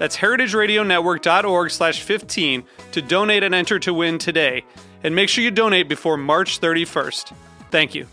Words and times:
That's 0.00 0.16
heritageradionetwork.org 0.16 1.70
slash 1.70 2.00
15 2.00 2.64
to 2.92 3.02
donate 3.02 3.42
and 3.42 3.54
enter 3.54 3.78
to 3.80 3.92
win 3.92 4.16
today. 4.16 4.64
And 5.04 5.14
make 5.14 5.28
sure 5.28 5.44
you 5.44 5.50
donate 5.50 5.90
before 5.90 6.16
March 6.16 6.58
31st. 6.58 7.34
Thank 7.70 7.94
you. 7.94 8.06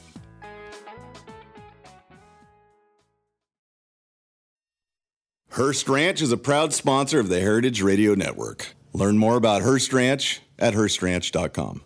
Hearst 5.52 5.88
Ranch 5.88 6.22
is 6.22 6.34
a 6.34 6.38
proud 6.38 6.74
sponsor 6.74 7.22
of 7.22 7.30
the 7.30 7.40
Heritage 7.40 7.82
Radio 7.82 8.16
Network. 8.16 8.76
Learn 8.92 9.18
more 9.18 9.38
about 9.38 9.62
Hearst 9.62 9.94
Ranch 9.94 10.42
at 10.60 10.74
HearstRanch.com. 10.74 11.84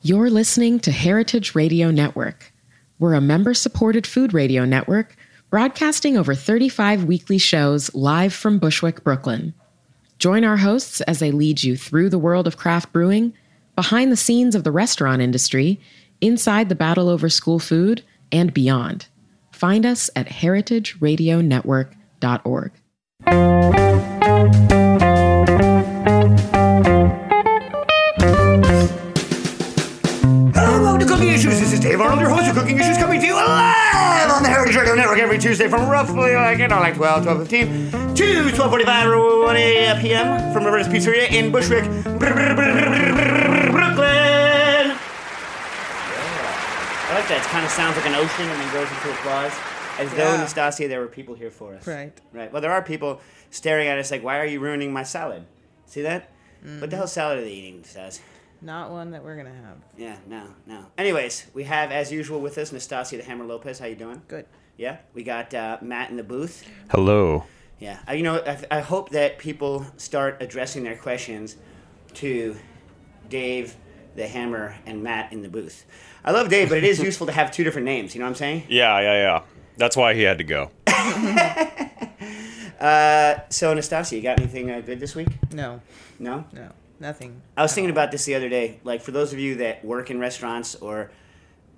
You're 0.00 0.30
listening 0.30 0.80
to 0.80 0.90
Heritage 0.90 1.54
Radio 1.54 1.90
Network. 1.90 2.50
We're 2.98 3.12
a 3.12 3.20
member 3.20 3.52
supported 3.52 4.06
food 4.06 4.32
radio 4.32 4.64
network 4.64 5.16
broadcasting 5.52 6.16
over 6.16 6.34
35 6.34 7.04
weekly 7.04 7.36
shows 7.36 7.94
live 7.94 8.32
from 8.32 8.58
Bushwick, 8.58 9.04
Brooklyn. 9.04 9.52
Join 10.18 10.44
our 10.44 10.56
hosts 10.56 11.02
as 11.02 11.18
they 11.18 11.30
lead 11.30 11.62
you 11.62 11.76
through 11.76 12.08
the 12.08 12.18
world 12.18 12.46
of 12.46 12.56
craft 12.56 12.90
brewing, 12.90 13.34
behind 13.76 14.10
the 14.10 14.16
scenes 14.16 14.54
of 14.54 14.64
the 14.64 14.72
restaurant 14.72 15.20
industry, 15.20 15.78
inside 16.22 16.70
the 16.70 16.74
battle 16.74 17.10
over 17.10 17.28
school 17.28 17.58
food, 17.58 18.02
and 18.32 18.54
beyond. 18.54 19.08
Find 19.50 19.84
us 19.84 20.08
at 20.16 20.26
heritageradionetwork.org. 20.26 22.72
Hello, 30.54 30.82
welcome 30.82 31.00
to 31.00 31.06
Cooking 31.06 31.28
Issues. 31.28 31.60
This 31.60 31.74
is 31.74 31.80
Dave 31.80 32.00
Arnold, 32.00 32.20
your 32.20 32.30
host 32.30 32.48
of 32.48 32.56
Cooking 32.56 32.78
Issues, 32.78 32.96
coming 32.96 33.20
to 33.20 33.26
you 33.26 33.34
live 33.34 33.91
on 34.76 34.84
the 34.84 34.90
Radio 34.90 35.02
Network 35.02 35.18
every 35.18 35.38
Tuesday 35.38 35.68
from 35.68 35.88
roughly, 35.88 36.34
like, 36.34 36.58
you 36.58 36.66
know, 36.68 36.80
like 36.80 36.94
12, 36.94 37.24
12, 37.24 37.38
15 37.40 37.90
to 38.14 38.24
12.45 38.52 39.04
or 39.06 39.44
1 39.44 39.56
a.m. 39.56 40.00
p.m. 40.00 40.52
from 40.52 40.64
Roberta's 40.64 40.88
Pizzeria 40.88 41.30
in 41.30 41.52
Bushwick, 41.52 41.84
Brooklyn. 41.84 42.32
I 47.04 47.14
like 47.14 47.28
that. 47.28 47.38
It 47.38 47.48
kind 47.50 47.64
of 47.66 47.70
sounds 47.70 47.96
like 47.96 48.06
an 48.06 48.14
ocean 48.14 48.48
and 48.48 48.60
then 48.60 48.72
goes 48.72 48.90
into 48.90 49.10
applause. 49.10 49.52
As 49.98 50.10
though, 50.12 50.22
Yeah. 50.22 50.34
Anastasia, 50.36 50.88
there 50.88 51.00
were 51.00 51.08
people 51.08 51.34
here 51.34 51.50
for 51.50 51.74
us. 51.74 51.86
Right. 51.86 52.18
Right. 52.32 52.50
Well, 52.50 52.62
there 52.62 52.72
are 52.72 52.80
people 52.80 53.20
staring 53.50 53.88
at 53.88 53.98
us 53.98 54.10
like, 54.10 54.22
why 54.24 54.38
are 54.38 54.46
you 54.46 54.60
ruining 54.60 54.90
my 54.92 55.02
salad? 55.02 55.44
See 55.84 56.00
that? 56.02 56.30
What 56.62 56.80
the 56.80 56.86
mm-hmm. 56.86 56.96
hell 56.96 57.06
salad 57.06 57.38
are 57.38 57.42
they 57.42 57.50
eating, 57.52 57.84
Stas? 57.84 58.20
Not 58.62 58.92
one 58.92 59.10
that 59.10 59.24
we're 59.24 59.36
gonna 59.36 59.50
have. 59.50 59.78
Yeah, 59.98 60.16
no, 60.28 60.46
no. 60.66 60.86
Anyways, 60.96 61.46
we 61.52 61.64
have, 61.64 61.90
as 61.90 62.12
usual, 62.12 62.40
with 62.40 62.56
us 62.58 62.70
Nastassia 62.70 63.18
the 63.18 63.24
Hammer 63.24 63.44
Lopez. 63.44 63.80
How 63.80 63.86
you 63.86 63.96
doing? 63.96 64.22
Good. 64.28 64.46
Yeah. 64.82 64.96
We 65.14 65.22
got 65.22 65.54
uh, 65.54 65.78
Matt 65.80 66.10
in 66.10 66.16
the 66.16 66.24
booth. 66.24 66.68
Hello. 66.90 67.44
Yeah. 67.78 68.00
Uh, 68.08 68.14
you 68.14 68.24
know, 68.24 68.42
I, 68.44 68.78
I 68.78 68.80
hope 68.80 69.10
that 69.10 69.38
people 69.38 69.86
start 69.96 70.38
addressing 70.42 70.82
their 70.82 70.96
questions 70.96 71.54
to 72.14 72.56
Dave 73.28 73.76
the 74.16 74.26
Hammer 74.26 74.74
and 74.84 75.00
Matt 75.00 75.32
in 75.32 75.40
the 75.42 75.48
booth. 75.48 75.86
I 76.24 76.32
love 76.32 76.48
Dave, 76.48 76.68
but 76.68 76.78
it 76.78 76.84
is 76.84 77.00
useful 77.10 77.28
to 77.28 77.32
have 77.32 77.52
two 77.52 77.62
different 77.62 77.84
names. 77.84 78.12
You 78.12 78.18
know 78.18 78.24
what 78.24 78.30
I'm 78.30 78.34
saying? 78.34 78.64
Yeah, 78.68 78.98
yeah, 79.00 79.14
yeah. 79.14 79.42
That's 79.76 79.96
why 79.96 80.14
he 80.14 80.22
had 80.22 80.38
to 80.38 80.44
go. 80.44 80.70
Uh, 82.80 83.38
so, 83.48 83.72
Nastassia, 83.76 84.16
you 84.16 84.22
got 84.22 84.40
anything 84.40 84.68
uh, 84.68 84.80
good 84.80 84.98
this 84.98 85.14
week? 85.14 85.28
No, 85.52 85.80
No. 86.18 86.44
no, 86.52 86.70
nothing. 86.98 87.40
I 87.56 87.62
was 87.62 87.72
thinking 87.72 87.90
about 87.90 88.10
this 88.10 88.24
the 88.24 88.34
other 88.34 88.48
day. 88.48 88.80
Like, 88.82 89.02
for 89.02 89.12
those 89.12 89.32
of 89.32 89.38
you 89.38 89.54
that 89.56 89.84
work 89.84 90.10
in 90.10 90.18
restaurants 90.18 90.74
or, 90.74 91.12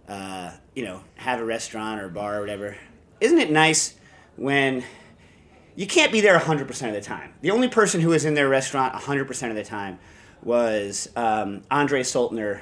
uh, 0.09 0.53
you 0.75 0.83
know, 0.83 1.03
have 1.17 1.41
a 1.41 1.45
restaurant 1.45 2.01
or 2.01 2.09
bar 2.09 2.39
or 2.39 2.41
whatever, 2.41 2.79
isn't 3.25 3.39
it 3.39 3.51
nice 3.51 3.95
when 4.37 4.85
you 5.77 5.87
can't 5.87 6.13
be 6.13 6.21
there 6.21 6.39
100% 6.39 6.89
of 6.89 6.95
the 6.95 7.01
time? 7.01 7.33
The 7.41 7.51
only 7.51 7.69
person 7.69 8.01
who 8.01 8.11
was 8.11 8.25
in 8.25 8.35
their 8.35 8.49
restaurant 8.49 8.95
100% 8.95 9.51
of 9.51 9.57
the 9.57 9.65
time 9.65 9.99
was 10.43 11.09
um, 11.17 11.63
Andre 11.71 12.03
Soltner 12.03 12.61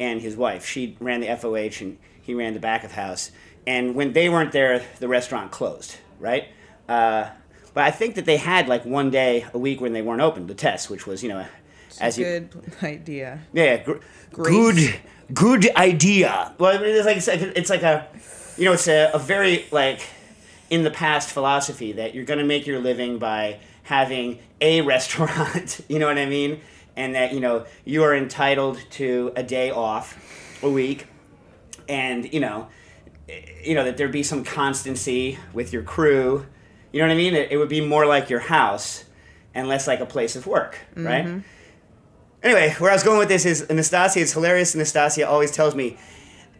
and 0.00 0.20
his 0.20 0.36
wife. 0.36 0.66
She 0.66 0.96
ran 1.00 1.20
the 1.20 1.28
FOH 1.28 1.80
and 1.80 1.98
he 2.20 2.34
ran 2.34 2.52
the 2.54 2.60
back 2.60 2.82
of 2.84 2.92
house. 2.92 3.30
And 3.66 3.94
when 3.94 4.12
they 4.12 4.28
weren't 4.28 4.52
there, 4.52 4.82
the 4.98 5.06
restaurant 5.08 5.52
closed, 5.52 5.96
right? 6.18 6.48
Uh, 6.88 7.30
but 7.74 7.84
I 7.84 7.90
think 7.90 8.16
that 8.16 8.24
they 8.24 8.36
had 8.38 8.68
like 8.68 8.84
one 8.84 9.10
day 9.10 9.46
a 9.54 9.58
week 9.58 9.80
when 9.80 9.92
they 9.92 10.02
weren't 10.02 10.20
open, 10.20 10.46
the 10.48 10.54
test, 10.54 10.90
which 10.90 11.06
was, 11.06 11.22
you 11.22 11.28
know, 11.28 11.46
as 12.00 12.18
you 12.18 12.24
Good 12.24 12.50
idea. 12.82 13.40
yeah, 13.52 13.76
gr- 13.84 13.98
good, 14.32 15.00
good 15.32 15.74
idea. 15.76 16.54
Well, 16.58 16.76
I 16.76 16.80
mean, 16.80 16.96
it's 16.96 17.06
like 17.06 17.16
it's 17.18 17.28
like, 17.28 17.40
it's 17.40 17.70
like 17.70 17.82
a, 17.82 18.08
you 18.56 18.64
know, 18.64 18.72
it's 18.72 18.88
a, 18.88 19.10
a 19.12 19.18
very 19.18 19.66
like 19.70 20.00
in 20.70 20.84
the 20.84 20.90
past 20.90 21.30
philosophy 21.30 21.92
that 21.92 22.14
you're 22.14 22.24
going 22.24 22.38
to 22.38 22.44
make 22.44 22.66
your 22.66 22.80
living 22.80 23.18
by 23.18 23.58
having 23.84 24.38
a 24.60 24.80
restaurant. 24.82 25.80
you 25.88 25.98
know 25.98 26.06
what 26.06 26.18
I 26.18 26.26
mean? 26.26 26.60
And 26.96 27.14
that 27.14 27.32
you 27.32 27.40
know 27.40 27.64
you 27.84 28.02
are 28.04 28.14
entitled 28.14 28.78
to 28.92 29.32
a 29.36 29.42
day 29.42 29.70
off 29.70 30.18
a 30.62 30.68
week, 30.68 31.06
and 31.88 32.32
you 32.32 32.40
know, 32.40 32.68
eh, 33.28 33.40
you 33.64 33.74
know 33.74 33.84
that 33.84 33.96
there 33.96 34.08
be 34.08 34.22
some 34.22 34.44
constancy 34.44 35.38
with 35.52 35.72
your 35.72 35.82
crew. 35.82 36.46
You 36.92 37.00
know 37.00 37.06
what 37.06 37.14
I 37.14 37.16
mean? 37.16 37.34
It, 37.34 37.52
it 37.52 37.56
would 37.56 37.70
be 37.70 37.80
more 37.80 38.04
like 38.04 38.28
your 38.28 38.40
house 38.40 39.04
and 39.54 39.68
less 39.68 39.86
like 39.86 40.00
a 40.00 40.06
place 40.06 40.36
of 40.36 40.46
work, 40.46 40.78
right? 40.94 41.42
Anyway, 42.42 42.74
where 42.78 42.90
I 42.90 42.94
was 42.94 43.02
going 43.04 43.18
with 43.18 43.28
this 43.28 43.46
is 43.46 43.66
Anastasia. 43.70 44.20
It's 44.20 44.32
hilarious. 44.32 44.74
Anastasia 44.74 45.28
always 45.28 45.50
tells 45.52 45.74
me, 45.74 45.96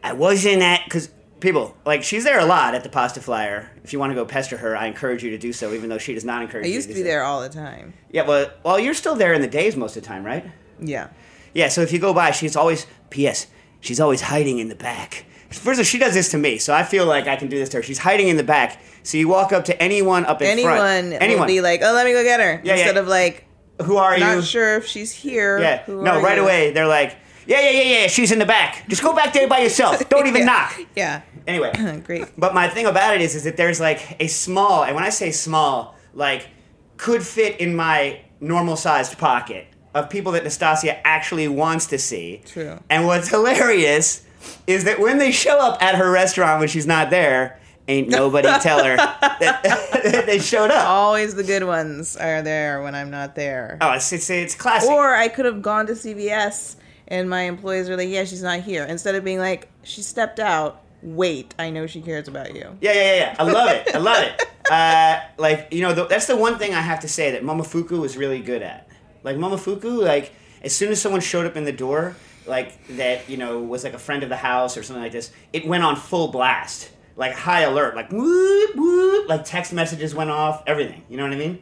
I 0.02 0.12
wasn't 0.12 0.62
at 0.62 0.84
because 0.84 1.10
people 1.42 1.76
like 1.84 2.02
she's 2.02 2.24
there 2.24 2.38
a 2.38 2.44
lot 2.46 2.74
at 2.74 2.82
the 2.82 2.88
Pasta 2.88 3.20
Flyer. 3.20 3.70
If 3.84 3.92
you 3.92 3.98
want 3.98 4.10
to 4.10 4.14
go 4.14 4.24
pester 4.24 4.56
her, 4.56 4.76
I 4.76 4.86
encourage 4.86 5.22
you 5.22 5.30
to 5.30 5.38
do 5.38 5.52
so, 5.52 5.72
even 5.74 5.90
though 5.90 5.98
she 5.98 6.14
does 6.14 6.24
not 6.24 6.40
encourage 6.42 6.64
I 6.64 6.68
you 6.68 6.74
used 6.76 6.88
to 6.88 6.94
do 6.94 7.00
be 7.00 7.02
there 7.04 7.22
all 7.24 7.42
the 7.42 7.48
time. 7.50 7.92
Yeah, 8.10 8.22
well, 8.26 8.50
well, 8.64 8.78
you're 8.78 8.94
still 8.94 9.14
there 9.14 9.34
in 9.34 9.42
the 9.42 9.48
days 9.48 9.76
most 9.76 9.96
of 9.96 10.02
the 10.02 10.08
time, 10.08 10.24
right? 10.24 10.46
Yeah. 10.80 11.08
Yeah. 11.52 11.68
So 11.68 11.82
if 11.82 11.92
you 11.92 11.98
go 11.98 12.14
by, 12.14 12.30
she's 12.30 12.56
always 12.56 12.86
P.S. 13.10 13.46
She's 13.80 14.00
always 14.00 14.22
hiding 14.22 14.58
in 14.58 14.68
the 14.68 14.74
back. 14.74 15.26
First 15.50 15.64
of 15.72 15.78
all, 15.80 15.84
she 15.84 15.98
does 15.98 16.14
this 16.14 16.30
to 16.30 16.38
me, 16.38 16.56
so 16.56 16.72
I 16.72 16.82
feel 16.82 17.04
like 17.04 17.26
I 17.26 17.36
can 17.36 17.48
do 17.48 17.58
this 17.58 17.68
to 17.70 17.78
her. 17.78 17.82
She's 17.82 17.98
hiding 17.98 18.28
in 18.28 18.38
the 18.38 18.44
back. 18.44 18.80
So 19.02 19.18
you 19.18 19.28
walk 19.28 19.52
up 19.52 19.66
to 19.66 19.82
anyone 19.82 20.24
up 20.24 20.40
in 20.40 20.46
Anyone, 20.48 20.76
front. 20.76 21.12
Anyone. 21.20 21.46
be 21.46 21.60
like, 21.60 21.80
"Oh, 21.82 21.92
let 21.92 22.06
me 22.06 22.12
go 22.12 22.22
get 22.22 22.40
her," 22.40 22.60
Yeah, 22.64 22.74
instead 22.74 22.94
yeah. 22.94 23.00
of 23.02 23.08
like, 23.08 23.44
Who 23.82 23.96
are 23.98 24.16
"Not 24.16 24.30
you? 24.30 24.34
Not 24.36 24.44
sure 24.44 24.76
if 24.76 24.86
she's 24.86 25.12
here." 25.12 25.58
Yeah. 25.58 25.82
Who 25.82 26.02
no, 26.02 26.22
right 26.22 26.36
you?" 26.38 26.42
away 26.44 26.70
they're 26.70 26.86
like, 26.86 27.16
yeah, 27.46 27.60
yeah, 27.60 27.70
yeah, 27.70 28.00
yeah. 28.02 28.06
She's 28.06 28.30
in 28.30 28.38
the 28.38 28.46
back. 28.46 28.88
Just 28.88 29.02
go 29.02 29.12
back 29.14 29.32
there 29.34 29.48
by 29.48 29.58
yourself. 29.58 30.08
Don't 30.08 30.26
even 30.28 30.42
Yeah. 30.42 30.46
knock. 30.46 30.80
Yeah. 30.94 31.20
Anyway. 31.46 32.02
Great. 32.06 32.26
But 32.38 32.54
my 32.54 32.68
thing 32.68 32.86
about 32.86 33.14
it 33.14 33.20
is, 33.20 33.34
is 33.34 33.44
that 33.44 33.56
there's 33.56 33.80
like 33.80 34.16
a 34.20 34.26
small, 34.26 34.84
and 34.84 34.94
when 34.94 35.04
I 35.04 35.10
say 35.10 35.30
small, 35.30 35.96
like 36.14 36.48
could 36.96 37.22
fit 37.22 37.60
in 37.60 37.74
my 37.74 38.20
normal 38.40 38.76
sized 38.76 39.18
pocket 39.18 39.66
of 39.94 40.08
people 40.08 40.32
that 40.32 40.44
Nastassia 40.44 41.00
actually 41.04 41.48
wants 41.48 41.86
to 41.86 41.98
see. 41.98 42.42
True. 42.46 42.78
And 42.88 43.06
what's 43.06 43.28
hilarious 43.28 44.24
is 44.66 44.84
that 44.84 44.98
when 44.98 45.18
they 45.18 45.30
show 45.30 45.58
up 45.58 45.82
at 45.82 45.94
her 45.96 46.10
restaurant 46.10 46.60
when 46.60 46.68
she's 46.68 46.86
not 46.86 47.10
there, 47.10 47.60
ain't 47.88 48.08
nobody 48.08 48.48
tell 48.60 48.84
her 48.84 48.96
that, 48.96 50.22
they 50.26 50.38
showed 50.38 50.70
up. 50.70 50.88
Always 50.88 51.34
the 51.34 51.44
good 51.44 51.64
ones 51.64 52.16
are 52.16 52.42
there 52.42 52.82
when 52.82 52.94
I'm 52.94 53.10
not 53.10 53.34
there. 53.34 53.78
Oh, 53.80 53.92
it's 53.92 54.12
it's, 54.12 54.30
it's 54.30 54.54
classic. 54.54 54.90
Or 54.90 55.14
I 55.14 55.28
could 55.28 55.44
have 55.44 55.62
gone 55.62 55.86
to 55.86 55.92
CVS 55.92 56.76
and 57.08 57.28
my 57.28 57.42
employees 57.42 57.90
are 57.90 57.96
like, 57.96 58.08
"Yeah, 58.08 58.24
she's 58.24 58.42
not 58.42 58.60
here," 58.60 58.84
instead 58.84 59.14
of 59.14 59.22
being 59.24 59.38
like, 59.38 59.68
"She 59.82 60.02
stepped 60.02 60.40
out." 60.40 60.81
Wait, 61.02 61.54
I 61.58 61.70
know 61.70 61.86
she 61.86 62.00
cares 62.00 62.28
about 62.28 62.54
you. 62.54 62.76
Yeah, 62.80 62.92
yeah, 62.92 63.02
yeah, 63.02 63.14
yeah. 63.16 63.36
I 63.38 63.42
love 63.44 63.68
it. 63.70 63.94
I 63.94 63.98
love 63.98 64.22
it. 64.24 64.42
Uh, 64.70 65.20
like 65.38 65.68
you 65.72 65.82
know, 65.82 65.92
the, 65.92 66.06
that's 66.06 66.26
the 66.26 66.36
one 66.36 66.56
thing 66.56 66.72
I 66.72 66.80
have 66.80 67.00
to 67.00 67.08
say 67.08 67.32
that 67.32 67.42
Momofuku 67.42 67.98
was 68.00 68.16
really 68.16 68.40
good 68.40 68.62
at. 68.62 68.88
Like 69.24 69.36
Momofuku, 69.36 70.00
like 70.02 70.32
as 70.62 70.74
soon 70.74 70.90
as 70.92 71.02
someone 71.02 71.20
showed 71.20 71.44
up 71.46 71.56
in 71.56 71.64
the 71.64 71.72
door, 71.72 72.14
like 72.46 72.86
that 72.96 73.28
you 73.28 73.36
know 73.36 73.58
was 73.58 73.82
like 73.84 73.92
a 73.92 73.98
friend 73.98 74.22
of 74.22 74.28
the 74.28 74.36
house 74.36 74.76
or 74.78 74.82
something 74.84 75.02
like 75.02 75.12
this, 75.12 75.30
it 75.52 75.66
went 75.66 75.82
on 75.82 75.96
full 75.96 76.28
blast, 76.28 76.90
like 77.16 77.34
high 77.34 77.62
alert, 77.62 77.96
like 77.96 78.10
whoop 78.12 78.76
whoop, 78.76 79.28
like 79.28 79.44
text 79.44 79.72
messages 79.72 80.14
went 80.14 80.30
off, 80.30 80.62
everything. 80.66 81.02
You 81.10 81.16
know 81.18 81.24
what 81.24 81.32
I 81.32 81.36
mean? 81.36 81.58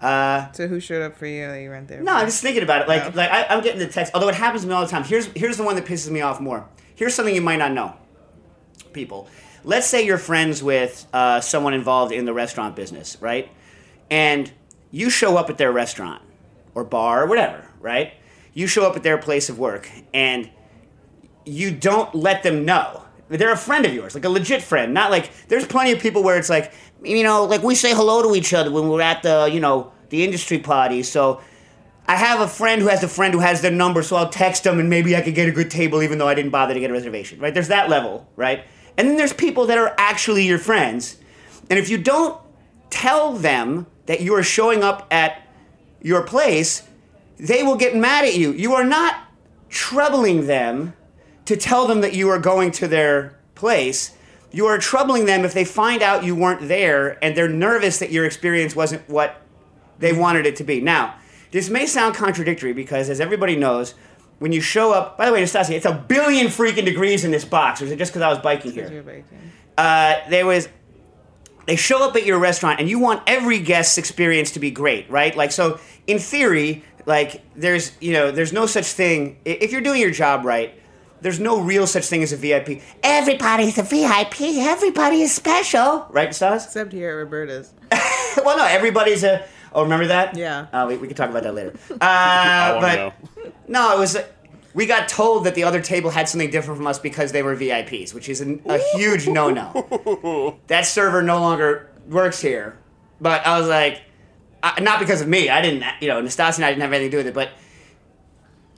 Uh, 0.00 0.52
So 0.52 0.68
who 0.68 0.78
showed 0.78 1.02
up 1.02 1.16
for 1.16 1.26
you 1.26 1.46
that 1.48 1.58
you 1.60 1.70
weren't 1.70 1.88
there? 1.88 2.02
no, 2.02 2.12
for? 2.12 2.18
I'm 2.18 2.26
just 2.26 2.42
thinking 2.42 2.62
about 2.62 2.82
it. 2.82 2.88
Like, 2.88 3.02
Yeah. 3.04 3.10
like 3.14 3.30
I, 3.30 3.46
I'm 3.46 3.62
getting 3.62 3.78
the 3.80 3.88
text. 3.88 4.12
Although 4.14 4.28
it 4.28 4.34
happens 4.34 4.62
to 4.62 4.68
me 4.68 4.74
all 4.74 4.82
the 4.84 4.90
time. 4.90 5.02
Here's 5.02 5.26
here's 5.34 5.56
the 5.56 5.64
one 5.64 5.74
that 5.76 5.86
pisses 5.86 6.10
me 6.10 6.20
off 6.20 6.40
more. 6.40 6.68
Here's 6.94 7.14
something 7.14 7.34
you 7.34 7.40
might 7.40 7.56
not 7.58 7.72
know, 7.72 7.94
people. 8.94 9.28
Let's 9.64 9.86
say 9.86 10.06
you're 10.06 10.18
friends 10.18 10.62
with 10.62 11.06
uh, 11.12 11.40
someone 11.40 11.74
involved 11.74 12.12
in 12.12 12.24
the 12.24 12.32
restaurant 12.32 12.76
business, 12.76 13.16
right? 13.20 13.50
And 14.10 14.50
you 14.90 15.10
show 15.10 15.36
up 15.36 15.50
at 15.50 15.58
their 15.58 15.72
restaurant 15.72 16.22
or 16.74 16.84
bar 16.84 17.24
or 17.24 17.26
whatever, 17.26 17.68
right? 17.80 18.14
You 18.52 18.66
show 18.66 18.86
up 18.86 18.96
at 18.96 19.02
their 19.02 19.18
place 19.18 19.48
of 19.48 19.58
work 19.58 19.90
and 20.12 20.50
you 21.44 21.70
don't 21.70 22.14
let 22.14 22.42
them 22.42 22.64
know. 22.64 23.02
They're 23.28 23.52
a 23.52 23.56
friend 23.56 23.84
of 23.84 23.92
yours, 23.92 24.14
like 24.14 24.24
a 24.24 24.28
legit 24.28 24.62
friend. 24.62 24.94
Not 24.94 25.10
like 25.10 25.30
there's 25.48 25.66
plenty 25.66 25.92
of 25.92 25.98
people 25.98 26.22
where 26.22 26.38
it's 26.38 26.50
like, 26.50 26.72
you 27.02 27.22
know, 27.22 27.44
like 27.44 27.62
we 27.62 27.74
say 27.74 27.94
hello 27.94 28.22
to 28.22 28.34
each 28.34 28.54
other 28.54 28.70
when 28.70 28.88
we're 28.88 29.00
at 29.00 29.22
the, 29.22 29.48
you 29.52 29.60
know, 29.60 29.92
the 30.10 30.24
industry 30.24 30.58
party. 30.58 31.02
So 31.02 31.40
I 32.06 32.16
have 32.16 32.40
a 32.40 32.48
friend 32.48 32.82
who 32.82 32.88
has 32.88 33.02
a 33.02 33.08
friend 33.08 33.32
who 33.32 33.40
has 33.40 33.62
their 33.62 33.70
number, 33.70 34.02
so 34.02 34.16
I'll 34.16 34.28
text 34.28 34.64
them 34.64 34.78
and 34.78 34.90
maybe 34.90 35.16
I 35.16 35.22
could 35.22 35.34
get 35.34 35.48
a 35.48 35.52
good 35.52 35.70
table 35.70 36.02
even 36.02 36.18
though 36.18 36.28
I 36.28 36.34
didn't 36.34 36.50
bother 36.50 36.74
to 36.74 36.80
get 36.80 36.90
a 36.90 36.92
reservation, 36.92 37.40
right? 37.40 37.52
There's 37.52 37.68
that 37.68 37.88
level, 37.88 38.28
right? 38.36 38.64
And 38.96 39.08
then 39.08 39.16
there's 39.16 39.32
people 39.32 39.66
that 39.66 39.78
are 39.78 39.94
actually 39.98 40.46
your 40.46 40.58
friends. 40.58 41.16
And 41.68 41.78
if 41.78 41.88
you 41.88 41.98
don't 41.98 42.40
tell 42.90 43.32
them 43.32 43.86
that 44.06 44.20
you 44.20 44.34
are 44.34 44.42
showing 44.42 44.82
up 44.82 45.06
at 45.10 45.46
your 46.00 46.22
place, 46.22 46.82
they 47.38 47.62
will 47.62 47.76
get 47.76 47.96
mad 47.96 48.24
at 48.24 48.36
you. 48.36 48.52
You 48.52 48.74
are 48.74 48.84
not 48.84 49.16
troubling 49.68 50.46
them 50.46 50.94
to 51.46 51.56
tell 51.56 51.86
them 51.86 52.00
that 52.02 52.14
you 52.14 52.28
are 52.28 52.38
going 52.38 52.70
to 52.72 52.88
their 52.88 53.38
place. 53.54 54.14
You 54.52 54.66
are 54.66 54.78
troubling 54.78 55.26
them 55.26 55.44
if 55.44 55.52
they 55.52 55.64
find 55.64 56.02
out 56.02 56.24
you 56.24 56.36
weren't 56.36 56.68
there 56.68 57.22
and 57.22 57.36
they're 57.36 57.48
nervous 57.48 57.98
that 57.98 58.12
your 58.12 58.24
experience 58.24 58.76
wasn't 58.76 59.08
what 59.08 59.42
they 59.98 60.12
wanted 60.12 60.46
it 60.46 60.56
to 60.56 60.64
be. 60.64 60.80
Now, 60.80 61.16
this 61.50 61.68
may 61.68 61.86
sound 61.86 62.14
contradictory 62.14 62.72
because, 62.72 63.08
as 63.08 63.20
everybody 63.20 63.56
knows, 63.56 63.94
when 64.38 64.52
you 64.52 64.60
show 64.60 64.92
up, 64.92 65.16
by 65.16 65.26
the 65.26 65.32
way, 65.32 65.42
Nastasi, 65.42 65.70
it's 65.70 65.86
a 65.86 65.92
billion 65.94 66.46
freaking 66.48 66.84
degrees 66.84 67.24
in 67.24 67.30
this 67.30 67.44
box. 67.44 67.80
Or 67.80 67.86
is 67.86 67.92
it 67.92 67.98
just 67.98 68.12
because 68.12 68.22
I 68.22 68.28
was 68.28 68.38
biking 68.38 68.72
Because 68.72 68.90
here? 68.90 69.02
you're 69.02 69.02
baking. 69.02 69.52
uh, 69.78 70.16
there 70.28 70.46
was 70.46 70.68
they 71.66 71.76
show 71.76 72.06
up 72.06 72.14
at 72.14 72.26
your 72.26 72.38
restaurant 72.38 72.78
and 72.78 72.88
you 72.90 72.98
want 72.98 73.22
every 73.26 73.58
guest's 73.58 73.96
experience 73.96 74.50
to 74.50 74.60
be 74.60 74.70
great 74.70 75.08
right 75.10 75.34
like 75.34 75.50
so 75.50 75.80
in 76.06 76.18
theory 76.18 76.84
like 77.06 77.42
there's 77.56 77.92
you 78.02 78.12
know 78.12 78.30
there's 78.30 78.52
no 78.52 78.66
such 78.66 78.84
thing 78.84 79.38
if 79.46 79.72
you're 79.72 79.80
doing 79.80 79.98
your 79.98 80.10
job 80.10 80.44
right 80.44 80.78
there's 81.22 81.40
no 81.40 81.58
real 81.62 81.86
such 81.86 82.04
thing 82.04 82.22
as 82.22 82.32
a 82.34 82.36
vip 82.36 82.68
everybody's 83.02 83.78
a 83.78 83.82
vip 83.82 84.38
everybody 84.42 85.22
is 85.22 85.32
special 85.34 86.06
right 86.10 86.34
Stas? 86.34 86.66
Except 86.66 86.92
here 86.92 87.08
at 87.08 87.14
Roberta's. 87.14 87.72
well 88.44 88.58
no 88.58 88.66
everybody's 88.66 89.24
a 89.24 89.42
oh 89.74 89.82
remember 89.82 90.06
that 90.06 90.36
Yeah. 90.36 90.66
uh, 90.72 90.86
we, 90.88 90.96
we 90.96 91.06
can 91.08 91.16
talk 91.16 91.30
about 91.30 91.42
that 91.42 91.54
later 91.54 91.74
uh, 91.90 91.96
I 92.00 92.78
but 92.80 92.96
know. 92.96 93.52
no, 93.68 93.96
it 93.96 93.98
was. 93.98 94.16
We 94.74 94.86
got 94.86 95.08
told 95.08 95.44
that 95.46 95.54
the 95.54 95.62
other 95.62 95.80
table 95.80 96.10
had 96.10 96.28
something 96.28 96.50
different 96.50 96.78
from 96.78 96.86
us 96.88 96.98
because 96.98 97.30
they 97.30 97.44
were 97.44 97.54
VIPs, 97.54 98.12
which 98.12 98.28
is 98.28 98.40
an, 98.40 98.60
a 98.66 98.78
huge 98.96 99.28
no-no. 99.28 100.58
that 100.66 100.84
server 100.86 101.22
no 101.22 101.38
longer 101.40 101.90
works 102.08 102.40
here. 102.40 102.76
But 103.20 103.46
I 103.46 103.56
was 103.60 103.68
like, 103.68 104.02
uh, 104.64 104.72
not 104.80 104.98
because 104.98 105.20
of 105.20 105.28
me. 105.28 105.48
I 105.48 105.62
didn't, 105.62 105.84
you 106.00 106.08
know, 106.08 106.20
Nastassia 106.20 106.56
and 106.56 106.64
I 106.64 106.70
didn't 106.70 106.82
have 106.82 106.92
anything 106.92 107.10
to 107.12 107.16
do 107.16 107.18
with 107.18 107.28
it. 107.28 107.34
But 107.34 107.50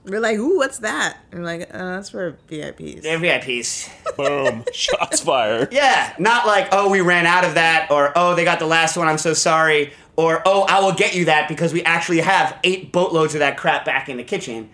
We're 0.05 0.19
like, 0.19 0.37
ooh, 0.37 0.57
what's 0.57 0.77
that? 0.79 1.17
And 1.31 1.39
we're 1.41 1.45
like, 1.47 1.61
uh, 1.73 1.77
that's 1.95 2.11
for 2.11 2.37
VIPs. 2.47 3.01
they're 3.01 3.17
VIPs. 3.17 3.89
Boom. 4.15 4.65
Shots 4.73 5.21
fired. 5.21 5.73
Yeah, 5.73 6.13
not 6.19 6.45
like 6.45 6.67
oh 6.73 6.89
we 6.91 7.01
ran 7.01 7.25
out 7.25 7.43
of 7.43 7.55
that, 7.55 7.87
or 7.89 8.13
oh 8.15 8.35
they 8.35 8.43
got 8.45 8.59
the 8.59 8.67
last 8.67 8.97
one. 8.97 9.07
I'm 9.07 9.17
so 9.17 9.33
sorry, 9.33 9.93
or 10.17 10.41
oh 10.45 10.63
I 10.63 10.81
will 10.81 10.93
get 10.93 11.15
you 11.15 11.25
that 11.25 11.47
because 11.47 11.71
we 11.71 11.83
actually 11.83 12.19
have 12.19 12.59
eight 12.63 12.91
boatloads 12.91 13.33
of 13.35 13.39
that 13.39 13.55
crap 13.57 13.85
back 13.85 14.09
in 14.09 14.17
the 14.17 14.23
kitchen. 14.23 14.71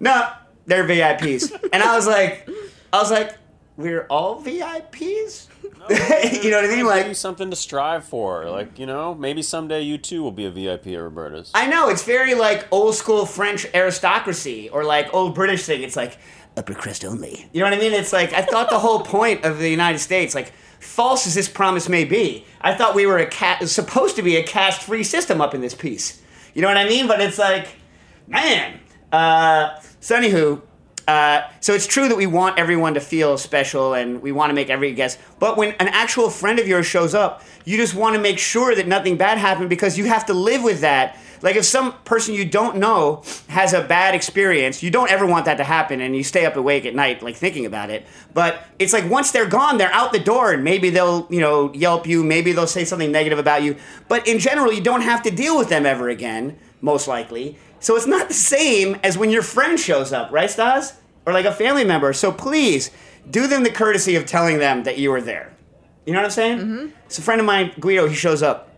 No, 0.00 0.28
they're 0.66 0.84
VIPs, 0.84 1.52
and 1.72 1.82
I 1.82 1.94
was 1.94 2.06
like, 2.08 2.48
I 2.92 2.98
was 2.98 3.10
like, 3.10 3.36
we're 3.76 4.06
all 4.10 4.42
VIPs. 4.42 5.46
you 6.42 6.50
know 6.50 6.58
what 6.58 6.64
I 6.64 6.68
mean? 6.68 6.76
Maybe 6.78 6.82
Like 6.84 7.16
something 7.16 7.50
to 7.50 7.56
strive 7.56 8.04
for. 8.04 8.48
Like, 8.48 8.78
you 8.78 8.86
know, 8.86 9.14
maybe 9.14 9.42
someday 9.42 9.80
you 9.80 9.98
too 9.98 10.22
will 10.22 10.32
be 10.32 10.44
a 10.44 10.50
VIP 10.50 10.88
at 10.88 11.02
Roberta's. 11.02 11.50
I 11.54 11.66
know 11.66 11.88
it's 11.88 12.04
very 12.04 12.34
like 12.34 12.68
old 12.70 12.94
school 12.94 13.26
French 13.26 13.66
aristocracy 13.74 14.68
or 14.68 14.84
like 14.84 15.12
old 15.12 15.34
British 15.34 15.64
thing. 15.64 15.82
It's 15.82 15.96
like 15.96 16.18
upper 16.56 16.74
crust 16.74 17.04
only. 17.04 17.48
You 17.52 17.60
know 17.60 17.66
what 17.66 17.74
I 17.74 17.80
mean? 17.80 17.92
It's 17.92 18.12
like 18.12 18.32
I 18.32 18.42
thought 18.42 18.70
the 18.70 18.78
whole 18.78 19.00
point 19.00 19.44
of 19.44 19.58
the 19.58 19.68
United 19.68 19.98
States, 19.98 20.34
like 20.34 20.52
false 20.82 21.26
as 21.26 21.34
this 21.34 21.48
promise 21.48 21.88
may 21.88 22.04
be, 22.04 22.44
I 22.60 22.74
thought 22.74 22.94
we 22.94 23.06
were 23.06 23.18
a 23.18 23.26
cat 23.26 23.66
supposed 23.68 24.16
to 24.16 24.22
be 24.22 24.36
a 24.36 24.42
caste 24.42 24.82
free 24.82 25.04
system 25.04 25.40
up 25.40 25.54
in 25.54 25.60
this 25.60 25.74
piece. 25.74 26.20
You 26.54 26.62
know 26.62 26.68
what 26.68 26.76
I 26.76 26.86
mean? 26.88 27.06
But 27.06 27.20
it's 27.20 27.38
like, 27.38 27.68
man. 28.26 28.80
Uh, 29.10 29.80
so 30.00 30.16
anywho. 30.20 30.60
Uh, 31.06 31.42
so 31.60 31.72
it's 31.72 31.86
true 31.86 32.08
that 32.08 32.16
we 32.16 32.26
want 32.26 32.58
everyone 32.58 32.94
to 32.94 33.00
feel 33.00 33.36
special 33.36 33.94
and 33.94 34.22
we 34.22 34.32
want 34.32 34.50
to 34.50 34.54
make 34.54 34.70
every 34.70 34.92
guest. 34.92 35.18
But 35.38 35.56
when 35.56 35.70
an 35.74 35.88
actual 35.88 36.30
friend 36.30 36.58
of 36.58 36.68
yours 36.68 36.86
shows 36.86 37.14
up, 37.14 37.42
you 37.64 37.76
just 37.76 37.94
want 37.94 38.14
to 38.14 38.20
make 38.20 38.38
sure 38.38 38.74
that 38.74 38.86
nothing 38.86 39.16
bad 39.16 39.38
happened 39.38 39.68
because 39.68 39.98
you 39.98 40.06
have 40.06 40.26
to 40.26 40.34
live 40.34 40.62
with 40.62 40.80
that. 40.80 41.18
Like 41.42 41.56
if 41.56 41.64
some 41.64 41.94
person 42.04 42.34
you 42.34 42.44
don't 42.44 42.76
know 42.76 43.24
has 43.48 43.72
a 43.72 43.82
bad 43.82 44.14
experience, 44.14 44.80
you 44.80 44.90
don't 44.90 45.10
ever 45.10 45.26
want 45.26 45.46
that 45.46 45.56
to 45.56 45.64
happen 45.64 46.00
and 46.00 46.14
you 46.14 46.22
stay 46.22 46.46
up 46.46 46.56
awake 46.56 46.86
at 46.86 46.94
night 46.94 47.20
like 47.20 47.34
thinking 47.34 47.66
about 47.66 47.90
it. 47.90 48.06
But 48.32 48.64
it's 48.78 48.92
like 48.92 49.10
once 49.10 49.32
they're 49.32 49.48
gone, 49.48 49.76
they're 49.76 49.92
out 49.92 50.12
the 50.12 50.20
door 50.20 50.52
and 50.52 50.62
maybe 50.62 50.90
they'll, 50.90 51.26
you 51.30 51.40
know, 51.40 51.72
yelp 51.74 52.06
you, 52.06 52.22
maybe 52.22 52.52
they'll 52.52 52.68
say 52.68 52.84
something 52.84 53.10
negative 53.10 53.40
about 53.40 53.64
you. 53.64 53.76
But 54.06 54.28
in 54.28 54.38
general, 54.38 54.72
you 54.72 54.80
don't 54.80 55.02
have 55.02 55.22
to 55.24 55.32
deal 55.32 55.58
with 55.58 55.68
them 55.68 55.84
ever 55.84 56.08
again, 56.08 56.58
most 56.80 57.08
likely. 57.08 57.58
So 57.82 57.96
it's 57.96 58.06
not 58.06 58.28
the 58.28 58.34
same 58.34 58.96
as 59.02 59.18
when 59.18 59.30
your 59.30 59.42
friend 59.42 59.78
shows 59.78 60.12
up, 60.12 60.30
right, 60.30 60.48
Stas? 60.48 60.94
Or 61.26 61.32
like 61.32 61.44
a 61.44 61.52
family 61.52 61.84
member. 61.84 62.12
So 62.12 62.32
please 62.32 62.90
do 63.28 63.46
them 63.46 63.64
the 63.64 63.70
courtesy 63.70 64.14
of 64.14 64.24
telling 64.24 64.58
them 64.58 64.84
that 64.84 64.98
you 64.98 65.10
were 65.10 65.20
there. 65.20 65.52
You 66.06 66.12
know 66.12 66.20
what 66.20 66.26
I'm 66.26 66.30
saying? 66.30 66.58
Mm-hmm. 66.58 66.88
It's 67.06 67.18
a 67.18 67.22
friend 67.22 67.40
of 67.40 67.46
mine, 67.46 67.72
Guido, 67.78 68.08
he 68.08 68.14
shows 68.14 68.42
up. 68.42 68.70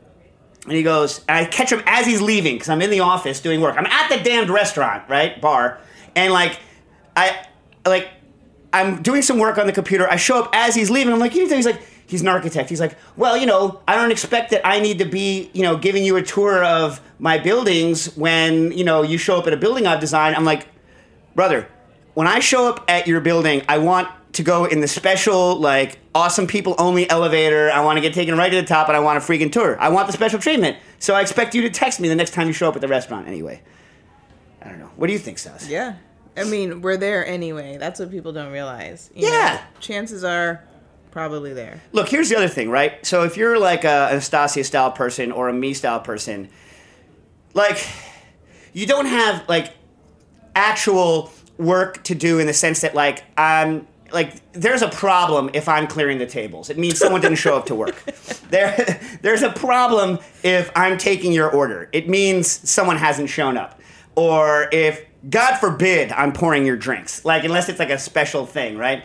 And 0.64 0.72
he 0.72 0.82
goes, 0.82 1.20
and 1.28 1.36
I 1.36 1.44
catch 1.44 1.70
him 1.70 1.82
as 1.84 2.06
he's 2.06 2.22
leaving 2.22 2.54
because 2.54 2.70
I'm 2.70 2.80
in 2.80 2.90
the 2.90 3.00
office 3.00 3.40
doing 3.40 3.60
work. 3.60 3.76
I'm 3.76 3.86
at 3.86 4.08
the 4.08 4.24
damned 4.24 4.48
restaurant, 4.48 5.08
right? 5.08 5.38
Bar. 5.38 5.78
And 6.16 6.32
like, 6.32 6.58
I, 7.14 7.46
like, 7.86 8.08
I'm 8.72 9.02
doing 9.02 9.20
some 9.20 9.38
work 9.38 9.58
on 9.58 9.66
the 9.66 9.72
computer. 9.72 10.08
I 10.08 10.16
show 10.16 10.42
up 10.42 10.50
as 10.54 10.74
he's 10.74 10.90
leaving. 10.90 11.12
I'm 11.12 11.18
like, 11.20 11.34
you 11.34 11.42
need 11.42 11.50
to, 11.50 11.56
he's 11.56 11.66
like, 11.66 11.82
he's 12.06 12.20
an 12.22 12.28
architect. 12.28 12.68
He's 12.68 12.80
like, 12.80 12.96
well, 13.16 13.36
you 13.36 13.46
know, 13.46 13.80
I 13.88 13.96
don't 13.96 14.10
expect 14.10 14.50
that 14.50 14.66
I 14.66 14.80
need 14.80 14.98
to 14.98 15.04
be, 15.04 15.50
you 15.52 15.62
know, 15.62 15.76
giving 15.76 16.04
you 16.04 16.16
a 16.16 16.22
tour 16.22 16.62
of 16.64 17.00
my 17.18 17.38
buildings 17.38 18.14
when, 18.16 18.72
you 18.72 18.84
know, 18.84 19.02
you 19.02 19.18
show 19.18 19.38
up 19.38 19.46
at 19.46 19.52
a 19.52 19.56
building 19.56 19.86
I've 19.86 20.00
designed. 20.00 20.36
I'm 20.36 20.44
like, 20.44 20.66
brother, 21.34 21.68
when 22.14 22.26
I 22.26 22.40
show 22.40 22.68
up 22.68 22.84
at 22.88 23.06
your 23.06 23.20
building, 23.20 23.62
I 23.68 23.78
want 23.78 24.08
to 24.34 24.42
go 24.42 24.64
in 24.64 24.80
the 24.80 24.88
special, 24.88 25.56
like, 25.56 25.98
awesome 26.14 26.46
people 26.46 26.74
only 26.78 27.08
elevator. 27.08 27.70
I 27.70 27.80
want 27.84 27.96
to 27.96 28.00
get 28.00 28.14
taken 28.14 28.36
right 28.36 28.50
to 28.50 28.56
the 28.56 28.66
top 28.66 28.88
and 28.88 28.96
I 28.96 29.00
want 29.00 29.16
a 29.18 29.20
freaking 29.20 29.50
tour. 29.50 29.78
I 29.80 29.88
want 29.88 30.06
the 30.08 30.12
special 30.12 30.38
treatment. 30.38 30.76
So 30.98 31.14
I 31.14 31.20
expect 31.20 31.54
you 31.54 31.62
to 31.62 31.70
text 31.70 32.00
me 32.00 32.08
the 32.08 32.14
next 32.16 32.32
time 32.32 32.46
you 32.48 32.52
show 32.52 32.68
up 32.68 32.74
at 32.74 32.80
the 32.80 32.88
restaurant 32.88 33.26
anyway. 33.28 33.62
I 34.62 34.68
don't 34.68 34.78
know. 34.78 34.90
What 34.96 35.06
do 35.08 35.12
you 35.12 35.18
think, 35.18 35.38
Sas? 35.38 35.68
Yeah. 35.68 35.96
I 36.36 36.44
mean, 36.44 36.82
we're 36.82 36.96
there 36.96 37.24
anyway. 37.26 37.76
That's 37.78 38.00
what 38.00 38.10
people 38.10 38.32
don't 38.32 38.50
realize. 38.50 39.10
You 39.14 39.28
Yeah. 39.28 39.54
know, 39.54 39.80
chances 39.80 40.24
are 40.24 40.64
probably 41.14 41.52
there. 41.52 41.80
Look, 41.92 42.08
here's 42.08 42.28
the 42.28 42.36
other 42.36 42.48
thing, 42.48 42.68
right? 42.68 43.06
So 43.06 43.22
if 43.22 43.36
you're 43.36 43.56
like 43.56 43.84
a 43.84 44.08
Anastasia 44.10 44.64
style 44.64 44.90
person 44.90 45.30
or 45.30 45.48
a 45.48 45.52
me 45.52 45.72
style 45.72 46.00
person, 46.00 46.50
like 47.54 47.86
you 48.72 48.84
don't 48.84 49.06
have 49.06 49.48
like 49.48 49.72
actual 50.56 51.30
work 51.56 52.02
to 52.04 52.16
do 52.16 52.40
in 52.40 52.48
the 52.48 52.52
sense 52.52 52.80
that 52.80 52.96
like 52.96 53.22
I'm 53.38 53.86
like 54.12 54.52
there's 54.52 54.82
a 54.82 54.88
problem 54.88 55.50
if 55.54 55.68
I'm 55.68 55.86
clearing 55.86 56.18
the 56.18 56.26
tables. 56.26 56.68
It 56.68 56.78
means 56.78 56.98
someone 56.98 57.20
didn't 57.20 57.38
show 57.38 57.56
up 57.56 57.66
to 57.66 57.74
work. 57.74 57.94
There 58.50 59.00
there's 59.22 59.42
a 59.42 59.50
problem 59.50 60.18
if 60.44 60.70
I'm 60.76 60.98
taking 60.98 61.32
your 61.32 61.50
order. 61.50 61.88
It 61.92 62.08
means 62.08 62.48
someone 62.68 62.96
hasn't 62.96 63.28
shown 63.28 63.56
up. 63.56 63.80
Or 64.14 64.68
if 64.70 65.04
God 65.28 65.56
forbid 65.56 66.12
I'm 66.12 66.32
pouring 66.32 66.66
your 66.66 66.76
drinks. 66.76 67.24
Like 67.24 67.44
unless 67.44 67.68
it's 67.68 67.78
like 67.78 67.90
a 67.90 67.98
special 67.98 68.46
thing, 68.46 68.76
right? 68.76 69.04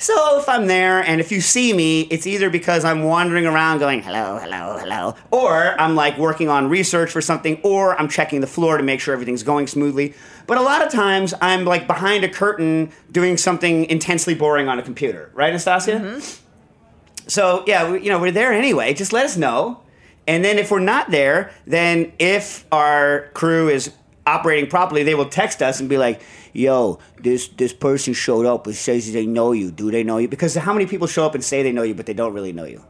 So 0.00 0.38
if 0.38 0.48
I'm 0.48 0.66
there 0.66 1.00
and 1.00 1.20
if 1.20 1.30
you 1.30 1.42
see 1.42 1.74
me, 1.74 2.00
it's 2.00 2.26
either 2.26 2.48
because 2.48 2.86
I'm 2.86 3.04
wandering 3.04 3.44
around 3.44 3.80
going 3.80 4.02
hello, 4.02 4.38
hello, 4.38 4.78
hello, 4.78 5.14
or 5.30 5.78
I'm 5.78 5.94
like 5.94 6.16
working 6.16 6.48
on 6.48 6.70
research 6.70 7.10
for 7.10 7.20
something, 7.20 7.60
or 7.62 8.00
I'm 8.00 8.08
checking 8.08 8.40
the 8.40 8.46
floor 8.46 8.78
to 8.78 8.82
make 8.82 9.00
sure 9.00 9.12
everything's 9.12 9.42
going 9.42 9.66
smoothly. 9.66 10.14
But 10.46 10.56
a 10.56 10.62
lot 10.62 10.82
of 10.82 10.90
times 10.90 11.34
I'm 11.42 11.66
like 11.66 11.86
behind 11.86 12.24
a 12.24 12.30
curtain 12.30 12.92
doing 13.12 13.36
something 13.36 13.84
intensely 13.90 14.34
boring 14.34 14.68
on 14.68 14.78
a 14.78 14.82
computer, 14.82 15.30
right, 15.34 15.50
Anastasia? 15.50 16.00
Mm-hmm. 16.00 17.28
So 17.28 17.62
yeah, 17.66 17.90
we, 17.90 18.00
you 18.00 18.08
know 18.08 18.18
we're 18.18 18.32
there 18.32 18.54
anyway. 18.54 18.94
Just 18.94 19.12
let 19.12 19.26
us 19.26 19.36
know, 19.36 19.82
and 20.26 20.42
then 20.42 20.58
if 20.58 20.70
we're 20.70 20.80
not 20.80 21.10
there, 21.10 21.52
then 21.66 22.10
if 22.18 22.64
our 22.72 23.28
crew 23.34 23.68
is 23.68 23.92
operating 24.26 24.70
properly, 24.70 25.02
they 25.02 25.14
will 25.14 25.28
text 25.28 25.60
us 25.60 25.78
and 25.78 25.90
be 25.90 25.98
like, 25.98 26.22
"Yo, 26.52 26.98
this 27.22 27.48
this 27.48 27.72
person 27.72 28.12
showed 28.14 28.46
up 28.46 28.66
and 28.66 28.74
says 28.76 29.12
they 29.12 29.26
know 29.26 29.52
you. 29.52 29.70
Do 29.70 29.90
they 29.90 30.02
know 30.04 30.18
you?" 30.18 30.28
Because 30.28 30.54
how 30.54 30.72
many 30.72 30.86
people 30.86 31.06
show 31.06 31.24
up 31.26 31.34
and 31.34 31.44
say 31.44 31.62
they 31.62 31.72
know 31.72 31.82
you, 31.82 31.94
but 31.94 32.06
they 32.06 32.14
don't 32.14 32.32
really 32.32 32.52
know 32.52 32.64
you? 32.64 32.84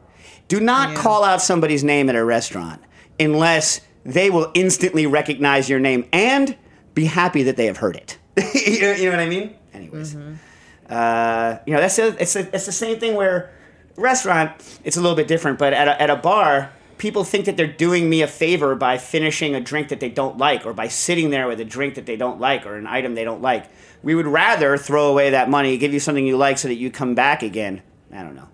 Do 0.47 0.59
not 0.59 0.89
Yeah. 0.89 0.95
call 0.95 1.23
out 1.23 1.41
somebody's 1.41 1.83
name 1.83 2.09
at 2.09 2.15
a 2.15 2.23
restaurant 2.23 2.81
unless 3.19 3.81
they 4.03 4.29
will 4.29 4.51
instantly 4.53 5.05
recognize 5.05 5.69
your 5.69 5.79
name 5.79 6.05
and 6.11 6.57
be 6.93 7.05
happy 7.05 7.43
that 7.43 7.55
they 7.55 7.67
have 7.67 7.77
heard 7.77 7.95
it. 7.95 8.17
you, 8.55 8.81
know, 8.81 8.91
you 8.93 9.05
know 9.05 9.11
what 9.11 9.19
I 9.19 9.29
mean? 9.29 9.55
Anyways, 9.73 10.15
uh, 10.89 11.57
you 11.65 11.73
know 11.73 11.79
that's 11.79 11.95
the, 11.95 12.15
it's 12.19 12.35
a, 12.35 12.53
it's 12.53 12.65
the 12.65 12.71
same 12.71 12.99
thing 12.99 13.15
where 13.15 13.51
restaurant 13.95 14.51
it's 14.83 14.97
a 14.97 15.01
little 15.01 15.15
bit 15.15 15.27
different, 15.27 15.57
but 15.59 15.73
at 15.73 15.87
a, 15.87 16.01
at 16.01 16.09
a 16.09 16.15
bar. 16.15 16.71
People 17.01 17.23
think 17.23 17.45
that 17.45 17.57
they're 17.57 17.65
doing 17.65 18.11
me 18.11 18.21
a 18.21 18.27
favor 18.27 18.75
by 18.75 18.99
finishing 18.99 19.55
a 19.55 19.59
drink 19.59 19.87
that 19.87 19.99
they 19.99 20.09
don't 20.09 20.37
like, 20.37 20.67
or 20.67 20.71
by 20.71 20.87
sitting 20.87 21.31
there 21.31 21.47
with 21.47 21.59
a 21.59 21.65
drink 21.65 21.95
that 21.95 22.05
they 22.05 22.15
don't 22.15 22.39
like, 22.39 22.63
or 22.63 22.75
an 22.75 22.85
item 22.85 23.15
they 23.15 23.23
don't 23.23 23.41
like. 23.41 23.65
We 24.03 24.13
would 24.13 24.27
rather 24.27 24.77
throw 24.77 25.07
away 25.07 25.31
that 25.31 25.49
money, 25.49 25.79
give 25.79 25.93
you 25.93 25.99
something 25.99 26.27
you 26.27 26.37
like, 26.37 26.59
so 26.59 26.67
that 26.67 26.75
you 26.75 26.91
come 26.91 27.15
back 27.15 27.41
again. 27.41 27.81
I 28.13 28.21
don't 28.21 28.35
know. 28.35 28.47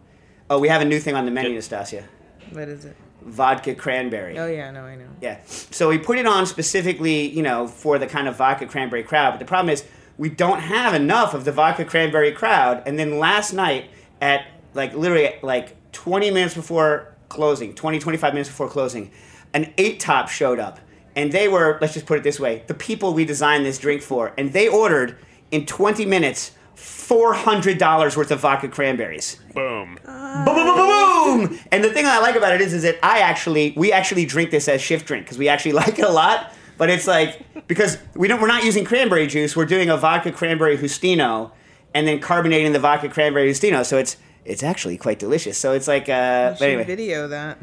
Oh, 0.50 0.60
we 0.60 0.70
have 0.70 0.82
a 0.82 0.86
new 0.86 0.98
thing 0.98 1.14
on 1.14 1.26
the 1.26 1.32
menu, 1.32 1.58
Nastassia. 1.58 2.06
What 2.52 2.70
is 2.70 2.86
it? 2.86 2.96
Vodka 3.22 3.76
cranberry. 3.76 4.40
Oh 4.40 4.48
yeah, 4.48 4.72
no, 4.72 4.86
I 4.86 4.96
know. 4.96 5.10
Yeah. 5.20 5.42
So 5.46 5.90
we 5.90 5.98
put 5.98 6.18
it 6.18 6.26
on 6.26 6.46
specifically, 6.46 7.28
you 7.28 7.44
know, 7.44 7.68
for 7.68 8.00
the 8.00 8.08
kind 8.08 8.30
of 8.30 8.38
vodka 8.38 8.66
cranberry 8.66 9.04
crowd. 9.04 9.32
But 9.32 9.40
the 9.40 9.46
problem 9.46 9.74
is 9.74 9.84
we 10.18 10.30
don't 10.30 10.62
have 10.62 10.94
enough 10.94 11.34
of 11.34 11.44
the 11.44 11.52
vodka 11.52 11.84
cranberry 11.84 12.32
crowd. 12.32 12.82
And 12.86 12.98
then 12.98 13.20
last 13.20 13.52
night 13.52 13.90
at 14.22 14.46
like 14.74 14.94
literally 14.94 15.36
like 15.42 15.92
20 15.92 16.32
minutes 16.32 16.56
before 16.56 17.14
closing, 17.30 17.74
20, 17.74 18.00
25 18.00 18.34
minutes 18.34 18.50
before 18.50 18.70
closing, 18.70 19.12
an 19.54 19.74
eight 19.78 20.00
top 20.00 20.30
showed 20.30 20.60
up. 20.60 20.80
And 21.16 21.32
they 21.32 21.48
were, 21.48 21.80
let's 21.82 21.94
just 21.94 22.06
put 22.06 22.18
it 22.20 22.24
this 22.24 22.40
way, 22.40 22.64
the 22.68 22.74
people 22.74 23.14
we 23.14 23.26
designed 23.26 23.66
this 23.66 23.80
drink 23.80 24.02
for. 24.02 24.34
And 24.38 24.54
they 24.54 24.68
ordered 24.68 25.18
in 25.52 25.66
20 25.66 26.06
minutes 26.06 26.52
$400 26.76 28.16
worth 28.16 28.30
of 28.30 28.40
vodka 28.40 28.68
cranberries 28.68 29.40
Boom. 29.56 29.98
boom, 30.06 30.46
boom, 30.46 30.56
boom, 30.56 30.76
boom, 30.76 31.48
boom. 31.48 31.60
And 31.72 31.84
the 31.84 31.90
thing 31.90 32.06
I 32.06 32.20
like 32.20 32.36
about 32.36 32.54
it 32.54 32.62
is, 32.62 32.74
is 32.74 32.84
that 32.84 33.00
I 33.02 33.20
actually, 33.20 33.74
we 33.76 33.92
actually 33.92 34.26
drink 34.26 34.52
this 34.52 34.68
as 34.68 34.80
shift 34.80 35.08
drink 35.08 35.26
because 35.26 35.38
we 35.40 35.50
actually 35.50 35.72
like 35.82 35.98
it 35.98 36.06
a 36.06 36.12
lot. 36.12 36.54
But 36.78 36.92
it's 36.92 37.08
like 37.08 37.68
because 37.68 37.98
we 38.16 38.28
don't, 38.28 38.40
we're 38.40 38.48
not 38.48 38.64
using 38.64 38.86
cranberry 38.86 39.26
juice. 39.26 39.56
We're 39.56 39.66
doing 39.66 39.90
a 39.90 39.98
vodka 39.98 40.32
cranberry 40.32 40.78
Justino, 40.78 41.52
and 41.94 42.08
then 42.08 42.20
carbonating 42.20 42.72
the 42.72 42.80
vodka 42.80 43.10
cranberry 43.10 43.50
Justino. 43.52 43.84
So 43.84 43.98
it's 43.98 44.18
it's 44.48 44.64
actually 44.64 44.98
quite 44.98 45.20
delicious. 45.20 45.58
So 45.58 45.74
it's 45.74 45.88
like, 45.88 46.10
uh, 46.10 46.52
but 46.52 46.58
should 46.58 46.68
anyway, 46.68 46.84
video 46.86 47.28
that, 47.28 47.60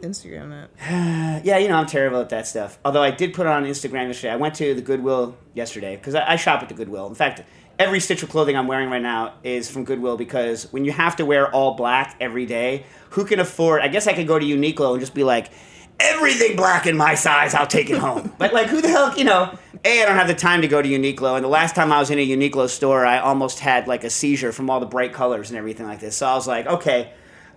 Instagram 0.00 0.50
that. 0.50 1.44
yeah, 1.44 1.58
you 1.58 1.68
know 1.68 1.76
I'm 1.76 1.86
terrible 1.86 2.20
at 2.20 2.28
that 2.30 2.46
stuff. 2.46 2.78
Although 2.84 3.02
I 3.02 3.10
did 3.10 3.34
put 3.34 3.46
it 3.46 3.50
on 3.50 3.64
Instagram 3.64 4.06
yesterday. 4.06 4.32
I 4.32 4.36
went 4.36 4.54
to 4.56 4.74
the 4.74 4.80
Goodwill 4.80 5.36
yesterday 5.54 5.96
because 5.96 6.14
I, 6.14 6.32
I 6.32 6.36
shop 6.36 6.62
at 6.62 6.68
the 6.68 6.74
Goodwill. 6.74 7.08
In 7.08 7.14
fact, 7.14 7.42
every 7.78 7.98
stitch 7.98 8.22
of 8.22 8.28
clothing 8.28 8.56
I'm 8.56 8.68
wearing 8.68 8.90
right 8.90 9.02
now 9.02 9.34
is 9.42 9.68
from 9.68 9.84
Goodwill 9.84 10.16
because 10.16 10.72
when 10.72 10.84
you 10.84 10.92
have 10.92 11.16
to 11.16 11.26
wear 11.26 11.52
all 11.52 11.74
black 11.74 12.16
every 12.20 12.46
day, 12.46 12.84
who 13.10 13.24
can 13.24 13.40
afford? 13.40 13.82
I 13.82 13.88
guess 13.88 14.06
I 14.06 14.12
could 14.12 14.28
go 14.28 14.38
to 14.38 14.46
Uniqlo 14.46 14.92
and 14.92 15.00
just 15.00 15.14
be 15.14 15.24
like, 15.24 15.50
everything 16.00 16.56
black 16.56 16.86
in 16.86 16.96
my 16.96 17.14
size, 17.14 17.54
I'll 17.54 17.66
take 17.66 17.90
it 17.90 17.98
home. 18.06 18.32
but 18.38 18.52
like, 18.52 18.68
who 18.68 18.80
the 18.80 18.88
hell, 18.88 19.16
you 19.16 19.24
know? 19.24 19.56
A, 19.84 20.02
I 20.02 20.04
don't 20.04 20.16
have 20.16 20.28
the 20.28 20.34
time 20.34 20.60
to 20.62 20.68
go 20.68 20.82
to 20.82 20.88
Uniqlo, 20.88 21.36
and 21.36 21.44
the 21.44 21.48
last 21.48 21.74
time 21.74 21.90
I 21.90 21.98
was 21.98 22.10
in 22.10 22.18
a 22.18 22.26
Uniqlo 22.26 22.68
store, 22.68 23.06
I 23.06 23.18
almost 23.18 23.60
had 23.60 23.88
like 23.88 24.04
a 24.04 24.10
seizure 24.10 24.52
from 24.52 24.68
all 24.68 24.78
the 24.78 24.86
bright 24.86 25.12
colors 25.12 25.50
and 25.50 25.58
everything 25.58 25.86
like 25.86 26.00
this. 26.00 26.16
So 26.16 26.26
I 26.26 26.34
was 26.34 26.46
like, 26.46 26.66
okay. 26.66 27.12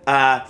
Uh, 0.06 0.40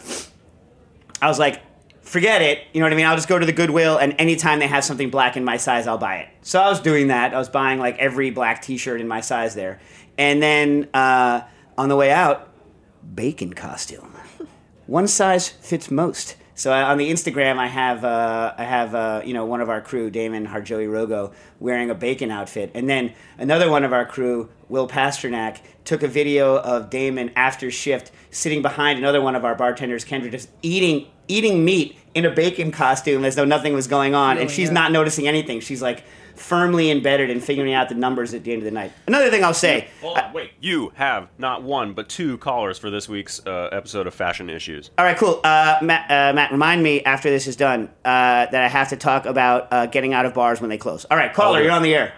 I 1.20 1.28
was 1.28 1.38
like, 1.38 1.62
forget 2.02 2.42
it. 2.42 2.60
You 2.72 2.80
know 2.80 2.86
what 2.86 2.92
I 2.92 2.96
mean? 2.96 3.06
I'll 3.06 3.16
just 3.16 3.28
go 3.28 3.38
to 3.38 3.46
the 3.46 3.52
Goodwill, 3.52 3.96
and 3.98 4.14
anytime 4.18 4.58
they 4.60 4.66
have 4.68 4.84
something 4.84 5.10
black 5.10 5.36
in 5.36 5.44
my 5.44 5.56
size, 5.56 5.86
I'll 5.86 5.98
buy 5.98 6.18
it. 6.18 6.28
So 6.42 6.60
I 6.60 6.68
was 6.68 6.80
doing 6.80 7.08
that. 7.08 7.34
I 7.34 7.38
was 7.38 7.48
buying 7.48 7.78
like 7.80 7.98
every 7.98 8.30
black 8.30 8.62
T-shirt 8.62 9.00
in 9.00 9.08
my 9.08 9.20
size 9.20 9.54
there, 9.54 9.80
and 10.16 10.40
then 10.42 10.88
uh, 10.94 11.40
on 11.76 11.88
the 11.88 11.96
way 11.96 12.12
out, 12.12 12.50
bacon 13.14 13.52
costume. 13.52 14.14
One 14.86 15.08
size 15.08 15.48
fits 15.48 15.90
most. 15.90 16.36
So 16.56 16.72
I, 16.72 16.82
on 16.82 16.98
the 16.98 17.10
Instagram, 17.10 17.58
I 17.58 17.66
have 17.66 18.04
uh, 18.04 18.54
I 18.56 18.64
have 18.64 18.94
uh, 18.94 19.22
you 19.24 19.34
know 19.34 19.44
one 19.44 19.60
of 19.60 19.68
our 19.68 19.80
crew, 19.80 20.10
Damon 20.10 20.46
Harjoey 20.46 20.86
Rogo, 20.86 21.32
wearing 21.58 21.90
a 21.90 21.94
bacon 21.94 22.30
outfit, 22.30 22.70
and 22.74 22.88
then 22.88 23.12
another 23.38 23.68
one 23.68 23.84
of 23.84 23.92
our 23.92 24.04
crew, 24.04 24.48
Will 24.68 24.86
Pasternak, 24.86 25.58
took 25.84 26.02
a 26.02 26.08
video 26.08 26.56
of 26.56 26.90
Damon 26.90 27.32
after 27.34 27.70
shift 27.70 28.12
sitting 28.30 28.62
behind 28.62 28.98
another 28.98 29.20
one 29.20 29.34
of 29.34 29.44
our 29.44 29.56
bartenders, 29.56 30.04
Kendra, 30.04 30.30
just 30.30 30.48
eating 30.62 31.08
eating 31.26 31.64
meat 31.64 31.98
in 32.14 32.24
a 32.24 32.30
bacon 32.30 32.70
costume 32.70 33.24
as 33.24 33.34
though 33.34 33.44
nothing 33.44 33.72
was 33.72 33.88
going 33.88 34.14
on, 34.14 34.38
and 34.38 34.48
she's 34.50 34.68
yeah. 34.68 34.74
not 34.74 34.92
noticing 34.92 35.26
anything. 35.26 35.58
She's 35.58 35.82
like 35.82 36.04
firmly 36.36 36.90
embedded 36.90 37.30
in 37.30 37.40
figuring 37.40 37.72
out 37.74 37.88
the 37.88 37.94
numbers 37.94 38.34
at 38.34 38.44
the 38.44 38.52
end 38.52 38.60
of 38.60 38.64
the 38.64 38.70
night. 38.70 38.92
Another 39.06 39.30
thing 39.30 39.44
I'll 39.44 39.54
say. 39.54 39.88
Hold 40.00 40.18
on, 40.18 40.32
wait. 40.32 40.50
You 40.60 40.92
have 40.96 41.28
not 41.38 41.62
one, 41.62 41.92
but 41.94 42.08
two 42.08 42.38
callers 42.38 42.78
for 42.78 42.90
this 42.90 43.08
week's 43.08 43.44
uh, 43.46 43.68
episode 43.72 44.06
of 44.06 44.14
Fashion 44.14 44.50
Issues. 44.50 44.90
All 44.98 45.04
right, 45.04 45.16
cool. 45.16 45.40
Uh, 45.44 45.78
Matt, 45.82 46.10
uh, 46.10 46.32
Matt, 46.34 46.50
remind 46.52 46.82
me 46.82 47.02
after 47.04 47.30
this 47.30 47.46
is 47.46 47.56
done 47.56 47.88
uh, 48.04 48.46
that 48.46 48.54
I 48.56 48.68
have 48.68 48.88
to 48.90 48.96
talk 48.96 49.26
about 49.26 49.68
uh, 49.72 49.86
getting 49.86 50.12
out 50.12 50.26
of 50.26 50.34
bars 50.34 50.60
when 50.60 50.70
they 50.70 50.78
close. 50.78 51.04
All 51.06 51.16
right, 51.16 51.32
caller, 51.32 51.58
Okay. 51.58 51.64
you're 51.66 51.72
on 51.74 51.82
the 51.82 51.94
air. 51.94 52.12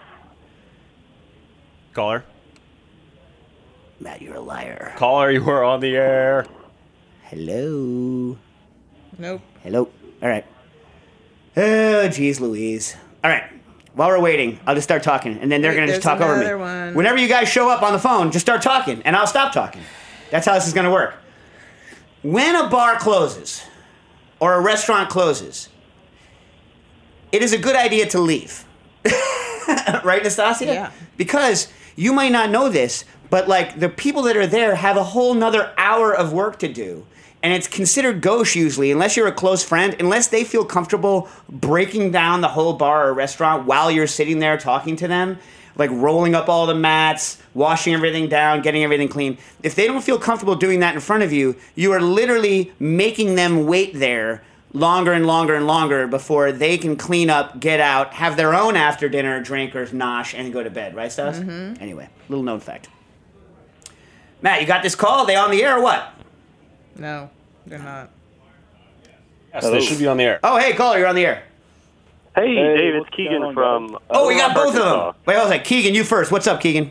Caller? 1.92 2.24
Matt, 4.00 4.20
you're 4.20 4.34
a 4.36 4.40
liar. 4.40 4.92
Caller, 4.96 5.30
you 5.30 5.48
are 5.48 5.64
on 5.64 5.80
the 5.80 5.96
air. 5.96 6.46
Hello. 7.24 8.36
Nope. 9.18 9.40
Hello. 9.62 9.88
All 10.22 10.28
right. 10.28 10.44
Oh, 11.56 12.06
geez, 12.08 12.38
Louise. 12.40 12.96
All 13.24 13.30
right. 13.30 13.44
While 13.96 14.10
we're 14.10 14.20
waiting, 14.20 14.60
I'll 14.66 14.74
just 14.74 14.86
start 14.86 15.02
talking, 15.02 15.38
and 15.38 15.50
then 15.50 15.62
they're 15.62 15.72
Wait, 15.72 15.80
to 15.80 15.86
just 15.86 16.02
talk 16.02 16.20
over 16.20 16.36
me. 16.36 16.54
one. 16.54 16.92
Whenever 16.92 17.16
you 17.16 17.28
guys 17.28 17.48
show 17.48 17.70
up 17.70 17.82
on 17.82 17.94
the 17.94 17.98
phone, 17.98 18.30
just 18.30 18.44
start 18.44 18.60
talking, 18.60 19.00
and 19.06 19.16
I'll 19.16 19.26
stop 19.26 19.54
talking. 19.54 19.80
That's 20.30 20.44
how 20.44 20.52
this 20.52 20.66
is 20.66 20.74
going 20.74 20.84
to 20.84 20.90
work. 20.90 21.14
When 22.22 22.54
a 22.56 22.68
bar 22.68 22.98
closes, 22.98 23.64
or 24.38 24.52
a 24.52 24.60
restaurant 24.60 25.08
closes, 25.08 25.70
it 27.32 27.42
is 27.42 27.54
a 27.54 27.58
good 27.58 27.74
idea 27.74 28.06
to 28.10 28.20
leave. 28.20 28.66
right, 29.06 30.22
Nastassia? 30.22 30.66
Yeah. 30.66 30.90
Because 31.16 31.68
you 31.96 32.12
might 32.12 32.32
not 32.32 32.50
know 32.50 32.68
this, 32.68 33.06
but 33.30 33.48
like 33.48 33.80
the 33.80 33.88
people 33.88 34.20
that 34.24 34.36
are 34.36 34.46
there 34.46 34.74
have 34.74 34.98
a 34.98 35.04
whole 35.04 35.32
nother 35.32 35.72
hour 35.78 36.14
of 36.14 36.34
work 36.34 36.58
to 36.58 36.68
do. 36.68 37.06
And 37.46 37.54
it's 37.54 37.68
considered 37.68 38.22
gauche 38.22 38.56
usually, 38.56 38.90
unless 38.90 39.16
you're 39.16 39.28
a 39.28 39.32
close 39.32 39.62
friend, 39.62 39.94
unless 40.00 40.26
they 40.26 40.42
feel 40.42 40.64
comfortable 40.64 41.28
breaking 41.48 42.10
down 42.10 42.40
the 42.40 42.48
whole 42.48 42.72
bar 42.72 43.08
or 43.08 43.14
restaurant 43.14 43.66
while 43.66 43.88
you're 43.88 44.08
sitting 44.08 44.40
there 44.40 44.58
talking 44.58 44.96
to 44.96 45.06
them, 45.06 45.38
like 45.76 45.88
rolling 45.92 46.34
up 46.34 46.48
all 46.48 46.66
the 46.66 46.74
mats, 46.74 47.40
washing 47.54 47.94
everything 47.94 48.28
down, 48.28 48.62
getting 48.62 48.82
everything 48.82 49.06
clean. 49.06 49.38
If 49.62 49.76
they 49.76 49.86
don't 49.86 50.02
feel 50.02 50.18
comfortable 50.18 50.56
doing 50.56 50.80
that 50.80 50.96
in 50.96 51.00
front 51.00 51.22
of 51.22 51.32
you, 51.32 51.54
you 51.76 51.92
are 51.92 52.00
literally 52.00 52.72
making 52.80 53.36
them 53.36 53.64
wait 53.64 53.94
there 53.94 54.42
longer 54.72 55.12
and 55.12 55.24
longer 55.24 55.54
and 55.54 55.68
longer 55.68 56.08
before 56.08 56.50
they 56.50 56.76
can 56.76 56.96
clean 56.96 57.30
up, 57.30 57.60
get 57.60 57.78
out, 57.78 58.14
have 58.14 58.36
their 58.36 58.54
own 58.54 58.74
after 58.74 59.08
dinner 59.08 59.40
drink 59.40 59.76
or 59.76 59.86
nosh, 59.86 60.36
and 60.36 60.52
go 60.52 60.64
to 60.64 60.70
bed. 60.70 60.96
Right, 60.96 61.12
Stas? 61.12 61.38
Mm-hmm. 61.38 61.80
Anyway, 61.80 62.08
little 62.28 62.42
known 62.42 62.58
fact. 62.58 62.88
Matt, 64.42 64.60
you 64.60 64.66
got 64.66 64.82
this 64.82 64.96
call? 64.96 65.20
Are 65.20 65.26
they 65.26 65.36
on 65.36 65.52
the 65.52 65.62
air 65.62 65.78
or 65.78 65.82
what? 65.84 66.12
No, 66.98 67.30
they're 67.66 67.78
not. 67.78 68.10
Yes, 69.52 69.64
they 69.64 69.80
should 69.80 69.98
be 69.98 70.06
on 70.06 70.16
the 70.18 70.24
air. 70.24 70.40
Oh, 70.44 70.58
hey, 70.58 70.74
caller, 70.74 70.98
you're 70.98 71.06
on 71.06 71.14
the 71.14 71.24
air. 71.24 71.42
Hey, 72.34 72.54
Dave, 72.54 72.94
it's 72.94 73.08
Keegan 73.10 73.40
going 73.40 73.56
on, 73.58 73.88
from. 73.90 73.98
Oh, 74.10 74.28
we 74.28 74.36
got 74.36 74.54
both 74.54 74.76
of 74.76 74.84
them. 74.84 75.14
Wait, 75.24 75.36
I 75.36 75.40
was 75.40 75.48
like, 75.50 75.64
Keegan, 75.64 75.94
you 75.94 76.04
first. 76.04 76.30
What's 76.30 76.46
up, 76.46 76.60
Keegan? 76.60 76.90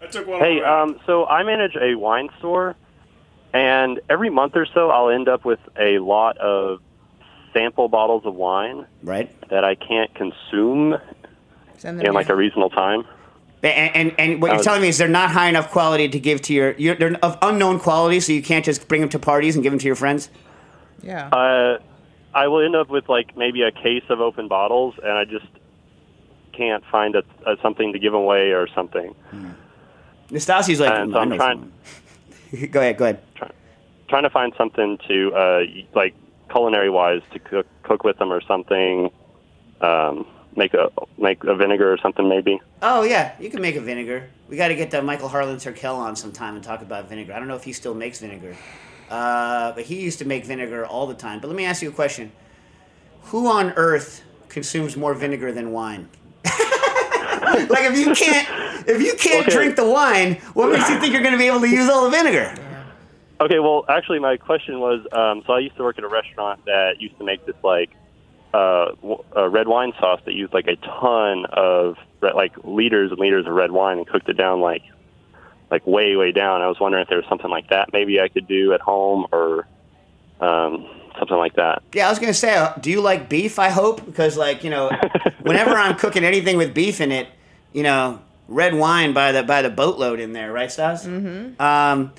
I 0.00 0.06
took 0.06 0.26
one. 0.26 0.40
Hey, 0.40 0.62
um, 0.62 0.98
so 1.04 1.26
I 1.26 1.42
manage 1.42 1.76
a 1.76 1.94
wine 1.96 2.30
store, 2.38 2.74
and 3.52 4.00
every 4.08 4.30
month 4.30 4.56
or 4.56 4.66
so, 4.66 4.90
I'll 4.90 5.10
end 5.10 5.28
up 5.28 5.44
with 5.44 5.60
a 5.78 5.98
lot 5.98 6.38
of 6.38 6.80
sample 7.52 7.88
bottles 7.88 8.24
of 8.24 8.34
wine 8.34 8.86
Right. 9.02 9.30
that 9.50 9.64
I 9.64 9.74
can't 9.74 10.14
consume 10.14 10.96
in 11.84 12.12
like 12.14 12.28
a 12.30 12.34
reasonable 12.36 12.70
time. 12.70 13.04
And, 13.62 13.96
and, 13.96 14.14
and 14.18 14.42
what 14.42 14.52
you're 14.52 14.60
Uh, 14.60 14.62
telling 14.62 14.82
me 14.82 14.88
is 14.88 14.98
they're 14.98 15.08
not 15.08 15.30
high 15.30 15.48
enough 15.48 15.70
quality 15.70 16.08
to 16.08 16.20
give 16.20 16.40
to 16.42 16.54
your, 16.54 16.72
you're, 16.78 16.94
they're 16.94 17.16
of 17.24 17.36
unknown 17.42 17.78
quality, 17.80 18.20
so 18.20 18.32
you 18.32 18.42
can't 18.42 18.64
just 18.64 18.86
bring 18.86 19.00
them 19.00 19.10
to 19.10 19.18
parties 19.18 19.56
and 19.56 19.62
give 19.62 19.72
them 19.72 19.78
to 19.80 19.86
your 19.86 19.96
friends? 19.96 20.28
Yeah. 21.02 21.28
Uh, 21.28 21.78
I 22.34 22.48
will 22.48 22.64
end 22.64 22.76
up 22.76 22.90
with 22.90 23.08
like 23.08 23.36
maybe 23.36 23.62
a 23.62 23.72
case 23.72 24.04
of 24.10 24.20
open 24.20 24.46
bottles, 24.46 24.94
and 25.02 25.12
I 25.12 25.24
just 25.24 25.46
can't 26.52 26.84
find 26.92 27.16
a, 27.16 27.22
a 27.46 27.56
something 27.62 27.92
to 27.94 27.98
give 27.98 28.14
away 28.14 28.52
or 28.52 28.68
something. 28.74 29.14
Nastassia's 30.30 30.80
like, 30.80 30.92
And 30.92 31.10
"Mm, 31.10 31.12
so 31.12 31.18
I 31.18 31.22
I'm 31.22 31.36
trying- 31.36 31.72
go 32.70 32.80
ahead, 32.80 32.96
go 32.98 33.04
ahead. 33.06 33.22
Trying 34.08 34.22
to 34.22 34.30
find 34.30 34.52
something 34.56 34.98
to 35.08 35.34
uh, 35.34 35.60
like 35.94 36.14
culinary 36.50 36.90
wise 36.90 37.22
to 37.32 37.38
cook 37.40 37.66
cook 37.82 38.04
with 38.04 38.18
them 38.18 38.32
or 38.32 38.40
something. 38.42 39.10
Um, 39.80 40.26
make 40.56 40.74
a 40.74 40.90
make 41.18 41.42
a 41.44 41.54
vinegar 41.54 41.92
or 41.92 41.98
something 41.98 42.28
maybe. 42.28 42.60
Oh 42.82 43.02
yeah, 43.04 43.32
you 43.40 43.50
can 43.50 43.60
make 43.60 43.76
a 43.76 43.80
vinegar. 43.80 44.28
We 44.48 44.56
got 44.56 44.68
to 44.68 44.74
get 44.74 44.90
the 44.90 45.02
Michael 45.02 45.28
Harlan 45.28 45.56
Turkel 45.56 45.96
on 45.96 46.16
sometime 46.16 46.54
and 46.54 46.64
talk 46.64 46.82
about 46.82 47.08
vinegar. 47.08 47.32
I 47.32 47.38
don't 47.38 47.48
know 47.48 47.56
if 47.56 47.64
he 47.64 47.72
still 47.72 47.94
makes 47.94 48.20
vinegar, 48.20 48.56
uh, 49.10 49.72
but 49.72 49.84
he 49.84 50.00
used 50.00 50.18
to 50.20 50.24
make 50.24 50.44
vinegar 50.44 50.86
all 50.86 51.06
the 51.06 51.14
time. 51.14 51.40
But 51.40 51.48
let 51.48 51.56
me 51.56 51.64
ask 51.64 51.82
you 51.82 51.88
a 51.90 51.92
question: 51.92 52.32
Who 53.24 53.48
on 53.48 53.72
earth 53.72 54.22
consumes 54.48 54.96
more 54.96 55.14
vinegar 55.14 55.52
than 55.52 55.72
wine? 55.72 56.08
like 56.44 57.84
if 57.84 57.98
you 57.98 58.14
can't 58.14 58.88
if 58.88 59.02
you 59.02 59.14
can't 59.14 59.46
Okay. 59.46 59.56
drink 59.56 59.76
the 59.76 59.88
wine, 59.88 60.34
what 60.54 60.70
makes 60.70 60.88
you 60.88 60.98
think 61.00 61.12
you're 61.12 61.22
going 61.22 61.32
to 61.34 61.38
be 61.38 61.46
able 61.46 61.60
to 61.60 61.68
use 61.68 61.88
all 61.88 62.04
the 62.04 62.10
vinegar? 62.10 62.54
Okay, 63.38 63.58
well, 63.58 63.84
actually, 63.88 64.18
my 64.18 64.36
question 64.38 64.80
was 64.80 65.00
um, 65.12 65.42
so 65.46 65.52
I 65.52 65.58
used 65.58 65.76
to 65.76 65.82
work 65.82 65.98
at 65.98 66.04
a 66.04 66.08
restaurant 66.08 66.64
that 66.64 67.00
used 67.00 67.18
to 67.18 67.24
make 67.24 67.44
this 67.44 67.56
like 67.62 67.90
uh, 68.56 68.94
w- 69.02 69.24
uh, 69.36 69.48
red 69.48 69.68
wine 69.68 69.92
sauce 70.00 70.20
that 70.24 70.34
used 70.34 70.52
like 70.54 70.66
a 70.66 70.76
ton 70.76 71.44
of 71.46 71.96
re- 72.20 72.32
like 72.32 72.52
liters 72.64 73.10
and 73.10 73.20
liters 73.20 73.46
of 73.46 73.52
red 73.52 73.70
wine 73.70 73.98
and 73.98 74.06
cooked 74.06 74.28
it 74.28 74.36
down 74.36 74.60
like 74.60 74.82
like 75.70 75.86
way 75.86 76.16
way 76.16 76.32
down. 76.32 76.62
I 76.62 76.68
was 76.68 76.80
wondering 76.80 77.02
if 77.02 77.08
there 77.08 77.18
was 77.18 77.26
something 77.28 77.50
like 77.50 77.68
that 77.70 77.92
maybe 77.92 78.20
I 78.20 78.28
could 78.28 78.46
do 78.48 78.72
at 78.72 78.80
home 78.80 79.26
or 79.32 79.66
um, 80.40 80.86
something 81.18 81.36
like 81.36 81.54
that. 81.54 81.82
Yeah, 81.92 82.06
I 82.06 82.10
was 82.10 82.18
going 82.18 82.32
to 82.32 82.38
say, 82.38 82.54
uh, 82.56 82.72
do 82.80 82.90
you 82.90 83.00
like 83.00 83.28
beef? 83.28 83.58
I 83.58 83.68
hope 83.68 84.04
because 84.04 84.36
like 84.36 84.64
you 84.64 84.70
know, 84.70 84.90
whenever 85.42 85.72
I'm 85.72 85.96
cooking 85.96 86.24
anything 86.24 86.56
with 86.56 86.72
beef 86.72 87.00
in 87.00 87.12
it, 87.12 87.28
you 87.72 87.82
know, 87.82 88.20
red 88.48 88.74
wine 88.74 89.12
by 89.12 89.32
the 89.32 89.42
by 89.42 89.62
the 89.62 89.70
boatload 89.70 90.20
in 90.20 90.32
there, 90.32 90.52
right, 90.52 90.70
Stas? 90.70 91.06
Mm-hmm. 91.06 91.60
Um, 91.60 92.12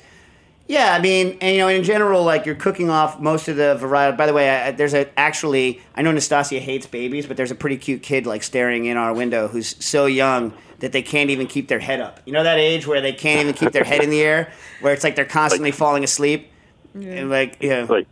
yeah, 0.68 0.94
I 0.94 1.00
mean, 1.00 1.38
and 1.40 1.56
you 1.56 1.62
know, 1.62 1.68
in 1.70 1.84
general, 1.84 2.24
like 2.24 2.46
you're 2.46 2.56
cooking 2.56 2.90
off 2.90 3.20
most 3.20 3.48
of 3.48 3.56
the 3.56 3.76
variety. 3.76 4.18
By 4.18 4.26
the 4.26 4.34
way, 4.34 4.50
I, 4.50 4.72
there's 4.72 4.94
a 4.94 5.08
actually, 5.18 5.82
I 5.96 6.02
know 6.02 6.12
Nastassia 6.12 6.60
hates 6.60 6.86
babies, 6.86 7.26
but 7.26 7.38
there's 7.38 7.52
a 7.52 7.56
pretty 7.56 7.78
cute 7.78 8.04
kid 8.04 8.26
like 8.26 8.44
staring 8.44 8.86
in 8.86 8.98
our 8.98 9.14
window 9.14 9.48
who's 9.48 9.76
so 9.84 10.06
young 10.06 10.54
that 10.80 10.92
they 10.92 11.02
can't 11.02 11.30
even 11.30 11.48
keep 11.48 11.70
their 11.70 11.80
head 11.80 12.02
up. 12.02 12.20
You 12.26 12.34
know 12.34 12.44
that 12.44 12.60
age 12.60 12.86
where 12.86 13.02
they 13.02 13.14
can't 13.14 13.42
even 13.42 13.54
keep 13.54 13.72
their 13.72 13.86
head 13.86 14.04
in 14.04 14.10
the 14.10 14.22
air, 14.22 14.52
where 14.82 14.94
it's 14.94 15.04
like 15.04 15.16
they're 15.16 15.26
constantly 15.26 15.72
falling 15.72 16.04
asleep, 16.04 16.52
and 16.94 17.30
like 17.30 17.58
yeah, 17.62 17.86
Like 17.88 18.08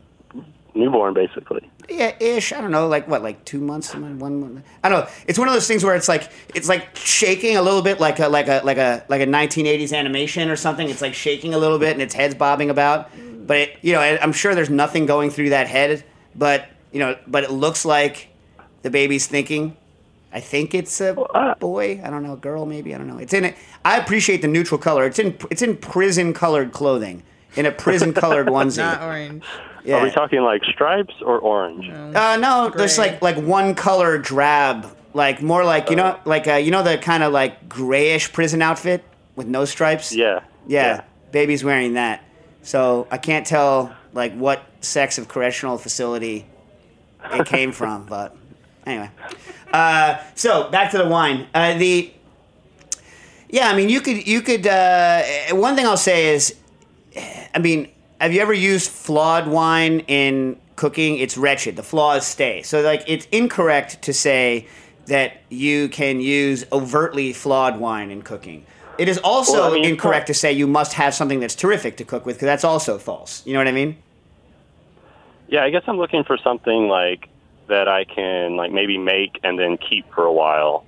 newborn, 0.76 1.14
basically. 1.14 1.70
yeah, 1.90 2.16
ish. 2.20 2.54
I 2.54 2.62
don't 2.62 2.72
know, 2.72 2.88
like 2.88 3.08
what, 3.08 3.24
like 3.24 3.44
two 3.46 3.60
months, 3.60 3.94
one 3.94 4.18
month. 4.20 4.66
I 4.84 4.90
don't 4.90 5.06
know. 5.06 5.12
It's 5.28 5.40
one 5.40 5.48
of 5.48 5.54
those 5.54 5.68
things 5.68 5.84
where 5.84 5.96
it's 5.96 6.08
like 6.08 6.32
it's 6.54 6.70
like 6.70 6.96
shaking 6.96 7.58
a 7.58 7.62
little 7.62 7.82
bit, 7.82 8.00
like 8.00 8.20
a 8.20 8.28
like 8.28 8.48
a 8.48 8.62
like 8.64 8.78
a 8.78 9.06
like 9.10 9.22
a 9.22 9.26
1980s 9.28 9.96
animation 9.96 10.50
or 10.50 10.56
something. 10.56 10.90
It's 10.90 11.02
like 11.02 11.14
shaking 11.14 11.54
a 11.54 11.58
little 11.58 11.80
bit, 11.80 11.94
and 11.94 12.02
its 12.02 12.14
head's 12.14 12.36
bobbing 12.36 12.70
about. 12.70 13.10
But 13.48 13.58
it, 13.58 13.78
you 13.82 13.94
know, 13.94 14.00
I'm 14.02 14.34
sure 14.34 14.56
there's 14.56 14.70
nothing 14.70 15.06
going 15.06 15.30
through 15.30 15.50
that 15.50 15.68
head. 15.68 16.04
But 16.36 16.68
you 16.92 17.00
know, 17.00 17.18
but 17.28 17.44
it 17.44 17.52
looks 17.52 17.86
like 17.86 18.30
the 18.82 18.90
baby's 18.90 19.28
thinking. 19.28 19.78
I 20.34 20.42
think 20.42 20.74
it's 20.74 21.00
a 21.00 21.14
boy. 21.60 22.02
I 22.04 22.10
don't 22.10 22.22
know, 22.24 22.34
a 22.34 22.38
girl 22.38 22.66
maybe. 22.66 22.94
I 22.94 22.98
don't 22.98 23.08
know. 23.08 23.20
It's 23.20 23.34
in 23.34 23.46
it. 23.46 23.56
I 23.86 23.98
appreciate 23.98 24.42
the 24.42 24.50
neutral 24.50 24.78
color. 24.78 25.06
It's 25.06 25.20
in 25.20 25.38
it's 25.50 25.62
in 25.62 25.78
prison 25.78 26.34
colored 26.34 26.74
clothing, 26.74 27.24
in 27.56 27.66
a 27.66 27.72
prison 27.72 28.14
colored 28.14 28.48
onesie. 28.56 28.78
Not 28.78 29.02
orange. 29.02 29.44
yeah. 29.84 29.98
Are 29.98 30.04
we 30.04 30.12
talking 30.12 30.42
like 30.42 30.64
stripes 30.66 31.14
or 31.22 31.40
orange? 31.40 31.88
Uh, 31.90 32.38
no, 32.38 32.72
there's 32.76 32.96
Gray. 32.98 33.12
like 33.12 33.22
like 33.22 33.38
one 33.38 33.76
color 33.76 34.18
drab, 34.18 34.96
like 35.14 35.42
more 35.42 35.64
like 35.64 35.90
you 35.90 35.96
know, 35.96 36.20
like 36.26 36.48
uh, 36.48 36.54
you 36.54 36.72
know 36.72 36.84
the 36.84 36.98
kind 36.98 37.24
of 37.24 37.32
like 37.34 37.68
grayish 37.70 38.32
prison 38.34 38.62
outfit 38.62 39.04
with 39.36 39.48
no 39.48 39.66
stripes. 39.66 40.14
Yeah. 40.16 40.42
yeah, 40.68 41.04
baby's 41.32 41.64
wearing 41.64 41.94
that. 41.94 42.24
So 42.64 43.08
I 43.12 43.18
can't 43.18 43.46
tell 43.46 43.96
like 44.14 44.34
what 44.36 44.64
sex 44.82 45.18
of 45.18 45.28
correctional 45.28 45.78
facility 45.78 46.46
it 47.32 47.46
came 47.46 47.72
from, 47.80 48.06
but 48.06 48.36
anyway. 48.86 49.10
Uh, 49.72 50.18
so 50.36 50.70
back 50.70 50.92
to 50.92 50.98
the 50.98 51.08
wine. 51.08 51.48
Uh, 51.54 51.78
the 51.78 52.12
yeah, 53.50 53.70
I 53.70 53.76
mean 53.76 53.90
you 53.90 54.02
could 54.02 54.26
you 54.28 54.42
could. 54.42 54.66
Uh, 54.66 55.22
one 55.52 55.76
thing 55.76 55.86
I'll 55.86 55.98
say 55.98 56.34
is 56.34 56.56
I 57.16 57.60
mean, 57.60 57.90
have 58.20 58.34
you 58.34 58.42
ever 58.42 58.54
used 58.54 58.90
flawed 58.90 59.48
wine 59.48 60.00
in 60.02 60.58
cooking? 60.76 61.18
It's 61.18 61.38
wretched. 61.38 61.76
The 61.76 61.84
flaws 61.84 62.26
stay. 62.26 62.62
So, 62.64 62.82
like, 62.82 63.04
it's 63.08 63.26
incorrect 63.32 64.02
to 64.04 64.14
say 64.14 64.68
that 65.06 65.42
you 65.50 65.88
can 65.90 66.20
use 66.20 66.66
overtly 66.72 67.32
flawed 67.34 67.80
wine 67.80 68.12
in 68.12 68.22
cooking. 68.22 68.66
It 68.98 69.08
is 69.10 69.18
also 69.20 69.54
Well, 69.54 69.72
I 69.72 69.74
mean, 69.76 69.86
incorrect 69.86 70.28
to 70.28 70.34
say 70.34 70.52
you 70.54 70.68
must 70.68 70.94
have 70.94 71.14
something 71.14 71.40
that's 71.40 71.56
terrific 71.56 71.98
to 71.98 72.06
cook 72.06 72.26
with, 72.26 72.38
because 72.38 72.48
that's 72.48 72.64
also 72.64 72.98
false. 72.98 73.46
You 73.46 73.54
know 73.54 73.60
what 73.60 73.68
I 73.68 73.74
mean? 73.74 73.98
Yeah, 75.48 75.64
I 75.64 75.70
guess 75.70 75.84
I'm 75.86 75.98
looking 75.98 76.24
for 76.24 76.38
something 76.38 76.88
like 76.88 77.30
that 77.68 77.88
I 77.88 78.06
can 78.06 78.56
like 78.56 78.72
maybe 78.72 78.98
make 78.98 79.40
and 79.44 79.60
then 79.60 79.78
keep 79.78 80.12
for 80.14 80.24
a 80.24 80.34
while. 80.34 80.86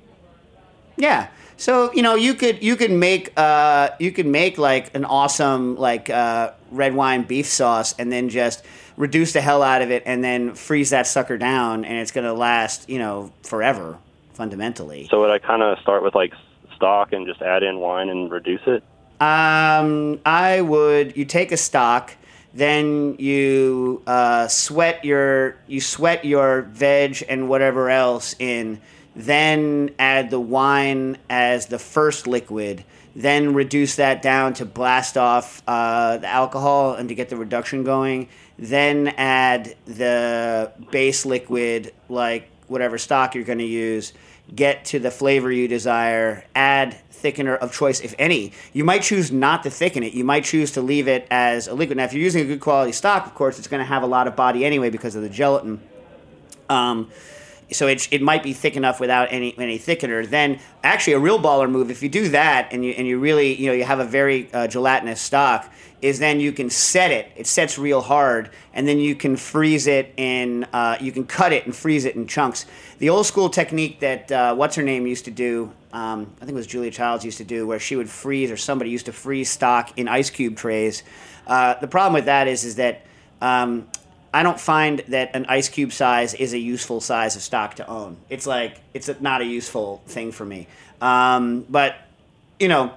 Yeah. 0.95 1.27
So 1.57 1.91
you 1.91 2.03
know 2.03 2.15
you 2.15 2.35
could 2.35 2.63
you 2.63 2.75
could 2.75 2.91
make 2.91 3.33
uh, 3.37 3.89
you 3.99 4.11
could 4.11 4.27
make 4.27 4.57
like 4.57 4.95
an 4.95 5.05
awesome 5.05 5.75
like 5.75 6.09
uh, 6.09 6.51
red 6.71 6.93
wine 6.93 7.23
beef 7.23 7.47
sauce 7.47 7.95
and 7.97 8.11
then 8.11 8.29
just 8.29 8.63
reduce 8.95 9.33
the 9.33 9.41
hell 9.41 9.63
out 9.63 9.81
of 9.81 9.91
it 9.91 10.03
and 10.05 10.23
then 10.23 10.53
freeze 10.53 10.91
that 10.91 11.07
sucker 11.07 11.37
down 11.37 11.83
and 11.83 11.97
it's 11.97 12.11
gonna 12.11 12.33
last 12.33 12.89
you 12.89 12.99
know 12.99 13.31
forever 13.43 13.97
fundamentally. 14.33 15.07
So 15.09 15.19
would 15.21 15.31
I 15.31 15.39
kind 15.39 15.63
of 15.63 15.79
start 15.79 16.03
with 16.03 16.13
like 16.13 16.33
stock 16.75 17.11
and 17.11 17.25
just 17.25 17.41
add 17.41 17.63
in 17.63 17.79
wine 17.79 18.09
and 18.09 18.31
reduce 18.31 18.61
it? 18.67 18.83
Um, 19.19 20.19
I 20.25 20.61
would. 20.61 21.17
You 21.17 21.25
take 21.25 21.51
a 21.51 21.57
stock, 21.57 22.13
then 22.53 23.15
you 23.17 24.03
uh, 24.05 24.47
sweat 24.47 25.03
your 25.03 25.57
you 25.67 25.81
sweat 25.81 26.23
your 26.23 26.61
veg 26.61 27.23
and 27.27 27.49
whatever 27.49 27.89
else 27.89 28.35
in. 28.39 28.79
Then 29.17 29.95
add 29.97 30.29
the 30.29 30.39
wine 30.39 31.17
as 31.27 31.65
the 31.65 31.79
first 31.79 32.27
liquid. 32.27 32.85
Then 33.15 33.55
reduce 33.55 33.95
that 33.95 34.21
down 34.21 34.53
to 34.55 34.65
blast 34.65 35.17
off 35.17 35.63
uh, 35.67 36.17
the 36.17 36.27
alcohol 36.27 36.93
and 36.93 37.09
to 37.09 37.15
get 37.15 37.29
the 37.29 37.35
reduction 37.35 37.83
going. 37.83 38.29
Then 38.59 39.07
add 39.17 39.75
the 39.85 40.71
base 40.91 41.25
liquid, 41.25 41.95
like 42.09 42.47
whatever 42.67 42.99
stock 42.99 43.33
you're 43.33 43.43
going 43.43 43.57
to 43.57 43.65
use. 43.65 44.13
Get 44.55 44.85
to 44.85 44.99
the 44.99 45.09
flavor 45.09 45.51
you 45.51 45.67
desire. 45.67 46.45
Add 46.53 46.95
thickener 47.11 47.57
of 47.57 47.73
choice, 47.73 48.01
if 48.01 48.13
any. 48.19 48.53
You 48.71 48.83
might 48.83 49.01
choose 49.01 49.31
not 49.31 49.63
to 49.63 49.71
thicken 49.71 50.03
it. 50.03 50.13
You 50.13 50.25
might 50.25 50.43
choose 50.43 50.73
to 50.73 50.81
leave 50.83 51.07
it 51.07 51.25
as 51.31 51.67
a 51.67 51.73
liquid. 51.73 51.97
Now, 51.97 52.03
if 52.03 52.13
you're 52.13 52.21
using 52.21 52.43
a 52.43 52.45
good 52.47 52.61
quality 52.61 52.91
stock, 52.91 53.25
of 53.25 53.33
course, 53.33 53.57
it's 53.57 53.67
going 53.67 53.81
to 53.81 53.85
have 53.85 54.03
a 54.03 54.07
lot 54.07 54.27
of 54.27 54.35
body 54.35 54.63
anyway 54.63 54.91
because 54.91 55.15
of 55.15 55.23
the 55.23 55.29
gelatin. 55.29 55.81
Um, 56.69 57.09
so 57.71 57.87
it, 57.87 58.07
it 58.11 58.21
might 58.21 58.43
be 58.43 58.53
thick 58.53 58.75
enough 58.75 58.99
without 58.99 59.27
any 59.31 59.57
any 59.57 59.77
thickener. 59.77 60.27
Then 60.27 60.59
actually 60.83 61.13
a 61.13 61.19
real 61.19 61.39
baller 61.39 61.69
move 61.69 61.91
if 61.91 62.01
you 62.01 62.09
do 62.09 62.29
that 62.29 62.69
and 62.71 62.83
you 62.85 62.91
and 62.91 63.07
you 63.07 63.19
really 63.19 63.55
you 63.55 63.67
know 63.67 63.73
you 63.73 63.83
have 63.83 63.99
a 63.99 64.05
very 64.05 64.51
uh, 64.53 64.67
gelatinous 64.67 65.21
stock 65.21 65.71
is 66.01 66.19
then 66.19 66.39
you 66.39 66.51
can 66.51 66.69
set 66.69 67.11
it. 67.11 67.31
It 67.35 67.47
sets 67.47 67.77
real 67.77 68.01
hard, 68.01 68.51
and 68.73 68.87
then 68.87 68.99
you 68.99 69.15
can 69.15 69.35
freeze 69.35 69.87
it 69.87 70.13
in. 70.17 70.65
Uh, 70.71 70.97
you 70.99 71.11
can 71.11 71.25
cut 71.25 71.53
it 71.53 71.65
and 71.65 71.75
freeze 71.75 72.05
it 72.05 72.15
in 72.15 72.27
chunks. 72.27 72.65
The 72.99 73.09
old 73.09 73.25
school 73.25 73.49
technique 73.49 73.99
that 74.01 74.31
uh, 74.31 74.55
what's 74.55 74.75
her 74.75 74.83
name 74.83 75.07
used 75.07 75.25
to 75.25 75.31
do. 75.31 75.71
Um, 75.93 76.33
I 76.37 76.39
think 76.41 76.51
it 76.51 76.55
was 76.55 76.67
Julia 76.67 76.91
Childs 76.91 77.25
used 77.25 77.39
to 77.39 77.43
do, 77.43 77.65
where 77.65 77.79
she 77.79 77.95
would 77.95 78.09
freeze 78.09 78.51
or 78.51 78.57
somebody 78.57 78.91
used 78.91 79.07
to 79.07 79.13
freeze 79.13 79.49
stock 79.49 79.97
in 79.97 80.07
ice 80.07 80.29
cube 80.29 80.55
trays. 80.55 81.03
Uh, 81.47 81.73
the 81.75 81.87
problem 81.87 82.13
with 82.13 82.25
that 82.25 82.47
is 82.47 82.63
is 82.63 82.75
that 82.75 83.05
um, 83.41 83.87
I 84.37 84.43
don't 84.43 84.59
find 84.59 84.99
that 85.07 85.35
an 85.35 85.47
ice 85.49 85.67
cube 85.67 85.91
size 85.91 86.35
is 86.35 86.53
a 86.53 86.59
useful 86.59 87.01
size 87.01 87.35
of 87.35 87.41
stock 87.41 87.77
to 87.77 87.87
own. 87.87 88.17
It's 88.29 88.45
like 88.45 88.79
it's 88.93 89.09
not 89.19 89.41
a 89.41 89.45
useful 89.45 90.03
thing 90.05 90.31
for 90.31 90.45
me. 90.45 90.67
Um, 91.01 91.65
but 91.67 91.95
you 92.59 92.67
know, 92.67 92.95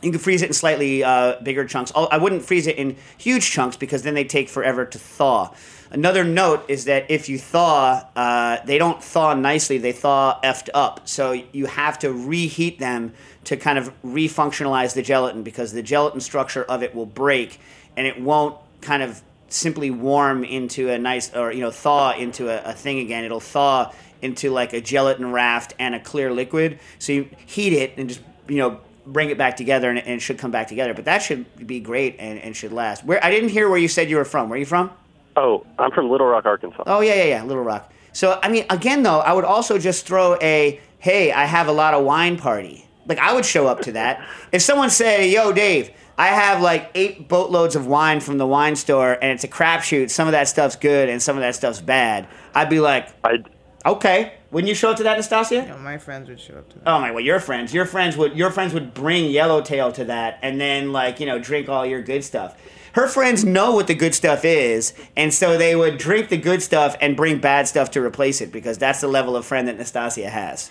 you 0.00 0.12
can 0.12 0.20
freeze 0.20 0.42
it 0.42 0.46
in 0.46 0.52
slightly 0.52 1.02
uh, 1.02 1.40
bigger 1.42 1.64
chunks. 1.64 1.90
I 1.96 2.18
wouldn't 2.18 2.44
freeze 2.44 2.68
it 2.68 2.76
in 2.76 2.94
huge 3.18 3.50
chunks 3.50 3.76
because 3.76 4.04
then 4.04 4.14
they 4.14 4.22
take 4.22 4.48
forever 4.48 4.84
to 4.84 4.96
thaw. 4.96 5.52
Another 5.90 6.22
note 6.22 6.64
is 6.68 6.84
that 6.84 7.10
if 7.10 7.28
you 7.28 7.36
thaw, 7.36 8.06
uh, 8.14 8.58
they 8.64 8.78
don't 8.78 9.02
thaw 9.02 9.34
nicely. 9.34 9.78
They 9.78 9.90
thaw 9.90 10.38
effed 10.44 10.68
up. 10.72 11.08
So 11.08 11.32
you 11.50 11.66
have 11.66 11.98
to 11.98 12.12
reheat 12.12 12.78
them 12.78 13.12
to 13.42 13.56
kind 13.56 13.76
of 13.76 13.92
refunctionalize 14.04 14.94
the 14.94 15.02
gelatin 15.02 15.42
because 15.42 15.72
the 15.72 15.82
gelatin 15.82 16.20
structure 16.20 16.62
of 16.62 16.84
it 16.84 16.94
will 16.94 17.06
break 17.06 17.58
and 17.96 18.06
it 18.06 18.20
won't 18.20 18.56
kind 18.82 19.02
of 19.02 19.20
simply 19.50 19.90
warm 19.90 20.42
into 20.44 20.88
a 20.88 20.98
nice 20.98 21.34
or 21.34 21.52
you 21.52 21.60
know 21.60 21.70
thaw 21.70 22.12
into 22.12 22.48
a, 22.48 22.70
a 22.70 22.72
thing 22.72 22.98
again. 23.00 23.24
It'll 23.24 23.40
thaw 23.40 23.92
into 24.22 24.50
like 24.50 24.72
a 24.72 24.80
gelatin 24.80 25.32
raft 25.32 25.74
and 25.78 25.94
a 25.94 26.00
clear 26.00 26.32
liquid. 26.32 26.78
So 26.98 27.12
you 27.12 27.28
heat 27.46 27.72
it 27.74 27.92
and 27.98 28.08
just 28.08 28.20
you 28.48 28.56
know 28.56 28.80
bring 29.06 29.30
it 29.30 29.38
back 29.38 29.56
together 29.56 29.88
and, 29.90 29.98
it- 29.98 30.04
and 30.06 30.14
it 30.14 30.20
should 30.20 30.38
come 30.38 30.50
back 30.50 30.68
together. 30.68 30.94
But 30.94 31.04
that 31.06 31.18
should 31.22 31.66
be 31.66 31.80
great 31.80 32.16
and, 32.18 32.38
and 32.38 32.54
should 32.56 32.72
last. 32.72 33.04
Where 33.04 33.22
I 33.24 33.30
didn't 33.30 33.48
hear 33.50 33.68
where 33.68 33.78
you 33.78 33.88
said 33.88 34.08
you 34.10 34.16
were 34.16 34.24
from. 34.24 34.48
Where 34.48 34.56
are 34.56 34.60
you 34.60 34.66
from? 34.66 34.90
Oh, 35.36 35.64
I'm 35.78 35.90
from 35.90 36.10
Little 36.10 36.26
Rock, 36.26 36.44
Arkansas. 36.46 36.82
Oh 36.86 37.00
yeah, 37.00 37.14
yeah, 37.14 37.24
yeah, 37.24 37.44
Little 37.44 37.62
Rock. 37.62 37.92
So 38.12 38.38
I 38.42 38.48
mean, 38.48 38.66
again 38.70 39.02
though, 39.02 39.20
I 39.20 39.32
would 39.32 39.44
also 39.44 39.78
just 39.78 40.06
throw 40.06 40.36
a 40.40 40.80
hey, 40.98 41.32
I 41.32 41.44
have 41.46 41.66
a 41.68 41.72
lot 41.72 41.94
of 41.94 42.04
wine 42.04 42.36
party. 42.36 42.86
Like 43.06 43.18
I 43.18 43.32
would 43.32 43.44
show 43.46 43.66
up 43.66 43.80
to 43.82 43.92
that. 43.92 44.24
if 44.52 44.60
someone 44.62 44.90
said, 44.90 45.24
"Yo, 45.30 45.50
Dave, 45.52 45.90
I 46.20 46.26
have 46.26 46.60
like 46.60 46.90
eight 46.94 47.28
boatloads 47.28 47.74
of 47.74 47.86
wine 47.86 48.20
from 48.20 48.36
the 48.36 48.46
wine 48.46 48.76
store, 48.76 49.12
and 49.22 49.32
it's 49.32 49.42
a 49.42 49.48
crapshoot. 49.48 50.10
Some 50.10 50.28
of 50.28 50.32
that 50.32 50.48
stuff's 50.48 50.76
good, 50.76 51.08
and 51.08 51.22
some 51.22 51.34
of 51.34 51.40
that 51.40 51.54
stuff's 51.54 51.80
bad," 51.80 52.28
I'd 52.54 52.68
be 52.68 52.78
like, 52.78 53.08
I 53.24 53.38
"Okay." 53.86 54.34
Wouldn't 54.50 54.68
you 54.68 54.74
show 54.74 54.90
up 54.90 54.98
to 54.98 55.02
that, 55.04 55.16
Nastassia? 55.16 55.66
No, 55.66 55.78
my 55.78 55.96
friends 55.96 56.28
would 56.28 56.38
show 56.38 56.56
up 56.56 56.68
to 56.70 56.78
that. 56.78 56.86
Oh 56.86 57.00
my! 57.00 57.10
Well, 57.10 57.24
your 57.24 57.40
friends, 57.40 57.72
your 57.72 57.86
friends 57.86 58.18
would, 58.18 58.36
your 58.36 58.50
friends 58.50 58.74
would 58.74 58.92
bring 58.92 59.30
Yellowtail 59.30 59.92
to 59.92 60.04
that, 60.04 60.38
and 60.42 60.60
then 60.60 60.92
like 60.92 61.20
you 61.20 61.26
know, 61.26 61.38
drink 61.38 61.70
all 61.70 61.86
your 61.86 62.02
good 62.02 62.22
stuff. 62.22 62.54
Her 62.92 63.08
friends 63.08 63.42
know 63.42 63.74
what 63.74 63.86
the 63.86 63.94
good 63.94 64.14
stuff 64.14 64.44
is, 64.44 64.92
and 65.16 65.32
so 65.32 65.56
they 65.56 65.74
would 65.74 65.96
drink 65.96 66.28
the 66.28 66.36
good 66.36 66.62
stuff 66.62 66.96
and 67.00 67.16
bring 67.16 67.38
bad 67.38 67.66
stuff 67.66 67.92
to 67.92 68.02
replace 68.02 68.42
it 68.42 68.52
because 68.52 68.76
that's 68.76 69.00
the 69.00 69.08
level 69.08 69.36
of 69.36 69.46
friend 69.46 69.66
that 69.68 69.78
Nastassia 69.78 70.28
has. 70.28 70.68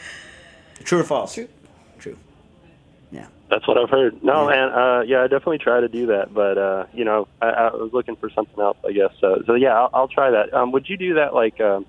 True 0.83 0.99
or 0.99 1.03
false? 1.03 1.33
True. 1.33 1.47
That's 3.49 3.67
what 3.67 3.77
I've 3.77 3.89
heard. 3.89 4.23
No, 4.23 4.47
man. 4.47 4.69
Uh, 4.69 5.01
yeah, 5.01 5.21
I 5.21 5.23
definitely 5.23 5.57
try 5.57 5.79
to 5.79 5.87
do 5.87 6.07
that, 6.07 6.33
but 6.33 6.57
uh, 6.57 6.85
you 6.93 7.03
know, 7.03 7.27
I, 7.41 7.47
I 7.47 7.75
was 7.75 7.91
looking 7.93 8.15
for 8.15 8.29
something 8.29 8.59
else, 8.59 8.77
I 8.87 8.91
guess. 8.91 9.11
So, 9.19 9.41
so 9.47 9.55
yeah, 9.55 9.73
I'll, 9.73 9.89
I'll 9.93 10.07
try 10.07 10.29
that. 10.29 10.53
Um, 10.53 10.71
would 10.71 10.87
you 10.87 10.97
do 10.97 11.15
that 11.15 11.33
like 11.33 11.59
um, 11.59 11.85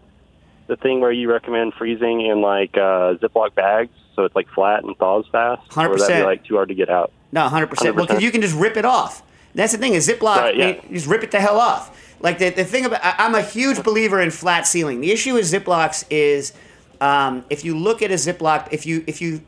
the 0.69 0.77
thing 0.77 1.01
where 1.01 1.13
you 1.13 1.31
recommend 1.31 1.75
freezing 1.75 2.25
in 2.25 2.41
like 2.41 2.77
uh, 2.77 3.15
Ziploc 3.15 3.55
bags, 3.55 3.93
so 4.17 4.25
it's 4.25 4.35
like 4.35 4.49
flat 4.49 4.85
and 4.85 4.97
thaws 4.97 5.27
fast? 5.31 5.77
Or 5.77 5.91
would 5.91 6.01
that 6.01 6.09
be 6.09 6.23
like 6.23 6.45
too 6.45 6.55
hard 6.55 6.69
to 6.69 6.75
get 6.75 6.89
out? 6.89 7.13
No, 7.31 7.47
hundred 7.49 7.69
percent. 7.69 7.95
Well, 7.95 8.07
because 8.07 8.23
you 8.23 8.31
can 8.31 8.41
just 8.41 8.57
rip 8.57 8.79
it 8.79 8.87
off. 8.87 9.23
That's 9.55 9.73
the 9.73 9.79
thing. 9.79 9.93
Is 9.95 10.09
Ziploc? 10.09 10.37
Right, 10.37 10.57
yeah. 10.57 10.69
you 10.89 10.95
just 10.95 11.07
rip 11.07 11.23
it 11.23 11.31
the 11.31 11.41
hell 11.41 11.59
off. 11.59 12.17
Like 12.21 12.39
the, 12.39 12.51
the 12.51 12.65
thing 12.65 12.85
about, 12.85 13.01
I'm 13.03 13.35
a 13.35 13.43
huge 13.43 13.83
believer 13.83 14.21
in 14.21 14.31
flat 14.31 14.67
sealing. 14.67 15.01
The 15.01 15.11
issue 15.11 15.35
with 15.35 15.45
Ziplocs 15.45 16.05
is, 16.11 16.53
um, 17.01 17.45
if 17.51 17.65
you 17.65 17.77
look 17.77 18.03
at 18.03 18.11
a 18.11 18.15
Ziploc, 18.15 18.69
if 18.73 18.87
you 18.87 19.05
if 19.07 19.21
you 19.21 19.43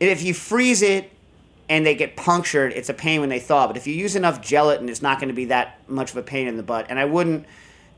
if 0.00 0.22
you 0.22 0.34
freeze 0.34 0.82
it 0.82 1.10
and 1.70 1.86
they 1.86 1.94
get 1.94 2.16
punctured, 2.16 2.72
it's 2.72 2.88
a 2.88 2.94
pain 2.94 3.20
when 3.20 3.28
they 3.28 3.38
thaw. 3.38 3.68
But 3.68 3.76
if 3.76 3.86
you 3.86 3.94
use 3.94 4.16
enough 4.16 4.42
gelatin, 4.42 4.88
it's 4.88 5.00
not 5.00 5.20
going 5.20 5.28
to 5.28 5.34
be 5.34 5.46
that 5.46 5.78
much 5.88 6.10
of 6.10 6.16
a 6.16 6.22
pain 6.22 6.48
in 6.48 6.56
the 6.56 6.64
butt. 6.64 6.86
And 6.90 6.98
I 6.98 7.04
wouldn't, 7.04 7.46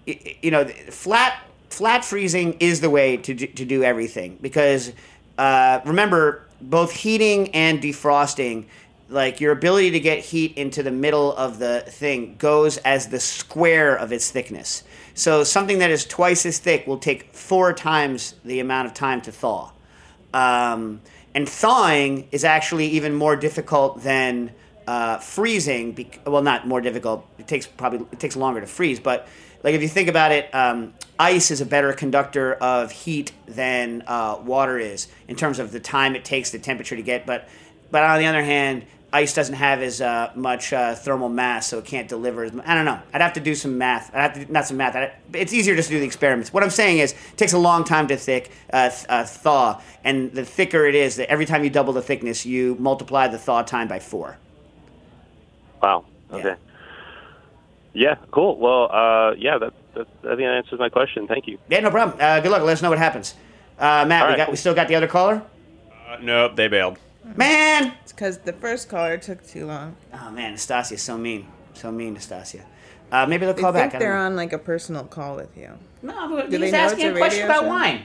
you 0.07 0.51
know, 0.51 0.67
flat 0.67 1.41
flat 1.71 2.05
freezing 2.05 2.53
is 2.61 2.83
the 2.83 2.91
way 2.91 3.17
to 3.17 3.33
do, 3.33 3.47
to 3.47 3.65
do 3.65 3.83
everything 3.83 4.37
because 4.43 4.93
uh, 5.39 5.81
remember 5.87 6.47
both 6.61 6.93
heating 6.93 7.49
and 7.55 7.81
defrosting. 7.81 8.67
Like 9.09 9.41
your 9.41 9.53
ability 9.53 9.91
to 9.93 10.01
get 10.01 10.21
heat 10.21 10.57
into 10.57 10.83
the 10.83 10.91
middle 10.91 11.35
of 11.37 11.59
the 11.59 11.85
thing 11.87 12.37
goes 12.39 12.77
as 12.79 13.09
the 13.09 13.21
square 13.21 13.95
of 13.95 14.13
its 14.13 14.31
thickness. 14.31 14.85
So 15.15 15.45
something 15.45 15.81
that 15.81 15.91
is 15.91 16.05
twice 16.07 16.47
as 16.47 16.59
thick 16.59 16.87
will 16.87 16.99
take 16.99 17.35
four 17.35 17.73
times 17.73 18.35
the 18.45 18.61
amount 18.61 18.87
of 18.87 18.95
time 18.95 19.21
to 19.23 19.33
thaw. 19.33 19.73
Um, 20.33 21.03
and 21.35 21.49
thawing 21.49 22.29
is 22.31 22.45
actually 22.45 22.87
even 22.89 23.15
more 23.15 23.37
difficult 23.37 24.03
than 24.03 24.53
uh, 24.87 25.19
freezing. 25.19 25.93
Bec- 25.93 26.21
well, 26.27 26.43
not 26.43 26.67
more 26.67 26.81
difficult. 26.81 27.27
It 27.39 27.47
takes 27.47 27.67
probably 27.67 28.07
it 28.13 28.21
takes 28.21 28.37
longer 28.37 28.61
to 28.61 28.67
freeze. 28.67 29.01
But 29.01 29.29
like 29.63 29.75
if 29.75 29.83
you 29.83 29.89
think 29.89 30.09
about 30.09 30.33
it, 30.33 30.55
um, 30.55 30.95
ice 31.19 31.51
is 31.51 31.61
a 31.61 31.67
better 31.67 31.93
conductor 31.93 32.55
of 32.55 32.91
heat 32.91 33.33
than 33.47 34.03
uh, 34.07 34.39
water 34.45 34.79
is 34.79 35.09
in 35.29 35.37
terms 35.37 35.59
of 35.59 35.73
the 35.73 35.81
time 35.81 36.15
it 36.15 36.25
takes 36.25 36.51
the 36.51 36.59
temperature 36.59 36.97
to 36.97 37.03
get. 37.03 37.27
But 37.27 37.49
but 37.91 38.03
on 38.03 38.19
the 38.19 38.27
other 38.27 38.43
hand, 38.43 38.85
ice 39.13 39.35
doesn't 39.35 39.55
have 39.55 39.83
as 39.83 40.01
uh, 40.01 40.33
much 40.35 40.73
uh, 40.73 40.95
thermal 40.95 41.29
mass, 41.29 41.67
so 41.67 41.79
it 41.79 41.85
can't 41.85 42.09
deliver 42.09 42.45
as 42.45 42.53
much. 42.53 42.67
I 42.67 42.75
don't 42.75 42.85
know. 42.85 42.99
I'd 43.13 43.21
have 43.21 43.35
to 43.35 43.41
do 43.41 43.55
some 43.55 43.77
math. 43.77 44.11
I'd 44.15 44.21
have 44.21 44.47
to 44.47 44.53
not 44.53 44.67
some 44.67 44.77
math. 44.79 44.97
I'd, 44.97 45.13
it's 45.35 45.53
easier 45.53 45.77
just 45.77 45.89
to 45.89 45.95
do 45.95 46.01
the 46.01 46.07
experiments. 46.07 46.53
What 46.53 46.63
I'm 46.63 46.71
saying 46.71 46.99
is, 46.99 47.13
it 47.13 47.37
takes 47.37 47.53
a 47.53 47.59
long 47.59 47.85
time 47.85 48.09
to 48.09 48.17
thick 48.17 48.51
uh, 48.73 48.89
th- 48.89 49.07
uh, 49.09 49.25
thaw, 49.25 49.81
and 50.03 50.33
the 50.33 50.45
thicker 50.45 50.87
it 50.87 50.95
is, 50.95 51.17
that 51.17 51.31
every 51.31 51.47
time 51.47 51.63
you 51.63 51.71
double 51.71 51.93
the 51.93 52.03
thickness, 52.03 52.47
you 52.47 52.77
multiply 52.79 53.29
the 53.29 53.39
thaw 53.39 53.63
time 53.63 53.89
by 53.89 53.99
four. 53.99 54.39
Wow. 55.83 56.05
Okay. 56.33 56.55
Yeah. 57.93 58.15
Cool. 58.31 58.57
Well, 58.57 58.91
uh, 58.91 59.35
yeah. 59.37 59.59
That, 59.59 59.75
that 59.95 60.07
I 60.25 60.29
think 60.37 60.39
that 60.39 60.55
answers 60.57 60.79
my 60.79 60.89
question. 60.89 61.27
Thank 61.27 61.47
you. 61.47 61.59
Yeah, 61.69 61.81
no 61.81 61.91
problem. 61.91 62.17
Uh, 62.19 62.41
good 62.41 62.51
luck. 62.51 62.63
Let 62.63 62.73
us 62.73 62.83
know 62.83 62.89
what 62.89 62.99
happens. 62.99 63.35
Uh, 63.79 64.07
Matt, 64.07 64.23
All 64.23 64.29
we 64.29 64.31
right, 64.33 64.37
got 64.37 64.45
cool. 64.47 64.53
we 64.53 64.57
still 64.57 64.75
got 64.75 64.89
the 64.89 64.95
other 64.95 65.09
caller. 65.09 65.43
Uh, 66.09 66.17
nope, 66.23 66.57
they 66.57 66.69
bailed. 66.69 66.99
Man. 67.25 67.95
It's 68.03 68.13
because 68.13 68.39
the 68.39 68.53
first 68.53 68.89
caller 68.89 69.17
took 69.19 69.47
too 69.47 69.67
long. 69.67 69.97
Oh 70.13 70.31
man, 70.31 70.55
Nastassia's 70.55 71.03
so 71.03 71.17
mean, 71.17 71.47
so 71.75 71.91
mean, 71.93 72.17
Nastassia. 72.17 72.63
Uh, 73.11 73.27
maybe 73.27 73.45
they'll 73.47 73.55
They 73.55 73.63
call 73.63 73.73
think 73.73 73.93
back. 73.93 73.95
I 73.97 73.99
they're 73.99 74.15
know. 74.15 74.21
on 74.27 74.37
like 74.37 74.53
a 74.53 74.59
personal 74.59 75.05
call 75.05 75.37
with 75.37 75.57
you. 75.57 75.71
No, 76.03 76.29
but 76.35 76.51
Do 76.51 76.59
they 76.59 76.65
he's 76.67 76.73
know 76.73 76.79
asking 76.79 77.07
a 77.09 77.15
a 77.15 77.19
question 77.19 77.45
about 77.45 77.63
show? 77.63 77.69
wine. 77.69 78.05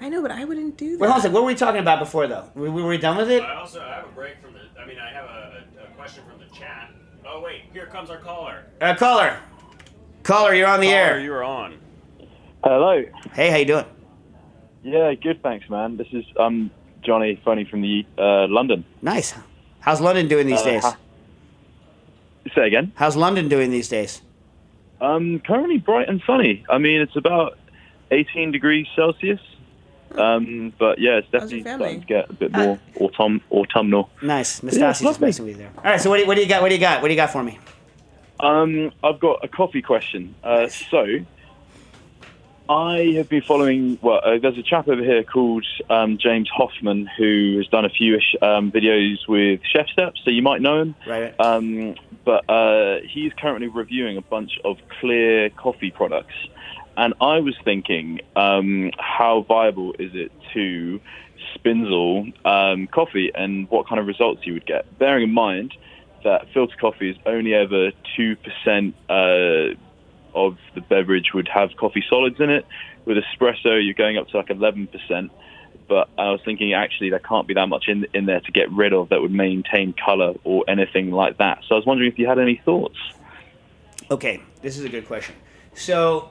I 0.00 0.08
know, 0.08 0.20
but 0.22 0.30
I 0.30 0.44
wouldn't 0.44 0.76
do 0.76 0.92
that. 0.96 1.00
Wait, 1.00 1.06
hold 1.06 1.12
on 1.12 1.18
a 1.18 1.22
second. 1.22 1.34
What 1.34 1.42
were 1.44 1.46
we 1.48 1.54
talking 1.54 1.80
about 1.80 1.98
before, 2.00 2.26
though? 2.26 2.50
Were, 2.54 2.70
were 2.70 2.86
we 2.88 2.98
done 2.98 3.16
with 3.16 3.30
it? 3.30 3.42
I 3.42 3.54
also 3.56 3.80
have 3.80 4.04
a 4.04 4.08
break 4.08 4.40
from 4.42 4.52
the. 4.52 4.60
I 4.80 4.86
mean, 4.86 4.98
I 4.98 5.10
have 5.12 5.24
a, 5.24 5.64
a, 5.80 5.84
a 5.84 5.86
question 5.96 6.22
from 6.28 6.38
the 6.38 6.52
chat. 6.54 6.90
Oh 7.26 7.40
wait, 7.40 7.62
here 7.72 7.86
comes 7.86 8.10
our 8.10 8.18
caller. 8.18 8.64
Uh, 8.80 8.94
caller, 8.94 9.38
caller, 10.22 10.54
you're 10.54 10.66
on 10.68 10.80
the 10.80 10.86
Caller, 10.88 10.98
air. 10.98 11.20
you 11.20 11.32
are 11.32 11.44
on. 11.44 11.78
Hello. 12.64 13.02
Hey, 13.32 13.50
how 13.50 13.56
you 13.56 13.64
doing? 13.64 13.84
Yeah, 14.82 15.14
good. 15.14 15.42
Thanks, 15.42 15.68
man. 15.70 15.96
This 15.96 16.08
is 16.12 16.24
um 16.38 16.70
Johnny, 17.02 17.40
phoning 17.44 17.66
from 17.66 17.82
the 17.82 18.06
uh, 18.18 18.46
London. 18.48 18.84
Nice. 19.02 19.34
How's 19.80 20.00
London 20.00 20.28
doing 20.28 20.46
these 20.46 20.60
Uh, 20.60 20.64
days? 20.64 20.82
ha- 20.84 20.96
Say 22.54 22.66
again. 22.66 22.92
How's 22.96 23.16
London 23.16 23.48
doing 23.48 23.70
these 23.70 23.88
days? 23.88 24.20
Um, 25.00 25.40
currently 25.46 25.78
bright 25.78 26.08
and 26.08 26.22
sunny. 26.26 26.64
I 26.68 26.78
mean, 26.78 27.00
it's 27.00 27.16
about 27.16 27.58
18 28.10 28.52
degrees 28.52 28.86
Celsius. 28.94 29.40
Um, 30.16 30.72
but 30.78 30.98
yeah, 30.98 31.16
it's 31.18 31.28
definitely 31.30 31.62
family? 31.62 31.78
starting 31.78 32.00
to 32.02 32.06
get 32.06 32.30
a 32.30 32.32
bit 32.34 32.52
more 32.52 32.78
autumn 33.00 33.40
autumnal. 33.50 34.10
Nice. 34.22 34.62
Yeah, 34.62 34.68
Nastassia's 34.70 34.78
just 34.80 35.02
lovely. 35.04 35.26
messing 35.28 35.44
with 35.46 35.56
you 35.56 35.62
there. 35.62 35.72
All 35.78 35.84
right. 35.84 36.00
So 36.00 36.10
what 36.10 36.16
do 36.16 36.22
you, 36.22 36.28
what 36.28 36.34
do 36.34 36.42
you 36.42 36.48
got? 36.48 36.60
What 36.62 36.68
do 36.68 36.74
you 36.74 36.80
got? 36.80 37.00
What 37.00 37.08
do 37.08 37.14
you 37.14 37.16
got 37.16 37.30
for 37.30 37.42
me? 37.42 37.58
Um, 38.40 38.92
I've 39.02 39.18
got 39.20 39.42
a 39.44 39.48
coffee 39.48 39.80
question. 39.82 40.34
Uh, 40.44 40.68
so, 40.68 41.06
I 42.68 43.14
have 43.16 43.28
been 43.28 43.42
following. 43.42 43.98
Well, 44.00 44.20
uh, 44.24 44.38
there's 44.40 44.56
a 44.56 44.62
chap 44.62 44.88
over 44.88 45.02
here 45.02 45.24
called 45.24 45.66
um, 45.90 46.16
James 46.18 46.48
Hoffmann 46.48 47.08
who 47.18 47.56
has 47.58 47.66
done 47.68 47.84
a 47.84 47.90
few 47.90 48.14
um, 48.40 48.70
videos 48.70 49.26
with 49.28 49.60
ChefSteps, 49.74 50.24
so 50.24 50.30
you 50.30 50.42
might 50.42 50.62
know 50.62 50.80
him. 50.80 50.94
Right. 51.06 51.34
Um, 51.40 51.96
but 52.24 52.48
uh, 52.48 53.00
he's 53.08 53.32
currently 53.34 53.68
reviewing 53.68 54.16
a 54.16 54.22
bunch 54.22 54.52
of 54.64 54.76
clear 55.00 55.50
coffee 55.50 55.90
products, 55.90 56.34
and 56.96 57.14
I 57.20 57.40
was 57.40 57.56
thinking, 57.64 58.20
um, 58.36 58.92
how 58.98 59.44
viable 59.48 59.94
is 59.98 60.12
it 60.14 60.30
to 60.54 61.00
Spinzall 61.54 62.32
um, 62.46 62.86
coffee, 62.86 63.32
and 63.34 63.68
what 63.70 63.88
kind 63.88 64.00
of 64.00 64.06
results 64.06 64.46
you 64.46 64.54
would 64.54 64.66
get? 64.66 64.98
Bearing 64.98 65.24
in 65.24 65.34
mind 65.34 65.74
that 66.22 66.46
filter 66.54 66.76
coffee 66.80 67.10
is 67.10 67.16
only 67.26 67.54
ever 67.54 67.90
two 68.16 68.36
percent 68.36 68.94
uh, 69.08 69.74
of 70.34 70.56
the 70.74 70.80
beverage 70.80 71.32
would 71.34 71.48
have 71.48 71.70
coffee 71.76 72.04
solids 72.08 72.40
in 72.40 72.50
it. 72.50 72.66
With 73.04 73.16
espresso, 73.16 73.84
you're 73.84 73.94
going 73.94 74.16
up 74.16 74.28
to 74.28 74.36
like 74.36 74.50
eleven 74.50 74.86
percent. 74.86 75.32
But 75.88 76.08
I 76.16 76.30
was 76.30 76.40
thinking 76.44 76.72
actually 76.72 77.10
there 77.10 77.18
can't 77.18 77.46
be 77.46 77.54
that 77.54 77.66
much 77.66 77.88
in 77.88 78.06
in 78.14 78.26
there 78.26 78.40
to 78.40 78.52
get 78.52 78.70
rid 78.70 78.92
of 78.92 79.08
that 79.10 79.20
would 79.20 79.32
maintain 79.32 79.92
color 79.92 80.34
or 80.44 80.64
anything 80.68 81.10
like 81.10 81.38
that. 81.38 81.62
So 81.68 81.74
I 81.74 81.78
was 81.78 81.86
wondering 81.86 82.10
if 82.10 82.18
you 82.18 82.26
had 82.26 82.38
any 82.38 82.60
thoughts. 82.64 82.96
Okay, 84.10 84.40
this 84.60 84.78
is 84.78 84.84
a 84.84 84.88
good 84.88 85.06
question. 85.06 85.34
So, 85.74 86.30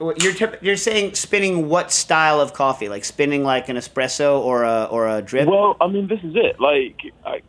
you're 0.00 0.34
tip- 0.34 0.62
you're 0.62 0.76
saying 0.76 1.14
spinning 1.14 1.68
what 1.68 1.90
style 1.90 2.40
of 2.40 2.52
coffee? 2.52 2.88
Like 2.88 3.04
spinning 3.04 3.44
like 3.44 3.68
an 3.68 3.76
espresso 3.76 4.40
or 4.40 4.64
a 4.64 4.84
or 4.90 5.08
a 5.08 5.22
drip? 5.22 5.48
Well, 5.48 5.76
I 5.80 5.86
mean, 5.86 6.06
this 6.06 6.20
is 6.22 6.34
it. 6.36 6.60
Like, 6.60 7.00
I, 7.24 7.40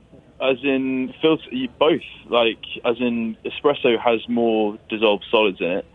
as 0.41 0.57
in 0.63 1.13
filter, 1.21 1.45
both. 1.77 2.01
Like, 2.27 2.63
as 2.83 2.99
in 2.99 3.37
espresso 3.45 3.99
has 3.99 4.27
more 4.27 4.77
dissolved 4.89 5.25
solids 5.29 5.61
in 5.61 5.67
it, 5.67 5.85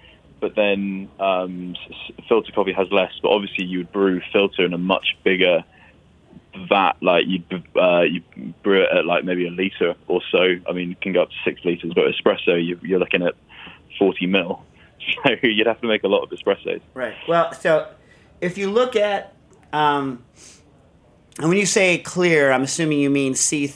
but 0.40 0.54
then 0.54 1.08
um, 1.18 1.74
filter 2.28 2.52
coffee 2.52 2.72
has 2.72 2.88
less. 2.90 3.12
But 3.22 3.30
obviously, 3.30 3.64
you 3.64 3.78
would 3.78 3.92
brew 3.92 4.20
filter 4.32 4.64
in 4.64 4.72
a 4.72 4.78
much 4.78 5.16
bigger 5.24 5.64
vat. 6.68 6.96
Like, 7.00 7.26
you 7.26 7.42
uh, 7.80 8.02
you 8.02 8.22
brew 8.62 8.82
it 8.82 8.88
at 8.96 9.06
like 9.06 9.24
maybe 9.24 9.46
a 9.46 9.50
liter 9.50 9.94
or 10.06 10.20
so. 10.30 10.56
I 10.68 10.72
mean, 10.72 10.92
it 10.92 11.00
can 11.00 11.12
go 11.12 11.22
up 11.22 11.30
to 11.30 11.36
six 11.44 11.64
liters, 11.64 11.92
but 11.94 12.04
espresso, 12.04 12.64
you, 12.64 12.78
you're 12.82 13.00
looking 13.00 13.22
at 13.22 13.34
forty 13.98 14.26
mil. 14.26 14.62
So 15.24 15.36
you'd 15.42 15.68
have 15.68 15.80
to 15.82 15.86
make 15.86 16.02
a 16.02 16.08
lot 16.08 16.24
of 16.24 16.30
espressos. 16.30 16.80
Right. 16.92 17.14
Well, 17.28 17.52
so 17.52 17.88
if 18.40 18.58
you 18.58 18.68
look 18.70 18.96
at, 18.96 19.36
um, 19.72 20.24
and 21.38 21.48
when 21.48 21.58
you 21.58 21.66
say 21.66 21.98
clear, 21.98 22.50
I'm 22.50 22.62
assuming 22.62 22.98
you 22.98 23.08
mean 23.08 23.34
th- 23.34 23.70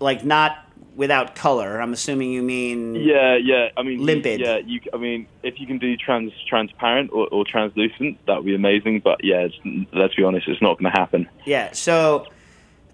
like 0.00 0.24
not 0.24 0.58
without 0.94 1.34
color. 1.34 1.80
I'm 1.80 1.92
assuming 1.92 2.30
you 2.32 2.42
mean 2.42 2.94
Yeah, 2.94 3.36
yeah. 3.36 3.68
I 3.76 3.82
mean, 3.82 4.00
Limpid. 4.00 4.40
Yeah, 4.40 4.58
you. 4.58 4.80
I 4.92 4.96
mean, 4.96 5.26
if 5.42 5.60
you 5.60 5.66
can 5.66 5.78
do 5.78 5.96
trans 5.96 6.32
transparent 6.48 7.10
or, 7.12 7.28
or 7.28 7.44
translucent, 7.44 8.18
that 8.26 8.36
would 8.36 8.46
be 8.46 8.54
amazing. 8.54 9.00
But 9.00 9.22
yeah, 9.22 9.46
it's, 9.46 9.88
let's 9.92 10.14
be 10.14 10.24
honest, 10.24 10.48
it's 10.48 10.62
not 10.62 10.78
going 10.78 10.90
to 10.90 10.98
happen. 10.98 11.28
Yeah. 11.44 11.72
So, 11.72 12.26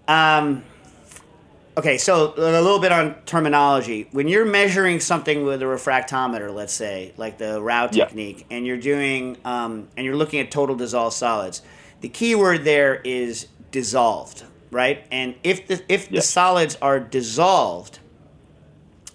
um, 0.07 0.63
okay. 1.77 1.97
So 1.97 2.33
a 2.35 2.61
little 2.61 2.79
bit 2.79 2.91
on 2.91 3.15
terminology. 3.25 4.07
When 4.11 4.27
you're 4.27 4.45
measuring 4.45 4.99
something 4.99 5.45
with 5.45 5.61
a 5.61 5.65
refractometer, 5.65 6.53
let's 6.53 6.73
say, 6.73 7.13
like 7.17 7.37
the 7.37 7.61
Rao 7.61 7.89
Yeah. 7.91 8.05
technique, 8.05 8.45
and 8.51 8.65
you're 8.67 8.77
doing, 8.77 9.37
um, 9.45 9.87
and 9.95 10.05
you're 10.05 10.17
looking 10.17 10.41
at 10.41 10.51
total 10.51 10.75
dissolved 10.75 11.15
solids, 11.15 11.61
the 12.01 12.09
key 12.09 12.35
word 12.35 12.65
there 12.65 12.95
is 13.05 13.47
dissolved, 13.71 14.43
right? 14.73 15.05
And 15.11 15.35
if 15.43 15.67
the 15.67 15.81
if 15.87 16.11
Yeah. 16.11 16.19
the 16.19 16.21
solids 16.21 16.77
are 16.81 16.99
dissolved, 16.99 17.99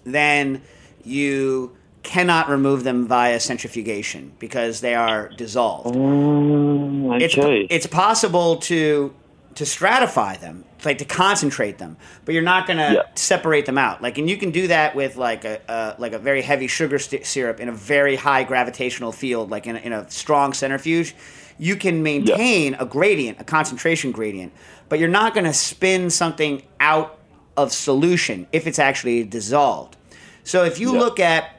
then 0.05 0.63
you 1.05 1.77
cannot 2.03 2.49
remove 2.49 2.85
them 2.85 3.07
via 3.07 3.39
centrifugation 3.41 4.33
because 4.39 4.81
they 4.81 4.95
are 4.95 5.29
dissolved 5.37 5.95
mm, 5.95 7.21
it's 7.21 7.37
okay. 7.37 7.67
it's 7.69 7.87
possible 7.87 8.57
to 8.57 9.13
to 9.57 9.65
stratify 9.65 10.39
them, 10.39 10.65
like 10.85 10.99
to 10.99 11.05
concentrate 11.05 11.79
them, 11.79 11.97
but 12.25 12.33
you're 12.33 12.45
not 12.45 12.69
going 12.69 12.77
to 12.77 12.93
Yeah. 12.95 13.03
separate 13.17 13.67
them 13.67 13.77
out. 13.77 14.01
Like, 14.01 14.17
and 14.17 14.31
you 14.31 14.37
can 14.37 14.53
do 14.53 14.69
that 14.69 14.95
with 14.95 15.17
like 15.17 15.45
a, 15.45 15.59
a 15.69 15.97
like 16.01 16.13
a 16.13 16.19
very 16.21 16.43
heavy 16.43 16.69
sugar 16.69 17.01
st- 17.01 17.27
syrup 17.27 17.59
in 17.59 17.69
a 17.69 17.73
very 17.73 18.15
high 18.15 18.45
gravitational 18.45 19.11
field, 19.11 19.51
like 19.51 19.67
in 19.67 19.75
a, 19.75 19.81
in 19.81 19.93
a 19.93 20.09
strong 20.11 20.53
centrifuge. 20.53 21.17
You 21.59 21.77
can 21.77 22.03
maintain 22.03 22.75
a 22.75 22.87
gradient, 22.87 23.41
a 23.41 23.45
concentration 23.45 24.13
gradient, 24.13 24.53
but 24.89 24.99
you're 24.99 25.09
not 25.09 25.35
going 25.35 25.45
to 25.45 25.53
spin 25.53 26.11
something 26.11 26.63
out 26.81 27.19
of 27.57 27.73
solution 27.73 28.47
if 28.53 28.67
it's 28.67 28.79
actually 28.79 29.25
dissolved. 29.25 29.97
So 30.45 30.65
if 30.65 30.79
you 30.79 30.93
Yeah. 30.93 31.01
look 31.01 31.21
at, 31.21 31.51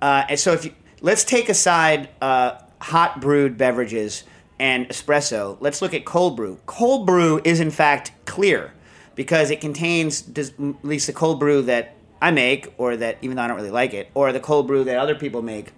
uh, 0.00 0.36
so 0.36 0.52
if 0.52 0.64
you 0.64 0.72
let's 1.00 1.24
take 1.24 1.48
aside 1.48 2.08
uh, 2.20 2.52
hot 2.80 3.20
brewed 3.20 3.58
beverages 3.58 4.24
and 4.58 4.88
espresso. 4.88 5.56
Let's 5.60 5.82
look 5.82 5.92
at 5.92 6.04
cold 6.04 6.36
brew. 6.36 6.58
Cold 6.66 7.04
brew 7.04 7.40
is 7.44 7.58
in 7.58 7.70
fact 7.70 8.12
clear 8.26 8.72
because 9.16 9.50
it 9.50 9.60
contains 9.60 10.28
at 10.36 10.52
least 10.84 11.08
the 11.08 11.12
cold 11.12 11.40
brew 11.40 11.62
that 11.62 11.96
I 12.20 12.30
make, 12.30 12.72
or 12.78 12.96
that 12.96 13.18
even 13.22 13.36
though 13.36 13.42
I 13.42 13.48
don't 13.48 13.56
really 13.56 13.72
like 13.72 13.92
it, 13.92 14.08
or 14.14 14.32
the 14.32 14.38
cold 14.38 14.68
brew 14.68 14.84
that 14.84 14.96
other 14.96 15.16
people 15.16 15.42
make 15.42 15.72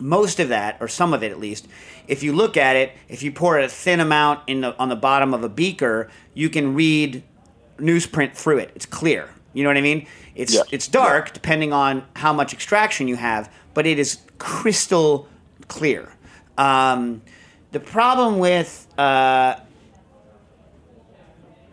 most 0.00 0.40
of 0.40 0.48
that, 0.48 0.76
or 0.80 0.88
some 0.88 1.12
of 1.14 1.22
it 1.22 1.30
at 1.30 1.38
least, 1.38 1.66
if 2.06 2.22
you 2.22 2.32
look 2.32 2.56
at 2.56 2.76
it, 2.76 2.92
if 3.08 3.22
you 3.22 3.30
pour 3.32 3.58
a 3.58 3.68
thin 3.68 4.00
amount 4.00 4.40
in 4.46 4.62
the, 4.62 4.76
on 4.78 4.88
the 4.88 4.96
bottom 4.96 5.34
of 5.34 5.44
a 5.44 5.48
beaker, 5.48 6.08
you 6.34 6.48
can 6.48 6.74
read 6.74 7.22
newsprint 7.78 8.34
through 8.34 8.58
it. 8.58 8.72
It's 8.74 8.86
clear. 8.86 9.30
You 9.52 9.62
know 9.62 9.70
what 9.70 9.76
I 9.76 9.82
mean? 9.82 10.06
It's 10.34 10.54
Yeah. 10.54 10.62
it's 10.70 10.86
dark 10.88 11.32
depending 11.32 11.72
on 11.72 12.04
how 12.16 12.32
much 12.32 12.52
extraction 12.52 13.08
you 13.08 13.16
have, 13.16 13.52
but 13.74 13.86
it 13.86 13.98
is 13.98 14.18
crystal 14.38 15.28
clear. 15.68 16.12
Um, 16.56 17.22
the 17.72 17.80
problem 17.80 18.38
with 18.38 18.86
uh, 18.98 19.56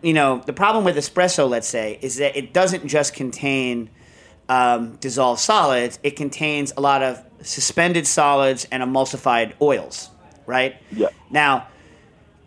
you 0.01 0.13
know 0.13 0.41
the 0.45 0.53
problem 0.53 0.83
with 0.83 0.95
espresso, 0.97 1.49
let's 1.49 1.67
say, 1.67 1.97
is 2.01 2.17
that 2.17 2.35
it 2.35 2.53
doesn't 2.53 2.87
just 2.87 3.13
contain 3.13 3.89
um, 4.49 4.95
dissolved 4.97 5.41
solids. 5.41 5.99
It 6.03 6.15
contains 6.15 6.73
a 6.77 6.81
lot 6.81 7.01
of 7.01 7.23
suspended 7.45 8.07
solids 8.07 8.67
and 8.71 8.83
emulsified 8.83 9.53
oils, 9.61 10.09
right? 10.45 10.75
Yeah. 10.91 11.07
Now, 11.29 11.67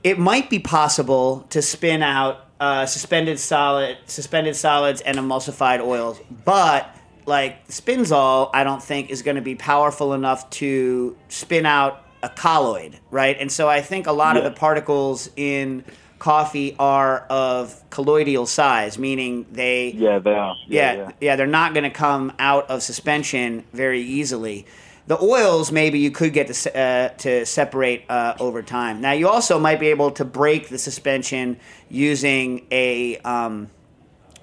it 0.05 0.19
might 0.19 0.51
be 0.51 0.59
possible 0.59 1.47
to 1.51 1.63
spin 1.63 2.03
out 2.03 2.45
uh, 2.61 2.87
suspended 2.87 3.39
solid, 3.39 3.97
suspended 4.07 4.57
solids 4.57 5.01
and 5.01 5.17
emulsified 5.17 5.81
oils, 5.81 6.21
but 6.45 6.95
like 7.27 7.69
Spinzall, 7.69 8.51
I 8.53 8.65
don't 8.65 8.83
think 8.83 9.11
is 9.11 9.23
going 9.23 9.37
to 9.37 9.43
be 9.43 9.55
powerful 9.55 10.15
enough 10.15 10.49
to 10.51 11.17
spin 11.29 11.67
out 11.67 12.05
a 12.23 12.29
colloid, 12.29 12.99
right? 13.11 13.37
And 13.39 13.53
so 13.53 13.69
I 13.69 13.81
think 13.81 14.07
a 14.07 14.13
lot 14.13 14.37
of 14.37 14.45
the 14.45 14.51
particles 14.51 15.31
in 15.37 15.85
coffee 16.19 16.75
are 16.79 17.21
of 17.31 17.81
colloidal 17.91 18.47
size, 18.47 18.99
meaning 18.99 19.47
they 19.53 19.91
Yeah, 19.93 20.19
they 20.19 20.33
are. 20.35 20.57
yeah, 20.67 21.13
yeah, 21.21 21.37
they're 21.37 21.47
not 21.47 21.75
going 21.75 21.85
to 21.85 21.91
come 21.91 22.33
out 22.41 22.69
of 22.71 22.83
suspension 22.83 23.65
very 23.73 24.01
easily. 24.01 24.67
The 25.09 25.18
oils, 25.23 25.73
maybe 25.73 26.01
you 26.01 26.11
could 26.11 26.35
get 26.35 26.53
to, 26.53 26.79
uh, 26.79 27.09
to 27.09 27.47
separate 27.47 28.05
uh, 28.11 28.35
over 28.38 28.61
time. 28.62 29.01
Now, 29.01 29.12
you 29.12 29.27
also 29.27 29.59
might 29.59 29.81
be 29.81 29.87
able 29.87 30.11
to 30.11 30.25
break 30.27 30.68
the 30.68 30.77
suspension 30.77 31.59
using 31.88 32.66
a. 32.71 33.16
Um, 33.21 33.71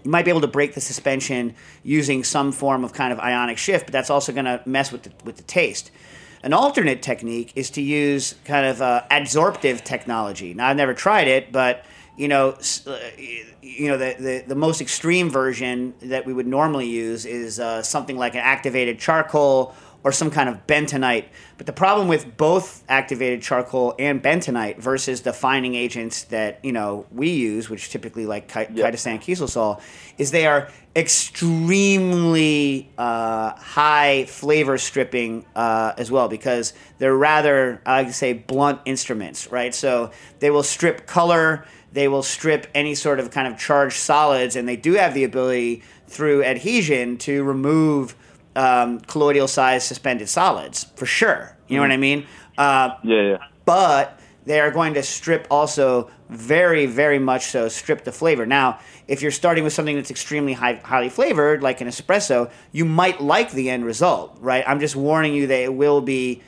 you 0.03 0.09
might 0.09 0.25
be 0.25 0.31
able 0.31 0.41
to 0.41 0.47
break 0.47 0.73
the 0.73 0.81
suspension 0.81 1.53
using 1.83 2.23
some 2.23 2.51
form 2.51 2.83
of 2.83 2.93
kind 2.93 3.13
of 3.13 3.19
ionic 3.19 3.59
shift, 3.59 3.85
but 3.85 3.93
that's 3.93 4.09
also 4.09 4.33
going 4.33 4.45
to 4.45 4.59
mess 4.65 4.91
with 4.91 5.03
the, 5.03 5.11
with 5.23 5.37
the 5.37 5.43
taste. 5.43 5.91
An 6.41 6.51
alternate 6.51 7.03
technique 7.03 7.51
is 7.55 7.69
to 7.71 7.81
use 7.81 8.33
kind 8.43 8.65
of 8.65 8.81
uh, 8.81 9.03
adsorptive 9.11 9.83
technology. 9.83 10.55
Now, 10.55 10.69
I've 10.69 10.77
never 10.77 10.95
tried 10.95 11.27
it, 11.27 11.51
but 11.51 11.85
you 12.17 12.27
know, 12.27 12.57
uh, 12.87 12.99
you 13.61 13.87
know, 13.87 13.97
the, 13.97 14.15
the, 14.17 14.43
the 14.47 14.55
most 14.55 14.81
extreme 14.81 15.29
version 15.29 15.93
that 16.01 16.25
we 16.25 16.33
would 16.33 16.47
normally 16.47 16.87
use 16.87 17.25
is 17.25 17.59
uh, 17.59 17.83
something 17.83 18.17
like 18.17 18.33
an 18.33 18.41
activated 18.41 18.99
charcoal 18.99 19.75
or 20.05 20.11
some 20.11 20.29
kind 20.29 20.47
of 20.47 20.67
bentonite. 20.67 21.25
But 21.57 21.65
the 21.65 21.73
problem 21.73 22.07
with 22.07 22.37
both 22.37 22.83
activated 22.87 23.41
charcoal 23.41 23.95
and 23.97 24.21
bentonite 24.21 24.77
versus 24.77 25.21
the 25.23 25.33
fining 25.33 25.73
agents 25.73 26.25
that 26.25 26.59
you 26.63 26.71
know 26.71 27.07
we 27.11 27.31
use, 27.31 27.71
which 27.71 27.89
typically 27.89 28.27
like 28.27 28.47
chi- 28.47 28.69
Yeah. 28.71 28.91
chitosan 28.91 29.81
is 30.19 30.29
they 30.29 30.45
are 30.45 30.69
extremely 30.95 32.87
uh, 32.99 33.51
high 33.55 34.25
flavor 34.25 34.77
stripping 34.77 35.43
uh, 35.55 35.93
as 35.97 36.11
well 36.11 36.27
because 36.27 36.73
they're 36.99 37.17
rather, 37.17 37.81
I 37.85 38.03
would 38.03 38.13
say, 38.13 38.33
blunt 38.33 38.81
instruments, 38.85 39.51
right? 39.51 39.73
So 39.73 40.11
they 40.39 40.51
will 40.51 40.63
strip 40.63 41.07
color, 41.07 41.65
they 41.93 42.07
will 42.07 42.23
strip 42.23 42.67
any 42.75 42.93
sort 42.93 43.19
of 43.19 43.31
kind 43.31 43.47
of 43.47 43.57
charged 43.57 43.97
solids, 43.97 44.55
and 44.55 44.69
they 44.69 44.75
do 44.77 44.93
have 44.93 45.15
the 45.15 45.23
ability 45.23 45.81
through 46.07 46.43
adhesion 46.43 47.17
to 47.17 47.43
remove 47.43 48.15
um, 48.55 48.99
colloidal 49.01 49.47
size 49.47 49.83
suspended 49.85 50.29
solids 50.29 50.85
for 50.95 51.05
sure. 51.05 51.57
You 51.67 51.77
know 51.77 51.81
what 51.81 51.91
I 51.91 51.97
mean? 51.97 52.25
Uh, 52.57 52.91
Yeah, 53.03 53.21
yeah. 53.21 53.37
but 53.65 54.19
they 54.45 54.59
are 54.59 54.71
going 54.71 54.93
to 54.93 55.03
strip 55.03 55.47
also 55.49 56.09
very, 56.29 56.85
very 56.85 57.19
much 57.19 57.47
so 57.47 57.67
strip 57.67 58.03
the 58.03 58.11
flavor. 58.11 58.45
Now, 58.45 58.79
if 59.07 59.21
you're 59.21 59.31
starting 59.31 59.63
with 59.63 59.73
something 59.73 59.95
that's 59.95 60.11
extremely 60.11 60.53
high, 60.53 60.75
highly 60.83 61.09
flavored, 61.09 61.61
like 61.63 61.81
an 61.81 61.87
espresso, 61.87 62.51
you 62.71 62.85
might 62.85 63.21
like 63.21 63.51
the 63.51 63.69
end 63.69 63.85
result, 63.85 64.37
right? 64.39 64.63
I'm 64.67 64.79
just 64.79 64.95
warning 64.95 65.33
you 65.33 65.47
that 65.47 65.59
it 65.59 65.73
will 65.73 66.01
be 66.01 66.41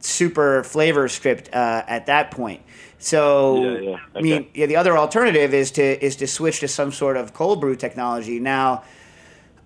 super 0.00 0.64
flavor 0.64 1.08
stripped 1.08 1.52
uh, 1.54 1.82
at 1.86 2.06
that 2.06 2.30
point. 2.30 2.62
So, 2.98 3.62
Yeah, 3.62 3.78
yeah, 3.78 3.96
I 4.14 4.20
mean, 4.20 4.46
yeah, 4.54 4.66
the 4.66 4.76
other 4.76 4.96
alternative 4.96 5.52
is 5.54 5.70
to 5.72 6.04
is 6.04 6.16
to 6.16 6.26
switch 6.26 6.60
to 6.60 6.68
some 6.68 6.90
sort 6.92 7.16
of 7.16 7.32
cold 7.34 7.60
brew 7.60 7.76
technology. 7.76 8.40
Now, 8.40 8.82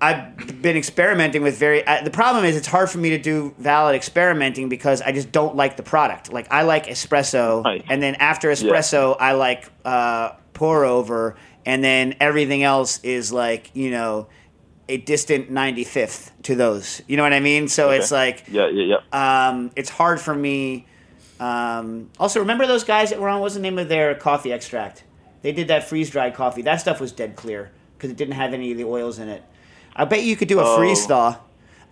I've 0.01 0.63
been 0.63 0.77
experimenting 0.77 1.43
with 1.43 1.59
very. 1.59 1.85
Uh, 1.87 2.03
the 2.05 2.11
problem 2.11 2.45
is 2.45 2.57
it's 2.57 2.69
hard 2.69 2.89
for 2.89 2.99
me 2.99 3.11
to 3.11 3.19
do 3.19 3.55
valid 3.59 3.97
experimenting 3.97 4.69
because 4.69 5.03
I 5.03 5.11
just 5.13 5.33
don't 5.33 5.57
like 5.57 5.77
the 5.77 5.83
product. 5.83 6.33
Like 6.33 6.47
I 6.53 6.63
like 6.63 6.87
espresso, 6.87 7.65
Right. 7.65 7.85
and 7.89 8.01
then 8.03 8.15
after 8.17 8.49
espresso, 8.51 9.17
I 9.19 9.33
like 9.33 9.69
uh, 9.85 10.33
pour 10.55 10.85
over, 10.85 11.35
and 11.67 11.83
then 11.83 12.15
everything 12.21 12.63
else 12.63 13.01
is 13.03 13.33
like 13.33 13.71
you 13.75 13.91
know 13.91 14.29
a 14.89 14.99
distant 14.99 15.51
ninety 15.51 15.83
fifth 15.83 16.31
to 16.45 16.55
those. 16.55 17.03
You 17.09 17.17
know 17.17 17.25
what 17.25 17.33
I 17.33 17.41
mean? 17.41 17.67
So 17.67 17.91
it's 17.91 18.13
like 18.13 18.45
Yeah, 18.49 18.69
yeah, 18.69 19.01
yeah. 19.13 19.49
um, 19.49 19.73
it's 19.75 19.91
hard 19.91 20.21
for 20.21 20.35
me. 20.35 20.87
Um, 21.41 22.11
also, 22.21 22.41
remember 22.41 22.67
those 22.67 22.85
guys 22.85 23.11
that 23.11 23.21
were 23.21 23.29
on? 23.29 23.41
What's 23.41 23.55
the 23.55 23.61
name 23.61 23.79
of 23.79 23.89
their 23.89 24.15
coffee 24.15 24.53
extract? 24.53 25.03
They 25.43 25.53
did 25.53 25.69
that 25.69 25.89
freeze 25.89 26.11
dried 26.11 26.35
coffee. 26.35 26.63
That 26.63 26.77
stuff 26.81 27.01
was 27.01 27.13
dead 27.13 27.37
clear 27.37 27.71
because 27.97 28.11
it 28.11 28.17
didn't 28.17 28.35
have 28.35 28.55
any 28.55 28.71
of 28.73 28.79
the 28.79 28.85
oils 28.85 29.19
in 29.19 29.29
it. 29.29 29.43
I 29.99 30.05
bet 30.07 30.23
you 30.23 30.37
could 30.37 30.49
do 30.49 30.61
a 30.61 30.65
Oh. 30.65 30.77
freeze 30.79 31.05
thaw. 31.07 31.37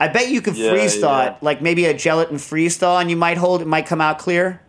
I 0.01 0.09
bet 0.09 0.29
you 0.31 0.41
could 0.41 0.57
Yeah, 0.57 0.71
freeze 0.71 0.99
thaw 0.99 1.23
yeah. 1.23 1.27
it, 1.31 1.43
like 1.43 1.61
maybe 1.61 1.85
a 1.87 1.95
gelatin 1.95 2.39
freeze 2.39 2.77
thaw, 2.77 2.99
and 3.01 3.11
you 3.11 3.17
might 3.17 3.37
hold 3.39 3.61
it 3.63 3.67
might 3.67 3.87
come 3.87 4.01
out 4.01 4.19
clear. 4.19 4.61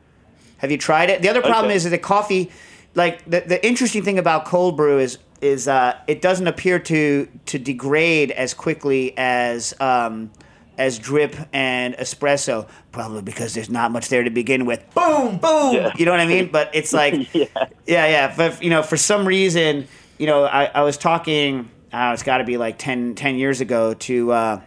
Have 0.58 0.72
you 0.72 0.78
tried 0.78 1.10
it? 1.10 1.22
The 1.22 1.30
other 1.30 1.42
problem 1.42 1.66
Okay. 1.68 1.76
is 1.76 1.84
that 1.84 1.92
the 1.92 1.98
coffee, 2.00 2.50
like 2.96 3.24
the, 3.30 3.42
the 3.42 3.66
interesting 3.66 4.04
thing 4.04 4.18
about 4.20 4.46
cold 4.46 4.76
brew 4.76 5.00
is 5.00 5.18
is 5.40 5.68
uh, 5.68 5.94
it 6.08 6.22
doesn't 6.22 6.48
appear 6.48 6.80
to 6.80 7.28
to 7.46 7.60
degrade 7.60 8.32
as 8.32 8.54
quickly 8.56 9.14
as 9.18 9.74
um, 9.80 10.32
as 10.80 10.98
drip 10.98 11.36
and 11.54 11.94
espresso. 11.98 12.68
Probably 12.92 13.22
because 13.22 13.54
there's 13.54 13.70
not 13.70 13.92
much 13.92 14.08
there 14.10 14.24
to 14.24 14.32
begin 14.32 14.66
with. 14.66 14.84
Boom, 14.96 15.38
boom. 15.38 15.76
Yeah. 15.76 15.92
You 15.96 16.06
know 16.06 16.12
what 16.12 16.22
I 16.22 16.26
mean? 16.26 16.50
But 16.52 16.72
it's 16.74 16.92
like, 16.94 17.14
Yeah. 17.36 17.46
yeah, 17.86 18.08
yeah. 18.08 18.34
But 18.36 18.64
you 18.64 18.70
know, 18.72 18.82
for 18.82 18.98
some 18.98 19.28
reason, 19.28 19.88
you 20.18 20.26
know, 20.26 20.46
I, 20.46 20.66
I 20.74 20.82
was 20.82 20.98
talking. 20.98 21.70
Uh, 21.92 22.12
it's 22.14 22.24
got 22.24 22.40
to 22.40 22.44
be 22.44 22.58
like 22.58 22.78
10, 22.78 23.16
10 23.16 23.36
years 23.36 23.62
ago 23.62 23.94
to 23.94 24.32
uh, 24.32 24.62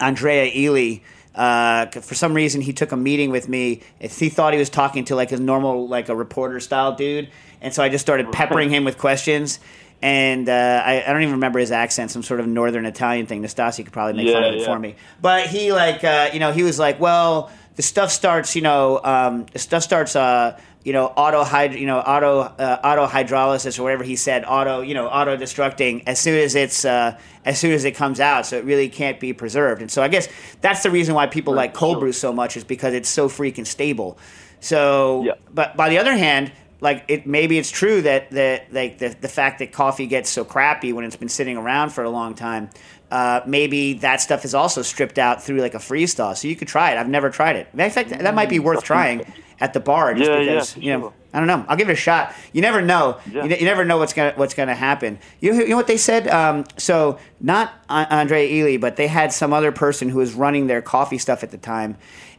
Andrea 0.00 0.44
Illy. 0.52 1.02
Uh, 1.34 1.86
for 1.86 2.14
some 2.14 2.34
reason, 2.34 2.60
he 2.60 2.72
took 2.72 2.92
a 2.92 2.96
meeting 2.96 3.30
with 3.30 3.48
me. 3.48 3.80
If 4.00 4.18
he 4.18 4.28
thought 4.28 4.52
he 4.52 4.58
was 4.58 4.68
talking 4.70 5.04
to 5.06 5.16
like 5.16 5.30
his 5.30 5.40
normal, 5.40 5.88
like 5.88 6.08
a 6.08 6.16
reporter 6.16 6.60
style 6.60 6.94
dude, 6.94 7.30
and 7.60 7.72
so 7.72 7.82
I 7.82 7.88
just 7.88 8.04
started 8.04 8.32
peppering 8.32 8.70
him 8.70 8.84
with 8.84 8.98
questions. 8.98 9.60
And 10.02 10.48
uh, 10.48 10.82
I, 10.84 11.04
I 11.06 11.12
don't 11.12 11.22
even 11.22 11.34
remember 11.34 11.60
his 11.60 11.70
accent, 11.70 12.10
some 12.10 12.24
sort 12.24 12.40
of 12.40 12.48
northern 12.48 12.86
Italian 12.86 13.26
thing. 13.26 13.40
Nastasi 13.40 13.84
could 13.84 13.92
probably 13.92 14.14
make 14.24 14.32
fun 14.34 14.42
Yeah, 14.42 14.48
of 14.48 14.54
it 14.56 14.60
yeah. 14.60 14.66
for 14.66 14.78
me. 14.78 14.96
But 15.20 15.46
he 15.46 15.72
like, 15.72 16.02
uh, 16.02 16.30
you 16.32 16.40
know, 16.40 16.50
he 16.50 16.64
was 16.64 16.76
like, 16.76 16.98
well, 16.98 17.52
the 17.76 17.82
stuff 17.82 18.10
starts, 18.10 18.56
you 18.56 18.62
know, 18.62 19.00
um, 19.04 19.46
the 19.52 19.60
stuff 19.60 19.84
starts, 19.84 20.16
uh, 20.16 20.58
you 20.84 20.92
know, 20.92 21.06
auto 21.06 21.44
hyd- 21.44 21.78
you 21.78 21.86
know, 21.86 21.98
auto 22.00 22.40
uh, 22.40 22.78
auto 22.82 23.06
hydrolysis 23.06 23.78
or 23.78 23.84
whatever 23.84 24.02
he 24.04 24.16
said, 24.16 24.44
auto, 24.46 24.80
you 24.80 24.94
know, 24.94 25.06
auto 25.06 25.36
destructing 25.36 26.02
as 26.06 26.18
soon 26.18 26.38
as 26.38 26.54
it's 26.54 26.84
uh, 26.84 27.16
as 27.44 27.58
soon 27.58 27.72
as 27.72 27.84
it 27.84 27.92
comes 27.92 28.18
out. 28.20 28.46
So 28.46 28.56
it 28.58 28.64
really 28.64 28.88
can't 28.88 29.20
be 29.20 29.32
preserved. 29.32 29.80
And 29.80 29.90
so 29.90 30.02
I 30.02 30.08
guess 30.08 30.28
that's 30.60 30.82
the 30.82 30.90
reason 30.90 31.14
why 31.14 31.26
people 31.26 31.54
like 31.54 31.72
cold 31.74 32.00
brew 32.00 32.12
so 32.12 32.32
much 32.32 32.56
is 32.56 32.64
because 32.64 32.94
it's 32.94 33.08
so 33.08 33.28
freaking 33.28 33.66
stable. 33.66 34.18
So, 34.60 35.24
Yeah. 35.24 35.32
but 35.52 35.76
by 35.76 35.88
the 35.88 35.98
other 35.98 36.16
hand, 36.16 36.52
like 36.80 37.04
it 37.06 37.26
maybe 37.28 37.58
it's 37.58 37.70
true 37.70 38.02
that 38.02 38.30
that 38.32 38.72
like 38.72 38.98
the 38.98 39.08
the 39.20 39.28
fact 39.28 39.60
that 39.60 39.70
coffee 39.72 40.06
gets 40.08 40.28
so 40.30 40.44
crappy 40.44 40.92
when 40.92 41.04
it's 41.04 41.14
been 41.16 41.28
sitting 41.28 41.56
around 41.56 41.90
for 41.90 42.02
a 42.02 42.10
long 42.10 42.34
time. 42.34 42.70
Uh, 43.12 43.42
maybe 43.46 43.92
that 43.92 44.22
stuff 44.22 44.42
is 44.42 44.54
also 44.54 44.80
stripped 44.80 45.18
out 45.18 45.42
through 45.42 45.60
like 45.60 45.74
a 45.74 45.78
freeze 45.78 46.14
thaw, 46.14 46.32
so 46.32 46.48
you 46.48 46.56
could 46.56 46.66
try 46.68 46.92
it. 46.92 46.96
I've 46.98 47.08
never 47.10 47.28
tried 47.28 47.56
it. 47.56 47.68
In 47.76 47.90
fact, 47.90 48.08
that 48.08 48.34
might 48.34 48.48
be 48.48 48.58
worth 48.58 48.82
trying 48.82 49.30
at 49.60 49.74
the 49.74 49.80
bar, 49.80 50.14
just 50.14 50.30
Yeah, 50.30 50.38
yeah, 50.38 50.50
because 50.52 50.72
for 50.72 50.80
you 50.80 50.92
know. 50.94 51.00
sure. 51.00 51.12
I 51.34 51.38
don't 51.38 51.46
know. 51.46 51.62
I'll 51.68 51.76
give 51.76 51.90
it 51.90 51.92
a 51.92 51.96
shot. 51.96 52.34
You 52.54 52.62
never 52.62 52.80
know. 52.80 53.18
Yeah. 53.30 53.42
You, 53.42 53.48
ne- 53.50 53.58
you 53.60 53.66
never 53.66 53.84
know 53.84 53.98
what's 53.98 54.14
gonna 54.14 54.32
what's 54.36 54.54
gonna 54.54 54.74
happen. 54.74 55.18
You 55.40 55.52
know, 55.52 55.60
you 55.60 55.68
know 55.68 55.76
what 55.76 55.88
they 55.88 55.98
said? 55.98 56.26
Um, 56.28 56.64
so 56.78 57.18
not 57.38 57.72
An- 57.90 58.06
Andrea 58.10 58.48
Illy, 58.48 58.78
but 58.78 58.96
they 58.96 59.08
had 59.08 59.30
some 59.32 59.52
other 59.52 59.72
person 59.72 60.08
who 60.08 60.18
was 60.18 60.32
running 60.32 60.66
their 60.66 60.80
coffee 60.80 61.18
stuff 61.18 61.42
at 61.42 61.50
the 61.50 61.58
time, 61.58 61.96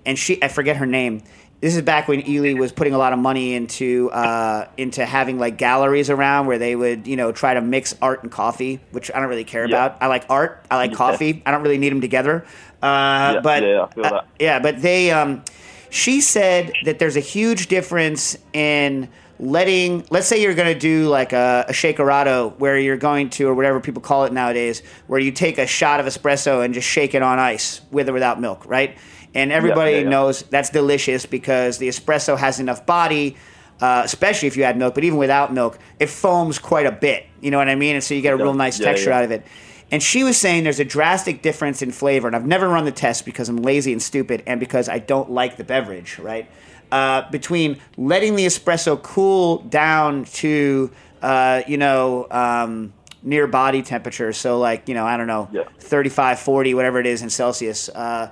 and 0.07 0.17
she 0.17 0.41
I 0.43 0.47
forget 0.47 0.77
her 0.77 0.87
name. 0.87 1.21
This 1.63 1.77
is 1.77 1.81
back 1.81 2.09
when 2.09 2.19
Illy 2.19 2.55
was 2.55 2.73
putting 2.73 2.93
a 2.93 2.97
lot 2.97 3.13
of 3.13 3.19
money 3.19 3.53
into 3.53 4.11
uh, 4.11 4.67
into 4.75 5.05
having 5.05 5.39
like 5.39 5.57
galleries 5.57 6.09
around 6.09 6.45
where 6.47 6.57
they 6.57 6.75
would 6.75 7.07
you 7.07 7.15
know 7.15 7.31
try 7.31 7.53
to 7.53 7.61
mix 7.61 7.95
art 8.01 8.21
and 8.21 8.29
coffee, 8.29 8.81
which 8.91 9.09
I 9.09 9.21
don't 9.21 9.29
really 9.29 9.45
care 9.45 9.61
Yeah. 9.61 9.85
about. 9.85 9.97
I 10.01 10.07
like 10.07 10.25
art, 10.29 10.65
I 10.69 10.75
like 10.75 10.91
Yeah. 10.91 10.97
coffee. 10.97 11.41
I 11.45 11.51
don't 11.51 11.61
really 11.63 11.77
need 11.77 11.93
them 11.93 12.01
together. 12.01 12.43
Uh, 12.81 13.35
Yeah, 13.35 13.39
but 13.39 13.63
yeah, 13.63 13.81
I 13.83 13.93
feel 13.93 14.05
uh, 14.05 14.21
yeah, 14.39 14.59
but 14.59 14.81
they. 14.81 15.11
Um, 15.11 15.41
she 15.89 16.19
said 16.19 16.73
that 16.83 16.99
there's 16.99 17.15
a 17.15 17.21
huge 17.21 17.67
difference 17.67 18.35
in 18.51 19.07
letting. 19.39 20.03
Let's 20.11 20.27
say 20.27 20.41
you're 20.41 20.55
going 20.55 20.73
to 20.73 20.77
do 20.77 21.07
like 21.07 21.31
a, 21.31 21.63
a 21.69 21.71
shakerato, 21.71 22.59
where 22.59 22.77
you're 22.77 22.97
going 22.97 23.29
to, 23.29 23.47
or 23.47 23.53
whatever 23.53 23.79
people 23.79 24.01
call 24.01 24.25
it 24.25 24.33
nowadays, 24.33 24.83
where 25.07 25.21
you 25.21 25.31
take 25.31 25.57
a 25.59 25.65
shot 25.65 26.01
of 26.01 26.07
espresso 26.07 26.65
and 26.65 26.73
just 26.73 26.89
shake 26.89 27.15
it 27.15 27.21
on 27.21 27.39
ice, 27.39 27.79
with 27.89 28.09
or 28.09 28.13
without 28.13 28.41
milk, 28.41 28.65
right? 28.65 28.97
And 29.35 29.51
everybody 29.51 29.93
yeah, 29.93 29.99
yeah. 29.99 30.09
knows 30.09 30.43
that's 30.43 30.69
delicious 30.69 31.25
because 31.25 31.77
the 31.77 31.87
espresso 31.87 32.37
has 32.37 32.59
enough 32.59 32.85
body. 32.85 33.35
Uh, 33.81 34.03
especially 34.05 34.47
if 34.47 34.55
you 34.55 34.63
add 34.63 34.77
milk, 34.77 34.95
but 34.95 35.03
even 35.03 35.17
without 35.17 35.51
milk, 35.51 35.77
it 35.99 36.07
foams 36.07 36.57
quite 36.57 36.85
a 36.85 36.91
bit. 36.91 37.25
You 37.41 37.51
know 37.51 37.57
what 37.57 37.67
I 37.67 37.75
mean? 37.75 37.95
And 37.95 38.03
so 38.03 38.13
you 38.13 38.21
get 38.21 38.31
a 38.31 38.37
real 38.37 38.53
nice 38.53 38.79
yeah, 38.79 38.85
texture 38.85 39.09
yeah. 39.09 39.17
out 39.17 39.23
of 39.25 39.31
it. 39.31 39.45
And 39.91 40.01
she 40.01 40.23
was 40.23 40.37
saying 40.37 40.63
there's 40.63 40.79
a 40.79 40.85
drastic 40.85 41.41
difference 41.41 41.81
in 41.81 41.91
flavor, 41.91 42.27
and 42.27 42.35
I've 42.35 42.45
never 42.45 42.67
run 42.69 42.85
the 42.85 42.91
test 42.91 43.25
because 43.25 43.49
I'm 43.49 43.57
lazy 43.57 43.91
and 43.91 44.01
stupid, 44.01 44.41
and 44.47 44.59
because 44.59 44.87
I 44.89 44.99
don't 44.99 45.31
like 45.31 45.57
the 45.57 45.63
beverage, 45.63 46.17
right? 46.17 46.49
Uh, 46.91 47.29
between 47.29 47.79
letting 47.97 48.35
the 48.35 48.45
espresso 48.45 49.01
cool 49.01 49.57
down 49.59 50.25
to, 50.25 50.89
uh, 51.21 51.61
you 51.67 51.77
know, 51.77 52.27
um, 52.31 52.93
near 53.21 53.47
body 53.47 53.81
temperature, 53.81 54.33
so 54.33 54.59
like, 54.59 54.87
you 54.87 54.95
know, 54.95 55.05
I 55.05 55.17
don't 55.17 55.27
know, 55.27 55.49
Yeah. 55.51 55.63
35, 55.79 56.39
40, 56.39 56.73
whatever 56.73 56.99
it 56.99 57.05
is 57.05 57.21
in 57.21 57.29
Celsius, 57.29 57.89
uh, 57.89 58.31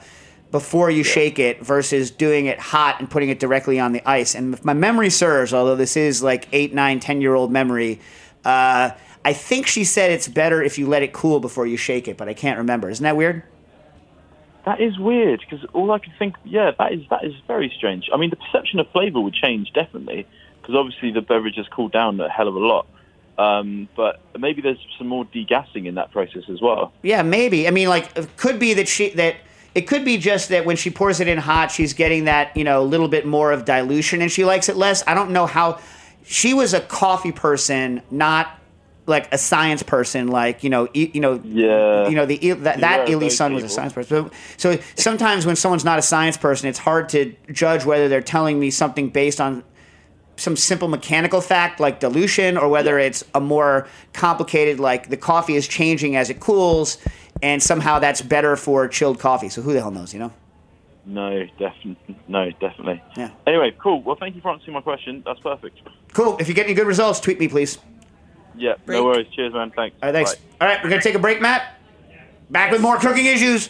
before 0.52 0.92
you 0.92 1.04
shake 1.04 1.40
it 1.40 1.62
versus 1.66 2.12
doing 2.12 2.46
it 2.46 2.60
hot 2.60 3.00
and 3.00 3.10
putting 3.10 3.30
it 3.30 3.40
directly 3.40 3.80
on 3.80 3.94
the 3.94 4.08
ice. 4.08 4.36
And 4.36 4.54
if 4.54 4.66
my 4.66 4.74
memory 4.74 5.10
serves, 5.10 5.54
although 5.54 5.78
this 5.78 5.96
is 5.96 6.22
like 6.22 6.48
eight, 6.52 6.74
nine, 6.74 7.00
10 7.00 7.22
year 7.22 7.34
old 7.34 7.52
memory, 7.52 8.00
uh, 8.44 8.92
I 9.24 9.34
think 9.34 9.68
she 9.68 9.84
said 9.84 10.12
it's 10.12 10.28
better 10.28 10.62
if 10.62 10.78
you 10.78 10.88
let 10.88 11.04
it 11.04 11.14
cool 11.14 11.40
before 11.40 11.66
you 11.66 11.78
shake 11.78 12.08
it, 12.08 12.18
but 12.18 12.28
I 12.28 12.34
can't 12.34 12.58
remember. 12.58 12.90
Isn't 12.90 13.04
that 13.04 13.16
weird? 13.16 13.44
That 14.66 14.82
is 14.82 15.00
weird 15.00 15.40
because 15.40 15.66
all 15.74 15.92
I 15.92 16.00
can 16.00 16.14
think, 16.20 16.36
yeah, 16.44 16.72
that 16.78 16.94
is 16.94 17.02
that 17.10 17.24
is 17.24 17.34
very 17.48 17.74
strange. 17.76 18.10
I 18.14 18.18
mean, 18.18 18.30
the 18.30 18.36
perception 18.36 18.80
of 18.80 18.88
flavour 18.92 19.20
would 19.20 19.34
change 19.34 19.72
definitely 19.74 20.28
because 20.62 20.76
obviously 20.76 21.12
the 21.12 21.22
beverage 21.22 21.56
has 21.56 21.68
cooled 21.68 21.92
down 21.92 22.20
a 22.20 22.30
hell 22.30 22.48
of 22.48 22.56
a 22.56 22.60
lot. 22.60 22.88
Um, 23.38 23.88
but 23.96 24.20
maybe 24.38 24.62
there's 24.62 24.78
some 24.98 25.08
more 25.08 25.26
degassing 25.26 25.88
in 25.88 25.96
that 25.96 26.12
process 26.12 26.44
as 26.50 26.62
well. 26.62 26.94
Yeah, 27.02 27.24
maybe. 27.24 27.68
I 27.68 27.72
mean, 27.72 27.90
like, 27.90 28.16
it 28.16 28.38
could 28.38 28.60
be 28.60 28.76
that 28.76 28.88
she 28.88 29.10
that 29.12 29.38
it 29.74 29.82
could 29.88 30.04
be 30.04 30.18
just 30.18 30.50
that 30.50 30.66
when 30.66 30.76
she 30.76 30.90
pours 30.90 31.20
it 31.20 31.28
in 31.28 31.38
hot, 31.38 31.72
she's 31.72 31.94
getting 31.94 32.26
that 32.26 32.56
you 32.58 32.64
know 32.64 32.82
a 32.82 32.84
little 32.86 33.08
bit 33.08 33.26
more 33.26 33.52
of 33.52 33.66
dilution, 33.66 34.22
and 34.22 34.32
she 34.32 34.46
likes 34.46 34.70
it 34.70 34.76
less. 34.76 35.04
I 35.08 35.14
don't 35.14 35.32
know 35.32 35.46
how. 35.46 35.80
She 36.24 36.54
was 36.54 36.74
a 36.74 36.80
coffee 36.80 37.32
person, 37.32 38.02
not 38.12 38.58
like 39.08 39.34
a 39.34 39.38
science 39.38 39.82
person. 39.84 40.28
Like 40.28 40.64
you 40.64 40.70
know, 40.70 40.88
e- 40.94 41.12
you 41.14 41.20
know, 41.22 41.42
Yeah. 41.44 42.08
you 42.08 42.16
know 42.16 42.26
the 42.26 42.38
that, 42.54 42.80
that 42.82 43.08
Yeah, 43.08 43.14
Illy 43.14 43.26
those 43.28 43.38
son 43.38 43.54
was 43.54 43.64
a 43.64 43.70
science 43.70 43.94
person. 43.94 44.30
So, 44.58 44.76
so 44.76 44.82
sometimes 44.96 45.46
when 45.46 45.56
someone's 45.56 45.86
not 45.86 46.00
a 46.00 46.04
science 46.04 46.38
person, 46.38 46.70
it's 46.70 46.80
hard 46.80 47.10
to 47.10 47.34
judge 47.52 47.86
whether 47.86 48.08
they're 48.08 48.22
telling 48.22 48.60
me 48.60 48.70
something 48.72 49.10
based 49.10 49.42
on 49.42 49.64
some 50.38 50.56
simple 50.56 50.88
mechanical 50.88 51.40
fact 51.42 51.80
like 51.80 52.00
dilution 52.00 52.58
or 52.58 52.68
whether 52.68 52.98
it's 52.98 53.24
a 53.36 53.40
more 53.40 53.88
complicated 54.14 54.80
like 54.80 55.10
the 55.10 55.18
coffee 55.18 55.56
is 55.56 55.68
changing 55.68 56.16
as 56.16 56.30
it 56.32 56.40
cools 56.40 56.98
and 57.42 57.62
somehow 57.62 58.00
that's 58.00 58.22
better 58.22 58.56
for 58.56 58.88
chilled 58.88 59.20
coffee 59.20 59.50
so 59.50 59.62
who 59.62 59.74
the 59.74 59.80
hell 59.82 59.92
knows 59.92 60.14
you 60.14 60.20
know 60.20 60.32
No, 61.06 61.46
definitely, 61.58 62.16
no, 62.28 62.52
definitely. 62.52 63.02
Yeah. 63.18 63.32
Anyway, 63.48 63.74
cool. 63.82 64.02
Well, 64.04 64.16
thank 64.20 64.36
you 64.36 64.42
for 64.42 64.52
answering 64.52 64.76
my 64.76 64.82
question. 64.82 65.24
That's 65.26 65.40
perfect. 65.40 65.80
cool 66.14 66.38
if 66.40 66.48
you 66.48 66.54
get 66.54 66.66
any 66.66 66.76
good 66.76 66.88
results 66.88 67.20
tweet 67.20 67.40
me 67.40 67.48
please 67.48 67.80
Yeah, 68.56 68.76
Break. 68.86 68.98
no 69.00 69.06
worries. 69.06 69.28
Cheers, 69.36 69.54
man. 69.54 69.72
Thanks. 69.76 69.96
all 70.04 70.08
right 70.10 70.14
thanks 70.14 70.36
Bye. 70.36 70.42
all 70.62 70.68
right 70.68 70.84
we're 70.84 70.90
gonna 70.90 71.02
take 71.02 71.16
a 71.16 71.20
break 71.28 71.42
matt 71.42 71.62
back 72.50 72.72
with 72.72 72.82
more 72.82 72.98
cooking 72.98 73.26
issues 73.26 73.70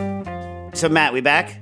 so 0.81 0.89
matt 0.89 1.13
we 1.13 1.21
back 1.21 1.61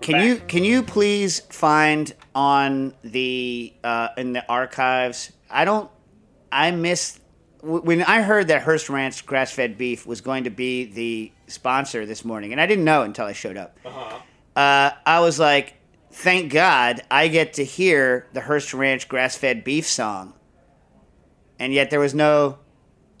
can 0.00 0.22
you 0.22 0.36
can 0.36 0.64
you 0.64 0.82
please 0.82 1.40
find 1.40 2.12
on 2.34 2.94
the 3.02 3.72
uh, 3.82 4.08
in 4.16 4.32
the 4.32 4.46
archives? 4.48 5.32
I 5.48 5.64
don't. 5.64 5.90
I 6.52 6.70
miss 6.72 7.18
when 7.62 8.02
I 8.02 8.20
heard 8.20 8.48
that 8.48 8.62
Hearst 8.62 8.90
Ranch 8.90 9.24
grass 9.24 9.50
fed 9.50 9.78
beef 9.78 10.06
was 10.06 10.20
going 10.20 10.44
to 10.44 10.50
be 10.50 10.84
the 10.84 11.32
sponsor 11.46 12.04
this 12.04 12.24
morning, 12.24 12.52
and 12.52 12.60
I 12.60 12.66
didn't 12.66 12.84
know 12.84 13.02
until 13.02 13.26
I 13.26 13.32
showed 13.32 13.56
up. 13.56 13.78
Uh-huh. 13.84 14.18
Uh, 14.54 14.90
I 15.06 15.20
was 15.20 15.38
like, 15.38 15.74
thank 16.12 16.52
God 16.52 17.00
I 17.10 17.28
get 17.28 17.54
to 17.54 17.64
hear 17.64 18.28
the 18.34 18.42
Hearst 18.42 18.74
Ranch 18.74 19.08
grass 19.08 19.36
fed 19.36 19.64
beef 19.64 19.86
song, 19.86 20.34
and 21.58 21.72
yet 21.72 21.90
there 21.90 22.00
was 22.00 22.14
no. 22.14 22.58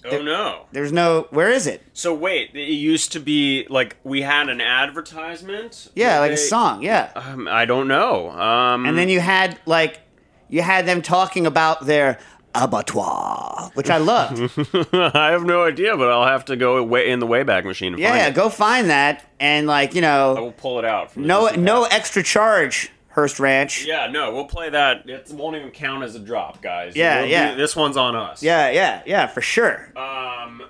Oh 0.06 0.20
no. 0.22 0.66
There's 0.72 0.92
no. 0.92 1.26
Where 1.30 1.50
is 1.50 1.66
it? 1.66 1.82
So 1.94 2.12
wait, 2.14 2.50
it 2.54 2.68
used 2.68 3.12
to 3.12 3.20
be 3.20 3.66
like 3.70 3.96
we 4.04 4.22
had 4.22 4.48
an 4.48 4.60
advertisement. 4.60 5.90
Yeah, 5.94 6.20
like 6.20 6.32
a 6.32 6.36
song. 6.36 6.82
Yeah. 6.82 7.10
Um, 7.14 7.48
I 7.48 7.64
don't 7.64 7.88
know. 7.88 8.30
Um, 8.30 8.86
And 8.86 8.98
then 8.98 9.08
you 9.08 9.20
had 9.20 9.58
like 9.66 10.00
you 10.48 10.62
had 10.62 10.86
them 10.86 11.00
talking 11.02 11.46
about 11.46 11.86
their 11.86 12.18
abattoir, 12.54 13.70
which 13.74 13.90
I 13.90 13.98
loved. 13.98 14.38
I 14.92 15.30
have 15.30 15.44
no 15.44 15.64
idea, 15.64 15.96
but 15.96 16.10
I'll 16.10 16.26
have 16.26 16.44
to 16.46 16.56
go 16.56 16.82
way 16.82 17.10
in 17.10 17.18
the 17.18 17.26
Wayback 17.26 17.64
Machine 17.64 17.94
and 17.94 18.00
yeah, 18.02 18.10
find 18.10 18.26
it. 18.28 18.34
go 18.34 18.48
find 18.48 18.90
that 18.90 19.24
and 19.40 19.66
like 19.66 19.94
you 19.94 20.00
know. 20.00 20.36
I 20.36 20.40
will 20.40 20.52
pull 20.52 20.78
it 20.78 20.84
out. 20.84 21.12
From 21.12 21.22
the 21.22 21.28
no 21.28 21.48
no 21.56 21.84
extra 21.84 22.22
charge, 22.22 22.90
Hearst 23.14 23.38
Ranch. 23.38 23.84
Yeah, 23.86 24.08
no, 24.08 24.34
we'll 24.34 24.46
play 24.46 24.70
that. 24.70 25.08
It 25.08 25.30
won't 25.30 25.54
even 25.56 25.70
count 25.70 26.02
as 26.02 26.16
a 26.16 26.18
drop, 26.18 26.60
guys. 26.60 26.96
Yeah, 26.96 27.20
We'll 27.20 27.30
yeah. 27.30 27.50
do- 27.52 27.56
this 27.56 27.76
one's 27.76 27.96
on 27.96 28.16
us. 28.16 28.42
Yeah, 28.42 28.70
yeah, 28.70 29.02
yeah, 29.06 29.28
for 29.28 29.40
sure. 29.40 29.92
Um, 29.96 30.62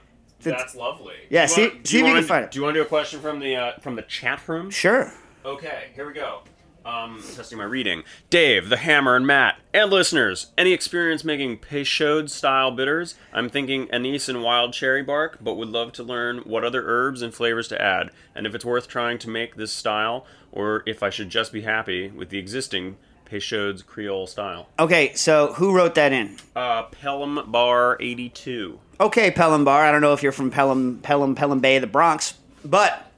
that's 0.42 0.74
lovely. 0.74 1.14
Yeah, 1.30 1.46
Do 1.46 1.52
see- 1.52 1.62
you 1.62 1.68
want- 1.70 1.86
see 1.86 1.96
if 1.96 2.00
you 2.00 2.04
wanna- 2.04 2.18
can 2.20 2.28
find 2.28 2.44
it. 2.44 2.50
Do 2.50 2.58
you 2.58 2.62
want 2.64 2.74
to 2.74 2.80
do 2.80 2.84
a 2.84 2.88
question 2.88 3.20
from 3.20 3.40
the 3.40 3.56
uh, 3.56 3.72
from 3.80 3.96
the 3.96 4.02
chat 4.02 4.46
room? 4.46 4.70
Sure. 4.70 5.10
Okay, 5.44 5.88
here 5.94 6.06
we 6.06 6.12
go. 6.12 6.42
Um, 6.84 7.22
testing 7.34 7.56
my 7.58 7.64
reading. 7.64 8.02
Dave, 8.28 8.68
the 8.68 8.76
Hammer, 8.76 9.16
and 9.16 9.26
Matt, 9.26 9.56
and 9.72 9.90
listeners, 9.90 10.48
any 10.58 10.72
experience 10.72 11.24
making 11.24 11.58
Peychaud 11.58 12.28
style 12.28 12.70
bitters? 12.70 13.14
I'm 13.32 13.48
thinking 13.48 13.88
anise 13.90 14.28
and 14.28 14.42
wild 14.42 14.74
cherry 14.74 15.02
bark, 15.02 15.38
but 15.40 15.54
would 15.54 15.70
love 15.70 15.92
to 15.92 16.02
learn 16.02 16.38
what 16.40 16.62
other 16.62 16.82
herbs 16.86 17.22
and 17.22 17.32
flavors 17.32 17.68
to 17.68 17.80
add, 17.80 18.10
and 18.34 18.46
if 18.46 18.54
it's 18.54 18.66
worth 18.66 18.86
trying 18.86 19.16
to 19.18 19.30
make 19.30 19.56
this 19.56 19.72
style, 19.72 20.26
or 20.52 20.82
if 20.86 21.02
I 21.02 21.08
should 21.08 21.30
just 21.30 21.52
be 21.52 21.62
happy 21.62 22.10
with 22.10 22.28
the 22.28 22.38
existing 22.38 22.96
Peychaud's 23.24 23.82
Creole 23.82 24.26
style. 24.26 24.68
Okay, 24.78 25.14
so 25.14 25.54
who 25.54 25.74
wrote 25.74 25.94
that 25.94 26.12
in? 26.12 26.36
Uh, 26.54 26.82
Pelham 26.84 27.50
Bar 27.50 27.96
82. 28.00 28.78
Okay, 29.00 29.30
Pelham 29.30 29.64
Bar. 29.64 29.84
I 29.84 29.90
don't 29.90 30.02
know 30.02 30.12
if 30.12 30.22
you're 30.22 30.32
from 30.32 30.50
Pelham, 30.50 31.00
Pelham, 31.02 31.34
Pelham 31.34 31.60
Bay, 31.60 31.78
the 31.78 31.86
Bronx, 31.86 32.34
but 32.64 33.10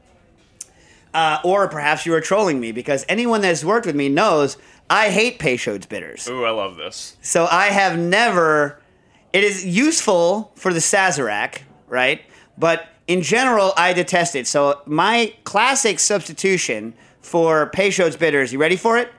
Uh, 1.17 1.41
or 1.45 1.67
perhaps 1.67 2.05
you 2.05 2.13
were 2.13 2.21
trolling 2.21 2.61
me 2.61 2.73
because 2.73 3.07
anyone 3.09 3.41
that's 3.41 3.65
worked 3.65 3.87
with 3.87 3.97
me 3.97 4.07
knows 4.07 4.59
I 4.91 5.09
hate 5.09 5.39
Peychaud's 5.39 5.87
bitters. 5.87 6.29
Ooh, 6.29 6.45
I 6.45 6.51
love 6.51 6.77
this. 6.77 7.17
So 7.23 7.49
I 7.51 7.69
have 7.69 7.99
never. 7.99 8.79
It 9.33 9.43
is 9.43 9.65
useful 9.65 10.53
for 10.57 10.75
the 10.75 10.79
Sazerac, 10.79 11.63
right? 11.89 12.21
But 12.59 12.87
in 13.07 13.23
general, 13.23 13.73
I 13.79 13.95
detest 13.95 14.37
it. 14.37 14.47
So 14.47 14.83
my 14.85 15.33
classic 15.45 16.01
substitution 16.01 16.93
for 17.23 17.71
Peychaud's 17.71 18.17
bitters, 18.17 18.53
you 18.53 18.59
ready 18.59 18.77
for 18.77 18.99
it? 18.99 19.11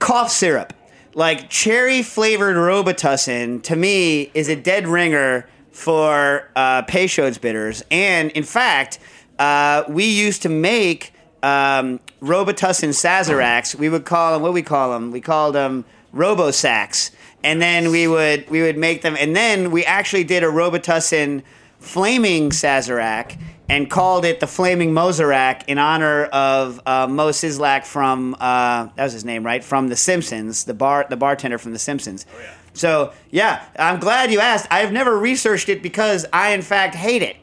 Cough 0.00 0.30
syrup. 0.30 0.74
Like 1.14 1.48
cherry 1.48 2.02
flavored 2.02 2.56
Robitussin, 2.56 3.62
to 3.62 3.74
me, 3.74 4.30
is 4.34 4.50
a 4.50 4.56
dead 4.56 4.86
ringer 4.86 5.48
for 5.70 6.50
uh, 6.54 6.82
Peychaud's 6.82 7.38
bitters. 7.38 7.82
And 7.90 8.30
in 8.32 8.44
fact, 8.44 8.98
uh, 9.38 9.84
we 9.88 10.04
used 10.04 10.42
to 10.42 10.50
make 10.50 11.14
um, 11.42 12.00
Robitussin 12.20 12.90
Sazeracs. 12.90 13.74
We 13.74 13.88
would 13.88 14.04
call 14.04 14.34
them, 14.34 14.42
what 14.42 14.52
we 14.52 14.62
call 14.62 14.92
them? 14.92 15.10
We 15.10 15.20
called 15.20 15.54
them 15.54 15.84
Robosacs. 16.12 17.10
And 17.44 17.60
then 17.60 17.90
we 17.90 18.06
would 18.06 18.48
we 18.50 18.62
would 18.62 18.78
make 18.78 19.02
them, 19.02 19.16
and 19.18 19.34
then 19.34 19.72
we 19.72 19.84
actually 19.84 20.22
did 20.22 20.44
a 20.44 20.46
Robitussin 20.46 21.42
flaming 21.80 22.50
Sazerac 22.50 23.36
and 23.68 23.90
called 23.90 24.24
it 24.24 24.38
the 24.38 24.46
Flaming 24.46 24.92
Moserac 24.92 25.64
in 25.66 25.78
honor 25.78 26.26
of 26.26 26.80
uh, 26.86 27.06
Moe 27.08 27.30
Szyslak 27.30 27.84
from 27.84 28.34
uh, 28.34 28.88
that 28.94 29.02
was 29.02 29.12
his 29.12 29.24
name, 29.24 29.44
right? 29.44 29.64
From 29.64 29.88
The 29.88 29.96
Simpsons, 29.96 30.64
the 30.64 30.74
bar 30.74 31.06
the 31.10 31.16
bartender 31.16 31.58
from 31.58 31.72
The 31.72 31.78
Simpsons. 31.78 32.26
Oh, 32.32 32.40
yeah. 32.40 32.54
So 32.74 33.12
yeah, 33.30 33.64
I'm 33.76 33.98
glad 33.98 34.30
you 34.30 34.40
asked. 34.40 34.68
I've 34.70 34.92
never 34.92 35.18
researched 35.18 35.68
it 35.68 35.82
because 35.82 36.26
I 36.32 36.50
in 36.50 36.62
fact 36.62 36.94
hate 36.94 37.22
it. 37.22 37.36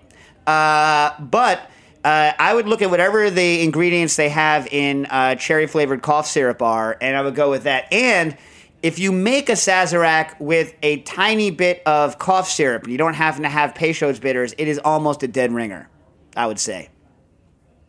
Uh, 0.48 1.20
but 1.20 1.70
uh, 2.04 2.32
I 2.38 2.54
would 2.54 2.68
look 2.68 2.82
at 2.82 2.90
whatever 2.90 3.30
the 3.30 3.62
ingredients 3.64 4.16
they 4.16 4.30
have 4.30 4.68
in 4.68 5.06
uh, 5.08 5.36
cherry 5.36 5.68
flavored 5.68 6.02
cough 6.02 6.28
syrup 6.28 6.62
are, 6.62 6.98
and 7.02 7.16
I 7.16 7.22
would 7.22 7.36
go 7.36 7.50
with 7.50 7.64
that. 7.64 7.92
And 7.92 8.38
if 8.82 9.00
you 9.00 9.12
make 9.12 9.50
a 9.50 9.54
Sazerac 9.54 10.40
with 10.40 10.74
a 10.82 11.02
tiny 11.02 11.52
bit 11.52 11.82
of 11.86 12.18
cough 12.18 12.48
syrup, 12.48 12.84
and 12.84 12.92
you 12.92 12.98
don't 12.98 13.16
happen 13.16 13.44
to 13.44 13.50
have 13.50 13.74
Peychaud's 13.74 14.20
bitters, 14.20 14.54
it 14.58 14.68
is 14.68 14.80
almost 14.80 15.24
a 15.24 15.28
dead 15.28 15.52
ringer, 15.52 15.90
I 16.38 16.48
would 16.48 16.60
say. 16.60 16.90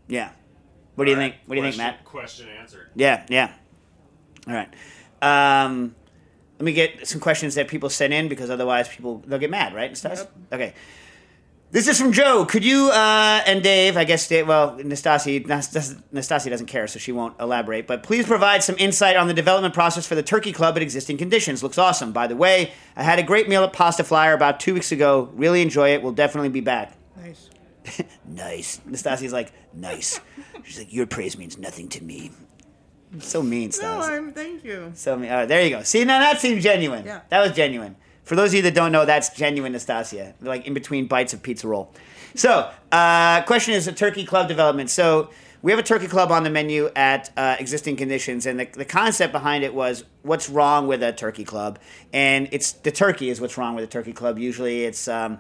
Yeah. 0.09 0.33
What 0.97 1.05
do 1.05 1.13
you 1.13 1.17
think? 1.17 1.37
What 1.47 1.55
do 1.55 1.61
you 1.61 1.67
think, 1.67 1.79
Matt? 1.79 2.05
Question 2.05 2.49
answered. 2.49 2.91
Yeah, 2.97 3.25
yeah. 3.29 3.53
All 4.49 4.55
right. 4.55 4.69
Um, 5.23 5.95
let 6.59 6.65
me 6.65 6.73
get 6.73 7.07
some 7.07 7.21
questions 7.21 7.55
that 7.55 7.69
people 7.69 7.89
sent 7.89 8.13
in 8.13 8.29
because 8.29 8.51
otherwise 8.51 8.89
people 8.89 9.23
they'll 9.27 9.39
get 9.39 9.51
mad, 9.51 9.75
right? 9.75 9.89
And 9.89 9.97
stuff. 9.97 10.19
Yep. 10.19 10.33
Okay. 10.53 10.75
This 11.73 11.87
is 11.87 12.01
from 12.01 12.11
Joe. 12.11 12.45
Could 12.47 12.65
you 12.65 12.91
uh, 12.91 13.43
and 13.47 13.63
Dave, 13.63 13.97
I 13.97 14.03
guess, 14.03 14.27
Dave, 14.27 14.49
well, 14.49 14.77
Nastasi, 14.79 15.47
Nastasi 15.47 16.51
doesn't 16.51 16.67
care, 16.67 16.89
so 16.89 16.99
she 16.99 17.13
won't 17.13 17.39
elaborate, 17.39 17.87
but 17.87 18.03
please 18.03 18.27
provide 18.27 18.65
some 18.65 18.75
insight 18.77 19.17
on 19.17 19.29
the 19.29 19.35
development 19.35 19.73
process 19.73 20.05
for 20.05 20.17
the 20.17 20.23
Turkey 20.23 20.53
Club 20.53 20.75
at 20.77 20.83
existing 20.83 21.17
conditions. 21.17 21.63
Looks 21.63 21.79
awesome. 21.79 22.11
By 22.11 22.27
the 22.27 22.35
way, 22.35 22.73
I 22.97 23.05
had 23.05 23.21
a 23.21 23.23
great 23.23 23.49
meal 23.49 23.63
at 23.63 23.73
Pasta 23.73 24.03
Flyer 24.03 24.35
about 24.35 24.59
two 24.59 24.75
weeks 24.75 24.91
ago. 24.91 25.31
Really 25.35 25.63
enjoy 25.63 25.91
it. 25.91 26.03
We'll 26.03 26.11
definitely 26.11 26.49
be 26.49 26.61
back. 26.61 26.93
Nice. 27.17 27.51
nice. 28.27 28.81
Nastasi's 28.89 29.33
like, 29.33 29.53
nice. 29.73 30.21
She's 30.65 30.79
like, 30.79 30.93
your 30.93 31.07
praise 31.07 31.39
means 31.39 31.57
nothing 31.57 31.89
to 31.91 32.03
me. 32.03 32.33
So 33.21 33.43
mean, 33.43 33.71
Stasi. 33.71 33.83
No, 33.83 34.01
I'm. 34.01 34.33
Thank 34.33 34.65
you. 34.65 34.91
So 34.95 35.17
mean. 35.17 35.31
All 35.31 35.39
right, 35.39 35.47
there 35.47 35.63
you 35.63 35.71
go. 35.71 35.83
See, 35.85 36.05
now 36.05 36.19
that 36.19 36.41
seemed 36.41 36.63
genuine. 36.63 37.05
Yeah. 37.05 37.21
That 37.29 37.41
was 37.41 37.53
genuine. 37.53 37.95
For 38.25 38.37
those 38.37 38.51
of 38.51 38.55
you 38.55 38.63
that 38.63 38.75
don't 38.75 38.93
know, 38.93 39.05
that's 39.05 39.31
genuine 39.31 39.73
Nastassia, 39.73 40.35
like 40.41 40.67
in 40.67 40.75
between 40.75 41.07
bites 41.07 41.33
of 41.33 41.43
pizza 41.43 41.67
roll. 41.67 41.93
So, 42.35 42.71
uh, 42.93 43.43
question 43.43 43.75
is 43.75 43.89
a 43.89 43.93
turkey 43.93 44.25
club 44.25 44.49
development. 44.49 44.91
So, 44.91 45.31
we 45.63 45.73
have 45.73 45.79
a 45.79 45.83
turkey 45.85 46.07
club 46.07 46.33
on 46.33 46.43
the 46.43 46.51
menu 46.51 46.91
at 46.97 47.31
uh, 47.37 47.57
existing 47.59 47.97
conditions, 47.97 48.47
and 48.47 48.59
the, 48.59 48.65
the 48.65 48.85
concept 48.85 49.33
behind 49.33 49.63
it 49.63 49.75
was 49.75 50.05
what's 50.23 50.49
wrong 50.49 50.87
with 50.87 51.03
a 51.03 51.13
turkey 51.13 51.45
club, 51.45 51.79
and 52.13 52.49
it's 52.51 52.73
the 52.73 52.91
turkey 52.91 53.29
is 53.29 53.41
what's 53.41 53.59
wrong 53.59 53.75
with 53.75 53.85
a 53.85 53.89
turkey 53.89 54.13
club. 54.13 54.39
Usually, 54.39 54.85
it's 54.85 55.07
um, 55.07 55.39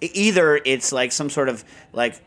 either 0.00 0.60
it's 0.64 0.92
like 0.92 1.12
some 1.12 1.30
sort 1.30 1.48
of 1.48 1.64
like 1.92 2.20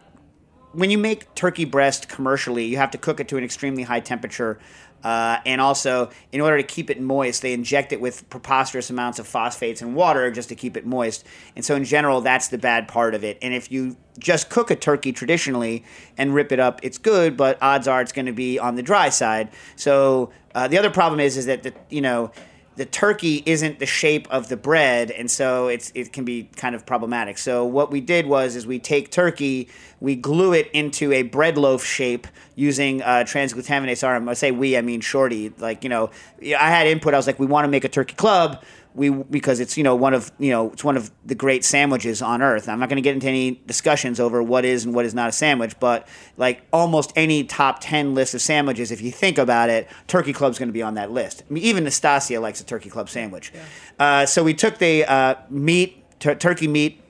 when 0.71 0.89
you 0.89 0.97
make 0.97 1.33
turkey 1.35 1.65
breast 1.65 2.09
commercially, 2.09 2.65
you 2.65 2.77
have 2.77 2.91
to 2.91 2.97
cook 2.97 3.19
it 3.19 3.27
to 3.29 3.37
an 3.37 3.43
extremely 3.43 3.83
high 3.83 3.99
temperature. 3.99 4.59
Uh, 5.03 5.39
and 5.45 5.59
also, 5.59 6.09
in 6.31 6.41
order 6.41 6.57
to 6.57 6.63
keep 6.63 6.89
it 6.89 6.99
moist, 7.01 7.41
they 7.41 7.53
inject 7.53 7.91
it 7.91 7.99
with 7.99 8.29
preposterous 8.29 8.89
amounts 8.89 9.19
of 9.19 9.27
phosphates 9.27 9.81
and 9.81 9.95
water 9.95 10.31
just 10.31 10.49
to 10.49 10.55
keep 10.55 10.77
it 10.77 10.85
moist. 10.85 11.25
And 11.55 11.65
so, 11.65 11.75
in 11.75 11.83
general, 11.83 12.21
that's 12.21 12.47
the 12.47 12.57
bad 12.57 12.87
part 12.87 13.13
of 13.13 13.23
it. 13.23 13.37
And 13.41 13.53
if 13.53 13.71
you 13.71 13.97
just 14.17 14.49
cook 14.49 14.71
a 14.71 14.75
turkey 14.75 15.11
traditionally 15.11 15.83
and 16.17 16.33
rip 16.33 16.51
it 16.51 16.59
up, 16.59 16.79
it's 16.83 16.97
good, 16.97 17.35
but 17.35 17.57
odds 17.61 17.87
are 17.87 18.01
it's 18.01 18.11
going 18.11 18.27
to 18.27 18.33
be 18.33 18.59
on 18.59 18.75
the 18.75 18.83
dry 18.83 19.09
side. 19.09 19.49
So, 19.75 20.31
uh, 20.55 20.67
the 20.67 20.77
other 20.77 20.89
problem 20.89 21.19
is, 21.19 21.35
is 21.35 21.47
that 21.47 21.63
the 21.63 21.73
you 21.89 22.01
know 22.01 22.31
the 22.75 22.85
turkey 22.85 23.43
isn't 23.45 23.79
the 23.79 23.85
shape 23.85 24.27
of 24.31 24.49
the 24.49 24.57
bread, 24.57 25.11
and 25.11 25.29
so 25.29 25.67
it's 25.67 25.91
it 25.93 26.11
can 26.11 26.25
be 26.25 26.49
kind 26.55 26.75
of 26.75 26.85
problematic. 26.85 27.37
So 27.37 27.65
what 27.65 27.91
we 27.91 28.01
did 28.01 28.25
was 28.25 28.55
is 28.55 28.65
we 28.65 28.79
take 28.79 29.11
turkey, 29.11 29.69
we 29.99 30.15
glue 30.15 30.53
it 30.53 30.69
into 30.73 31.11
a 31.11 31.23
bread 31.23 31.57
loaf 31.57 31.83
shape 31.83 32.27
using 32.55 33.01
uh, 33.01 33.25
transglutaminase 33.25 34.07
RM. 34.07 34.27
I 34.27 34.33
say 34.33 34.51
we, 34.51 34.77
I 34.77 34.81
mean 34.81 35.01
Shorty. 35.01 35.53
Like 35.59 35.83
you 35.83 35.89
know, 35.89 36.09
I 36.41 36.69
had 36.69 36.87
input. 36.87 37.13
I 37.13 37.17
was 37.17 37.27
like, 37.27 37.39
we 37.39 37.45
want 37.45 37.65
to 37.65 37.69
make 37.69 37.83
a 37.83 37.89
turkey 37.89 38.15
club. 38.15 38.63
We 38.95 39.09
because 39.09 39.59
it's 39.59 39.75
you 39.75 39.83
know 39.83 39.95
one 39.95 40.13
of 40.13 40.31
you 40.37 40.51
know 40.51 40.71
it's 40.71 40.83
one 40.83 40.97
of 40.97 41.11
the 41.25 41.33
great 41.33 41.65
sandwiches 41.65 42.21
on 42.21 42.41
earth. 42.41 42.69
I'm 42.69 42.79
not 42.79 42.89
going 42.89 42.97
to 42.97 43.01
get 43.01 43.15
into 43.15 43.27
any 43.27 43.61
discussions 43.65 44.19
over 44.19 44.43
what 44.43 44.65
is 44.65 44.85
and 44.85 44.93
what 44.93 45.05
is 45.05 45.13
not 45.15 45.29
a 45.29 45.31
sandwich, 45.31 45.79
but 45.79 46.07
like 46.37 46.61
almost 46.71 47.11
any 47.15 47.43
top 47.43 47.79
ten 47.81 48.13
list 48.13 48.35
of 48.35 48.41
sandwiches, 48.41 48.91
if 48.91 49.01
you 49.01 49.11
think 49.11 49.37
about 49.37 49.69
it, 49.69 49.87
Turkey 50.07 50.31
Club's 50.31 50.59
going 50.59 50.69
to 50.69 50.73
be 50.73 50.83
on 50.83 50.93
that 50.93 51.11
list. 51.11 51.43
I 51.49 51.53
mean, 51.53 51.63
even 51.63 51.85
Nastassia 51.85 52.39
likes 52.39 52.61
a 52.61 52.65
Turkey 52.65 52.89
Club 52.89 53.09
sandwich. 53.09 53.51
Uh, 53.97 54.25
so 54.25 54.43
we 54.43 54.53
took 54.53 54.77
the 54.77 55.05
uh, 55.05 55.35
meat, 55.49 56.03
tur- 56.19 56.35
turkey 56.35 56.67
meat, 56.67 57.01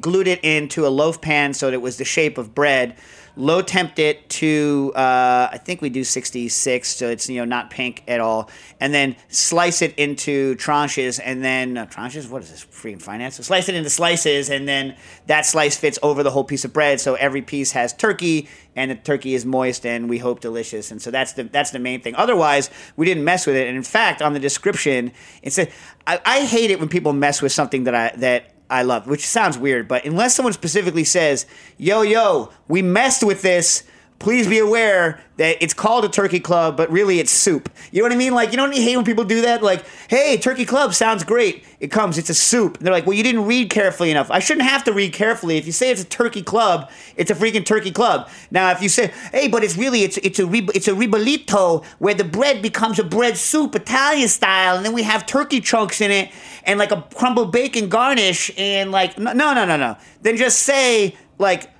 glued 0.00 0.28
it 0.28 0.42
into 0.44 0.86
a 0.86 0.88
loaf 0.88 1.20
pan 1.20 1.54
so 1.54 1.66
that 1.66 1.74
it 1.74 1.82
was 1.82 1.96
the 1.96 2.04
shape 2.04 2.38
of 2.38 2.54
bread. 2.54 2.96
Low 3.38 3.62
temped 3.62 4.00
it 4.00 4.28
to 4.30 4.92
uh, 4.96 5.48
I 5.52 5.58
think 5.58 5.80
we 5.80 5.90
do 5.90 6.02
66, 6.02 6.88
so 6.88 7.08
it's 7.08 7.28
you 7.28 7.36
know 7.36 7.44
not 7.44 7.70
pink 7.70 8.02
at 8.08 8.18
all, 8.18 8.50
and 8.80 8.92
then 8.92 9.14
slice 9.28 9.80
it 9.80 9.94
into 9.96 10.56
tranches, 10.56 11.20
and 11.24 11.44
then 11.44 11.78
uh, 11.78 11.86
tranches. 11.86 12.28
What 12.28 12.42
is 12.42 12.50
this 12.50 12.64
freaking 12.64 13.00
finance? 13.00 13.36
So 13.36 13.44
slice 13.44 13.68
it 13.68 13.76
into 13.76 13.90
slices, 13.90 14.50
and 14.50 14.66
then 14.66 14.96
that 15.26 15.46
slice 15.46 15.76
fits 15.76 16.00
over 16.02 16.24
the 16.24 16.32
whole 16.32 16.42
piece 16.42 16.64
of 16.64 16.72
bread, 16.72 17.00
so 17.00 17.14
every 17.14 17.40
piece 17.40 17.70
has 17.70 17.92
turkey, 17.92 18.48
and 18.74 18.90
the 18.90 18.96
turkey 18.96 19.34
is 19.34 19.46
moist 19.46 19.86
and 19.86 20.08
we 20.08 20.18
hope 20.18 20.40
delicious, 20.40 20.90
and 20.90 21.00
so 21.00 21.12
that's 21.12 21.34
the 21.34 21.44
that's 21.44 21.70
the 21.70 21.78
main 21.78 22.00
thing. 22.00 22.16
Otherwise, 22.16 22.70
we 22.96 23.06
didn't 23.06 23.22
mess 23.22 23.46
with 23.46 23.54
it, 23.54 23.68
and 23.68 23.76
in 23.76 23.84
fact, 23.84 24.20
on 24.20 24.32
the 24.32 24.40
description, 24.40 25.12
it 25.42 25.52
said 25.52 25.70
I, 26.08 26.20
I 26.26 26.44
hate 26.44 26.72
it 26.72 26.80
when 26.80 26.88
people 26.88 27.12
mess 27.12 27.40
with 27.40 27.52
something 27.52 27.84
that 27.84 27.94
I 27.94 28.16
that 28.16 28.52
I 28.70 28.82
love, 28.82 29.06
which 29.06 29.26
sounds 29.26 29.56
weird, 29.56 29.88
but 29.88 30.04
unless 30.04 30.34
someone 30.34 30.52
specifically 30.52 31.04
says, 31.04 31.46
yo, 31.78 32.02
yo, 32.02 32.50
we 32.68 32.82
messed 32.82 33.24
with 33.24 33.42
this, 33.42 33.82
please 34.18 34.48
be 34.48 34.58
aware 34.58 35.20
that 35.36 35.56
it's 35.62 35.72
called 35.72 36.04
a 36.04 36.08
turkey 36.08 36.40
club, 36.40 36.76
but 36.76 36.90
really 36.90 37.20
it's 37.20 37.30
soup. 37.30 37.70
You 37.92 38.00
know 38.00 38.06
what 38.06 38.12
I 38.12 38.16
mean? 38.16 38.34
Like, 38.34 38.50
you 38.50 38.56
don't 38.56 38.74
hate 38.74 38.96
when 38.96 39.04
people 39.04 39.22
do 39.22 39.42
that? 39.42 39.62
Like, 39.62 39.84
hey, 40.08 40.36
turkey 40.36 40.64
club 40.64 40.92
sounds 40.92 41.22
great. 41.22 41.64
It 41.78 41.92
comes, 41.92 42.18
it's 42.18 42.28
a 42.28 42.34
soup. 42.34 42.78
And 42.78 42.86
they're 42.86 42.92
like, 42.92 43.06
well, 43.06 43.16
you 43.16 43.22
didn't 43.22 43.46
read 43.46 43.70
carefully 43.70 44.10
enough. 44.10 44.32
I 44.32 44.40
shouldn't 44.40 44.68
have 44.68 44.82
to 44.84 44.92
read 44.92 45.12
carefully. 45.12 45.56
If 45.56 45.66
you 45.66 45.72
say 45.72 45.90
it's 45.90 46.02
a 46.02 46.06
turkey 46.06 46.42
club, 46.42 46.90
it's 47.16 47.30
a 47.30 47.34
freaking 47.34 47.64
turkey 47.64 47.92
club. 47.92 48.28
Now, 48.50 48.72
if 48.72 48.82
you 48.82 48.88
say, 48.88 49.12
hey, 49.30 49.46
but 49.46 49.62
it's 49.62 49.76
really, 49.76 50.02
it's, 50.02 50.16
it's, 50.18 50.40
a, 50.40 50.48
it's 50.74 50.88
a 50.88 50.92
ribollito 50.92 51.84
where 52.00 52.14
the 52.14 52.24
bread 52.24 52.60
becomes 52.60 52.98
a 52.98 53.04
bread 53.04 53.36
soup, 53.36 53.76
Italian 53.76 54.28
style, 54.28 54.76
and 54.76 54.84
then 54.84 54.92
we 54.92 55.04
have 55.04 55.26
turkey 55.26 55.60
chunks 55.60 56.00
in 56.00 56.10
it 56.10 56.32
and 56.64 56.80
like 56.80 56.90
a 56.90 57.06
crumbled 57.14 57.52
bacon 57.52 57.88
garnish 57.88 58.50
and 58.58 58.90
like, 58.90 59.16
no, 59.16 59.32
no, 59.32 59.64
no, 59.64 59.76
no. 59.76 59.96
Then 60.22 60.36
just 60.36 60.60
say, 60.60 61.16
like, 61.38 61.70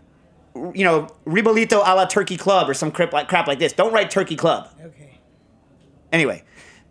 you 0.75 0.85
know, 0.85 1.09
Ribolito 1.27 1.83
a 1.85 1.95
la 1.95 2.07
turkey 2.07 2.37
club 2.37 2.69
or 2.69 2.75
some 2.75 2.91
crap 2.91 3.13
like, 3.13 3.29
crap 3.29 3.47
like 3.47 3.59
this. 3.59 3.73
Don't 3.73 3.93
write 3.93 4.11
turkey 4.11 4.37
club. 4.37 4.69
Okay. 4.81 5.19
Anyway, 6.13 6.43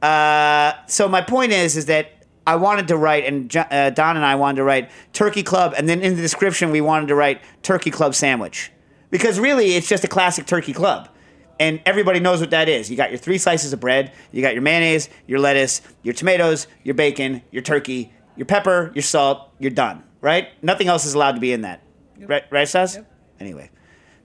uh, 0.02 0.74
so 0.88 1.08
my 1.08 1.22
point 1.22 1.52
is, 1.52 1.76
is 1.76 1.88
that 1.88 2.12
I 2.46 2.56
wanted 2.56 2.88
to 2.88 2.98
write, 2.98 3.26
and 3.26 3.54
uh, 3.56 3.90
Don 3.90 4.16
and 4.16 4.26
I 4.26 4.36
wanted 4.36 4.58
to 4.58 4.64
write 4.64 4.90
Turkey 5.12 5.44
Club, 5.44 5.74
and 5.76 5.90
then 5.90 6.02
in 6.02 6.16
the 6.16 6.22
description 6.22 6.72
we 6.72 6.80
wanted 6.80 7.08
to 7.08 7.16
write 7.16 7.42
Turkey 7.62 7.92
Club 7.92 8.16
sandwich, 8.16 8.72
because 9.10 9.38
really 9.38 9.76
it's 9.76 9.90
just 9.90 10.06
a 10.06 10.08
classic 10.08 10.46
Turkey 10.46 10.72
Club, 10.72 11.10
and 11.60 11.82
everybody 11.86 12.22
knows 12.22 12.40
what 12.40 12.52
that 12.52 12.70
is. 12.70 12.90
You 12.90 12.96
got 12.96 13.10
your 13.10 13.18
three 13.18 13.38
slices 13.38 13.74
of 13.74 13.82
bread, 13.82 14.14
you 14.32 14.42
got 14.42 14.54
your 14.54 14.62
mayonnaise, 14.62 15.10
your 15.28 15.40
lettuce, 15.40 15.82
your 16.04 16.14
tomatoes, 16.14 16.68
your 16.84 16.96
bacon, 16.96 17.42
your 17.52 17.64
turkey, 17.64 18.14
your 18.38 18.46
pepper, 18.46 18.94
your 18.96 19.04
salt. 19.04 19.52
You're 19.60 19.72
done, 19.72 20.04
right? 20.22 20.48
Nothing 20.64 20.88
else 20.88 21.06
is 21.06 21.16
allowed 21.16 21.34
to 21.34 21.42
be 21.42 21.52
in 21.52 21.62
that, 21.62 21.82
right? 22.18 22.44
Right, 22.50 22.68
Saz? 22.68 23.04
Anyway. 23.40 23.70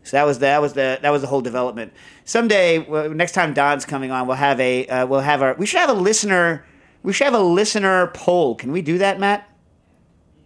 So 0.04 0.16
that 0.16 0.26
was 0.26 0.38
the, 0.38 0.46
that 0.46 0.60
was 0.60 0.72
the 0.72 0.98
that 1.02 1.10
was 1.10 1.22
the 1.22 1.28
whole 1.28 1.42
development. 1.42 1.92
Someday, 2.24 2.80
well, 2.80 3.08
next 3.10 3.32
time 3.32 3.54
Don's 3.54 3.84
coming 3.84 4.10
on, 4.10 4.26
we'll 4.26 4.36
have 4.36 4.58
a 4.58 4.86
uh, 4.88 5.06
we'll 5.06 5.20
have 5.20 5.42
our 5.42 5.54
we 5.54 5.66
should 5.66 5.78
have 5.78 5.90
a 5.90 5.94
listener 5.94 6.64
we 7.02 7.12
should 7.12 7.24
have 7.24 7.34
a 7.34 7.38
listener 7.38 8.08
poll. 8.08 8.54
Can 8.54 8.72
we 8.72 8.82
do 8.82 8.98
that, 8.98 9.18
Matt? 9.18 9.48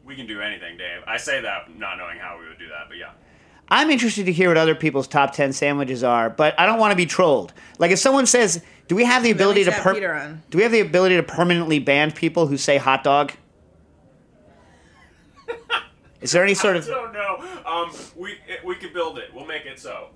We 0.04 0.16
can 0.16 0.26
do 0.26 0.40
anything, 0.40 0.76
Dave. 0.78 1.02
I 1.06 1.16
say 1.16 1.40
that 1.42 1.76
not 1.78 1.98
knowing 1.98 2.18
how 2.18 2.38
we 2.40 2.48
would 2.48 2.58
do 2.58 2.68
that, 2.68 2.88
but 2.88 2.96
yeah. 2.96 3.10
I'm 3.68 3.90
interested 3.90 4.26
to 4.26 4.32
hear 4.32 4.48
what 4.48 4.56
other 4.56 4.74
people's 4.74 5.08
top 5.08 5.32
ten 5.32 5.52
sandwiches 5.52 6.04
are, 6.04 6.30
but 6.30 6.58
I 6.58 6.66
don't 6.66 6.78
want 6.78 6.92
to 6.92 6.96
be 6.96 7.06
trolled. 7.06 7.52
Like 7.78 7.90
if 7.90 7.98
someone 7.98 8.26
says, 8.26 8.62
"Do 8.86 8.94
we 8.94 9.04
have 9.04 9.22
the 9.22 9.30
ability 9.32 9.64
to 9.64 9.72
per- 9.72 9.94
Peter 9.94 10.14
on. 10.14 10.42
do 10.50 10.58
we 10.58 10.62
have 10.62 10.72
the 10.72 10.80
ability 10.80 11.16
to 11.16 11.22
permanently 11.22 11.80
ban 11.80 12.12
people 12.12 12.46
who 12.46 12.56
say 12.56 12.76
hot 12.76 13.02
dog?" 13.02 13.32
Is 16.20 16.32
there 16.32 16.42
any 16.42 16.54
sort 16.54 16.76
of 16.76 16.86
don't 16.86 17.12
know. 17.12 17.44
Um, 17.66 17.90
we 18.16 18.38
we 18.64 18.74
could 18.76 18.92
build 18.92 19.18
it. 19.18 19.32
We'll 19.34 19.46
make 19.46 19.66
it 19.66 19.78
so. 19.78 20.08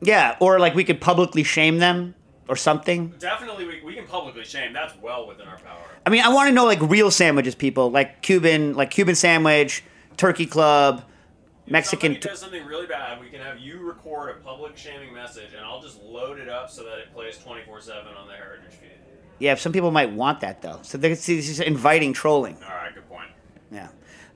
yeah, 0.00 0.36
or 0.40 0.58
like 0.58 0.74
we 0.74 0.84
could 0.84 1.00
publicly 1.00 1.42
shame 1.42 1.78
them 1.78 2.14
or 2.48 2.56
something? 2.56 3.14
Definitely, 3.18 3.66
we, 3.66 3.82
we 3.82 3.94
can 3.94 4.06
publicly 4.06 4.44
shame. 4.44 4.72
That's 4.72 4.94
well 5.02 5.26
within 5.26 5.46
our 5.48 5.58
power. 5.58 5.84
I 6.06 6.10
mean, 6.10 6.22
I 6.22 6.28
want 6.32 6.48
to 6.48 6.54
know 6.54 6.64
like 6.64 6.80
real 6.80 7.10
sandwiches, 7.10 7.54
people 7.54 7.90
like 7.90 8.22
Cuban, 8.22 8.74
like 8.74 8.90
Cuban 8.90 9.14
sandwich, 9.14 9.84
Turkey 10.16 10.46
Club, 10.46 11.04
Mexican. 11.66 12.12
If 12.16 12.22
does 12.22 12.38
something 12.38 12.64
really 12.64 12.86
bad, 12.86 13.20
we 13.20 13.28
can 13.28 13.40
have 13.40 13.58
you 13.58 13.80
record 13.80 14.30
a 14.30 14.40
public 14.40 14.76
shaming 14.78 15.12
message, 15.12 15.52
and 15.54 15.62
I'll 15.64 15.82
just 15.82 16.02
load 16.02 16.38
it 16.38 16.48
up 16.48 16.70
so 16.70 16.82
that 16.84 16.98
it 16.98 17.12
plays 17.12 17.36
twenty 17.36 17.62
four 17.66 17.80
seven 17.82 18.14
on 18.14 18.26
the 18.28 18.34
Heritage 18.34 18.72
feed. 18.80 18.88
yeah, 19.40 19.54
some 19.56 19.72
people 19.72 19.90
might 19.90 20.10
want 20.10 20.40
that 20.40 20.62
though. 20.62 20.78
So 20.82 20.96
this 20.96 21.28
is 21.28 21.60
inviting 21.60 22.14
trolling. 22.14 22.56
All 22.62 22.70
right, 22.70 22.76
good 22.76 22.76
point. 22.76 22.77
Yeah. 22.77 22.77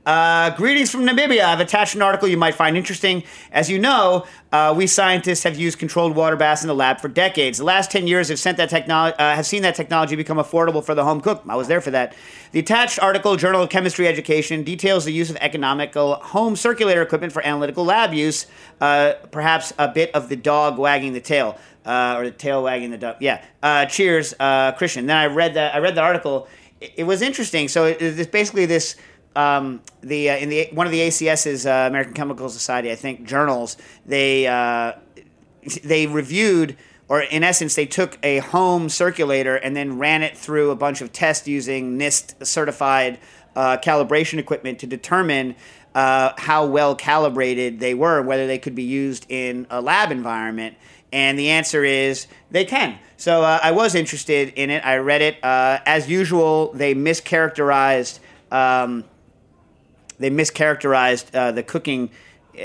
Uh, 0.04 0.50
greetings 0.56 0.90
from 0.90 1.02
Namibia. 1.02 1.44
I've 1.44 1.60
attached 1.60 1.94
an 1.94 2.02
article 2.02 2.26
you 2.26 2.36
might 2.36 2.56
find 2.56 2.76
interesting. 2.76 3.22
As 3.52 3.70
you 3.70 3.78
know, 3.78 4.26
uh, 4.50 4.74
we 4.76 4.88
scientists 4.88 5.44
have 5.44 5.56
used 5.56 5.78
controlled 5.78 6.16
water 6.16 6.34
baths 6.34 6.62
in 6.62 6.68
the 6.68 6.74
lab 6.74 7.00
for 7.00 7.06
decades. 7.06 7.58
The 7.58 7.64
last 7.64 7.92
10 7.92 8.08
years 8.08 8.28
have, 8.28 8.40
sent 8.40 8.56
that 8.56 8.68
technolo- 8.68 9.14
uh, 9.16 9.36
have 9.36 9.46
seen 9.46 9.62
that 9.62 9.76
technology 9.76 10.16
become 10.16 10.38
affordable 10.38 10.82
for 10.84 10.96
the 10.96 11.04
home 11.04 11.20
cook. 11.20 11.44
I 11.48 11.54
was 11.54 11.68
there 11.68 11.80
for 11.80 11.92
that. 11.92 12.16
The 12.50 12.58
attached 12.58 12.98
article, 12.98 13.36
Journal 13.36 13.62
of 13.62 13.70
Chemistry 13.70 14.08
Education, 14.08 14.64
details 14.64 15.04
the 15.04 15.12
use 15.12 15.30
of 15.30 15.36
economical 15.36 16.16
home 16.16 16.56
circulator 16.56 17.00
equipment 17.00 17.32
for 17.32 17.46
analytical 17.46 17.84
lab 17.84 18.12
use, 18.12 18.46
uh, 18.80 19.12
perhaps 19.30 19.72
a 19.78 19.86
bit 19.86 20.12
of 20.16 20.28
the 20.28 20.36
dog 20.36 20.78
wagging 20.78 21.12
the 21.12 21.20
tail. 21.20 21.56
Uh, 21.84 22.16
or 22.16 22.24
the 22.24 22.30
tail 22.30 22.62
wagging 22.62 22.90
the 22.90 22.98
dog. 22.98 23.16
Yeah. 23.20 23.44
Uh, 23.62 23.86
cheers, 23.86 24.34
Christian. 24.78 25.06
Then 25.06 25.16
I 25.16 25.26
read 25.26 25.54
that. 25.54 25.74
I 25.74 25.78
read 25.78 25.96
the 25.96 26.00
article. 26.00 26.48
It, 26.80 26.92
it 26.98 27.04
was 27.04 27.22
interesting. 27.22 27.66
So 27.66 27.86
it, 27.86 28.00
it's 28.00 28.30
basically 28.30 28.66
this 28.66 28.96
um, 29.36 29.80
the 30.02 30.30
uh, 30.30 30.36
in 30.36 30.48
the 30.48 30.68
one 30.72 30.86
of 30.86 30.92
the 30.92 31.00
ACS's 31.00 31.66
uh, 31.66 31.86
American 31.88 32.14
Chemical 32.14 32.48
Society, 32.48 32.90
I 32.90 32.94
think 32.94 33.24
journals, 33.24 33.76
they 34.04 34.46
uh, 34.46 34.92
they 35.82 36.06
reviewed, 36.06 36.76
or 37.08 37.22
in 37.22 37.42
essence, 37.42 37.74
they 37.74 37.86
took 37.86 38.18
a 38.22 38.38
home 38.38 38.88
circulator 38.88 39.56
and 39.56 39.74
then 39.74 39.98
ran 39.98 40.22
it 40.22 40.36
through 40.36 40.70
a 40.70 40.76
bunch 40.76 41.00
of 41.00 41.12
tests 41.12 41.48
using 41.48 41.98
NIST 41.98 42.46
certified 42.46 43.18
uh, 43.56 43.78
calibration 43.78 44.38
equipment 44.38 44.78
to 44.80 44.86
determine. 44.86 45.54
Uh, 45.94 46.32
how 46.38 46.64
well 46.64 46.94
calibrated 46.94 47.78
they 47.78 47.92
were, 47.92 48.22
whether 48.22 48.46
they 48.46 48.58
could 48.58 48.74
be 48.74 48.82
used 48.82 49.26
in 49.28 49.66
a 49.68 49.78
lab 49.78 50.10
environment. 50.10 50.74
And 51.12 51.38
the 51.38 51.50
answer 51.50 51.84
is 51.84 52.28
they 52.50 52.64
can. 52.64 52.98
So 53.18 53.42
uh, 53.42 53.60
I 53.62 53.72
was 53.72 53.94
interested 53.94 54.54
in 54.56 54.70
it. 54.70 54.82
I 54.86 54.96
read 54.96 55.20
it. 55.20 55.36
As 55.42 56.08
usual, 56.08 56.72
they 56.72 56.94
mischaracterized 56.94 58.20
um, 58.50 59.04
they 60.22 60.30
mischaracterized 60.30 61.34
uh, 61.34 61.52
the 61.52 61.62
cooking. 61.62 62.10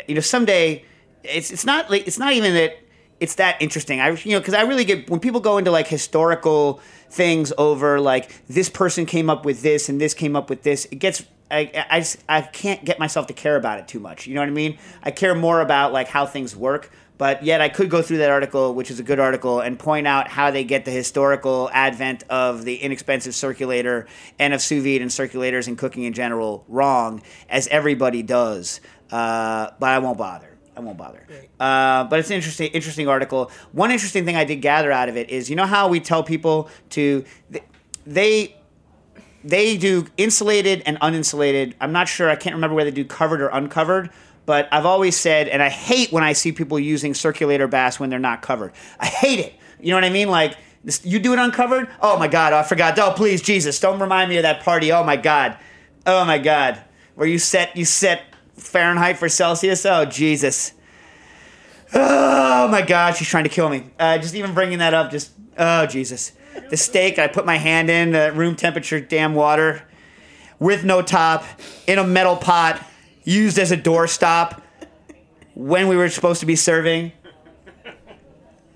You 0.08 0.16
know, 0.16 0.22
someday 0.22 0.84
it's 1.24 1.52
it's 1.52 1.66
not 1.66 1.90
like 1.90 2.08
it's 2.08 2.20
not 2.20 2.34
even 2.34 2.54
that 2.54 2.78
it's 3.20 3.36
that 3.36 3.62
interesting. 3.62 4.00
I 4.00 4.10
you 4.12 4.32
know 4.32 4.40
because 4.40 4.54
I 4.54 4.62
really 4.62 4.86
get 4.86 5.10
when 5.10 5.20
people 5.20 5.42
go 5.42 5.58
into 5.58 5.72
like 5.72 5.88
historical 5.88 6.80
things 7.10 7.54
over 7.58 8.00
like 8.00 8.46
this 8.48 8.70
person 8.70 9.06
came 9.06 9.30
up 9.30 9.46
with 9.46 9.62
this 9.62 9.90
and 9.90 10.00
this 10.00 10.14
came 10.14 10.36
up 10.36 10.50
with 10.50 10.64
this. 10.64 10.86
It 10.92 10.98
gets 10.98 11.24
I, 11.50 11.86
I, 11.90 12.00
just- 12.00 12.18
I 12.28 12.42
can't 12.42 12.84
get 12.84 13.00
myself 13.00 13.28
to 13.28 13.34
care 13.34 13.56
about 13.56 13.80
it 13.80 13.88
too 13.88 14.02
much. 14.02 14.28
You 14.28 14.36
know 14.36 14.42
what 14.42 14.50
I 14.50 14.52
mean? 14.52 14.78
I 15.02 15.12
care 15.12 15.34
more 15.34 15.62
about 15.62 15.94
like 15.94 16.10
how 16.10 16.26
things 16.26 16.56
work. 16.56 16.92
But 17.18 17.44
yet 17.44 17.62
I 17.62 17.70
could 17.70 17.90
go 17.90 18.02
through 18.02 18.18
that 18.18 18.30
article, 18.30 18.74
which 18.74 18.92
is 18.92 19.00
a 19.00 19.04
good 19.04 19.20
article, 19.20 19.60
and 19.60 19.80
point 19.80 20.06
out 20.08 20.28
how 20.28 20.52
they 20.52 20.64
get 20.64 20.86
the 20.86 20.92
historical 20.92 21.70
advent 21.74 22.24
of 22.30 22.64
the 22.64 22.76
inexpensive 22.76 23.34
circulator 23.34 24.08
and 24.38 24.54
of 24.54 24.62
sous 24.62 24.84
vide 24.84 25.02
and 25.02 25.10
circulators 25.10 25.68
and 25.68 25.78
cooking 25.78 26.04
in 26.04 26.14
general 26.14 26.64
wrong, 26.68 27.22
as 27.50 27.68
everybody 27.70 28.22
does. 28.22 28.82
Uh, 29.12 29.72
but 29.80 29.90
I 29.90 30.00
won't 30.00 30.18
bother. 30.18 30.58
I 30.76 30.80
won't 30.80 30.98
bother. 30.98 31.26
Uh, 31.60 32.04
but 32.04 32.20
it's 32.20 32.30
an 32.30 32.36
interesting, 32.36 32.70
interesting 32.72 33.08
article. 33.08 33.52
One 33.72 33.90
interesting 33.90 34.26
thing 34.26 34.36
I 34.36 34.44
did 34.44 34.58
gather 34.58 34.92
out 34.92 35.10
of 35.10 35.18
it 35.18 35.32
is, 35.32 35.50
you 35.50 35.56
know 35.56 35.66
how 35.66 35.88
we 35.88 36.00
tell 36.00 36.22
people 36.22 36.70
to, 36.92 37.26
they 38.06 38.54
they 39.44 39.78
do 39.78 40.06
insulated 40.18 40.84
and 40.86 41.00
uninsulated. 41.00 41.74
I'm 41.80 41.94
not 41.94 42.08
sure. 42.08 42.30
I 42.30 42.36
can't 42.36 42.54
remember 42.56 42.76
whether 42.76 42.92
they 42.92 42.96
do 42.96 43.06
covered 43.06 43.42
or 43.42 43.48
uncovered. 43.48 44.10
But 44.48 44.70
I've 44.72 44.86
always 44.86 45.18
said, 45.18 45.50
and 45.50 45.62
I 45.62 45.68
hate 45.68 46.14
when 46.14 46.24
I 46.24 46.32
see 46.32 46.54
people 46.54 46.80
using 46.80 47.14
circulator 47.14 47.68
bass 47.68 48.00
when 48.00 48.10
they're 48.10 48.18
not 48.18 48.42
covered. 48.42 48.72
I 48.98 49.06
hate 49.06 49.40
it. 49.40 49.54
You 49.80 49.90
know 49.92 49.98
what 49.98 50.06
I 50.06 50.10
mean? 50.10 50.30
Like 50.30 50.58
this, 50.86 51.06
you 51.06 51.20
do 51.20 51.34
it 51.34 51.40
uncovered. 51.40 51.90
Oh 52.02 52.18
my 52.18 52.30
God! 52.30 52.54
I 52.54 52.64
forgot. 52.64 52.98
Oh 52.98 53.12
please, 53.12 53.42
Jesus, 53.42 53.78
don't 53.78 54.00
remind 54.00 54.30
me 54.30 54.38
of 54.38 54.44
that 54.44 54.64
party. 54.64 54.92
Oh 54.94 55.04
my 55.04 55.18
God. 55.18 55.58
Oh 56.06 56.24
my 56.24 56.38
God. 56.38 56.82
Where 57.16 57.28
you 57.28 57.38
set 57.40 57.76
you 57.76 57.84
set 57.84 58.24
Fahrenheit 58.56 59.18
for 59.18 59.28
Celsius. 59.28 59.86
Oh 59.86 60.06
Jesus. 60.06 60.72
Oh 61.94 62.70
my 62.70 62.82
God, 62.82 63.18
she's 63.18 63.28
trying 63.28 63.44
to 63.44 63.50
kill 63.50 63.70
me. 63.70 63.84
Uh, 64.00 64.18
just 64.18 64.34
even 64.34 64.54
bringing 64.54 64.80
that 64.80 64.94
up, 64.94 65.12
just 65.12 65.32
oh 65.58 65.86
Jesus. 65.86 66.32
The 66.70 66.78
steak, 66.78 67.20
I 67.20 67.28
put 67.28 67.46
my 67.46 67.58
hand 67.58 67.90
in 67.90 68.16
uh, 68.16 68.32
room 68.34 68.56
temperature 68.56 69.02
damn 69.02 69.36
water, 69.36 69.84
with 70.58 70.86
no 70.86 71.02
top, 71.02 71.44
in 71.86 72.00
a 72.00 72.08
metal 72.08 72.38
pot, 72.38 72.82
used 73.28 73.60
as 73.60 73.72
a 73.72 73.78
doorstop 73.78 74.62
when 75.54 75.88
we 75.88 75.98
were 75.98 76.10
supposed 76.10 76.40
to 76.40 76.46
be 76.46 76.56
serving. 76.56 77.12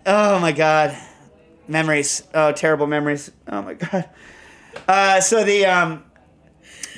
Oh 0.06 0.39
my 0.39 0.52
God, 0.52 0.97
memories. 1.68 2.24
Oh, 2.34 2.52
terrible 2.52 2.86
memories. 2.86 3.32
Oh 3.47 3.62
my 3.62 3.76
God. 3.76 4.10
Uh, 4.88 5.22
so 5.22 5.43
the 5.43 5.66
um, 5.66 6.04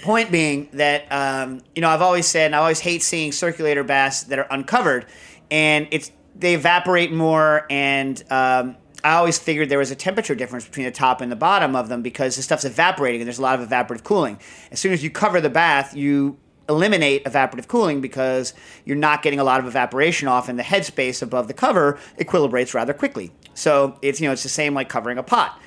point 0.01 0.31
being 0.31 0.69
that 0.73 1.05
um, 1.11 1.61
you 1.75 1.81
know 1.81 1.89
I've 1.89 2.01
always 2.01 2.25
said, 2.25 2.47
and 2.47 2.55
I 2.55 2.59
always 2.59 2.79
hate 2.79 3.03
seeing 3.03 3.31
circulator 3.31 3.83
bass 3.83 4.23
that 4.23 4.39
are 4.39 4.47
uncovered, 4.49 5.05
and 5.51 5.87
it's 5.91 6.11
they 6.35 6.55
evaporate 6.55 7.11
more, 7.11 7.67
and 7.69 8.23
um, 8.31 8.77
I 9.03 9.13
always 9.13 9.37
figured 9.37 9.69
there 9.69 9.79
was 9.79 9.91
a 9.91 9.95
temperature 9.95 10.33
difference 10.33 10.65
between 10.65 10.85
the 10.85 10.91
top 10.91 11.21
and 11.21 11.31
the 11.31 11.35
bottom 11.35 11.75
of 11.75 11.89
them 11.89 12.01
because 12.01 12.35
the 12.35 12.41
stuff's 12.41 12.65
evaporating, 12.65 13.21
and 13.21 13.27
there's 13.27 13.39
a 13.39 13.43
lot 13.43 13.59
of 13.59 13.67
evaporative 13.67 14.03
cooling. 14.03 14.39
As 14.71 14.79
soon 14.79 14.91
as 14.91 15.03
you 15.03 15.11
cover 15.11 15.39
the 15.39 15.51
bath, 15.51 15.95
you 15.95 16.39
eliminate 16.69 17.25
evaporative 17.25 17.67
cooling 17.67 18.01
because 18.01 18.53
you're 18.85 18.97
not 18.97 19.21
getting 19.21 19.39
a 19.39 19.43
lot 19.43 19.59
of 19.59 19.65
evaporation 19.65 20.27
off, 20.27 20.49
and 20.49 20.57
the 20.57 20.63
headspace 20.63 21.21
above 21.21 21.47
the 21.47 21.53
cover 21.53 21.99
equilibrates 22.17 22.73
rather 22.73 22.93
quickly. 22.93 23.31
So 23.53 23.97
it's 24.01 24.19
you 24.19 24.27
know 24.27 24.33
it's 24.33 24.43
the 24.43 24.49
same 24.49 24.73
like 24.73 24.89
covering 24.89 25.17
a 25.17 25.23
pot. 25.23 25.59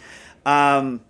Um, 0.44 1.01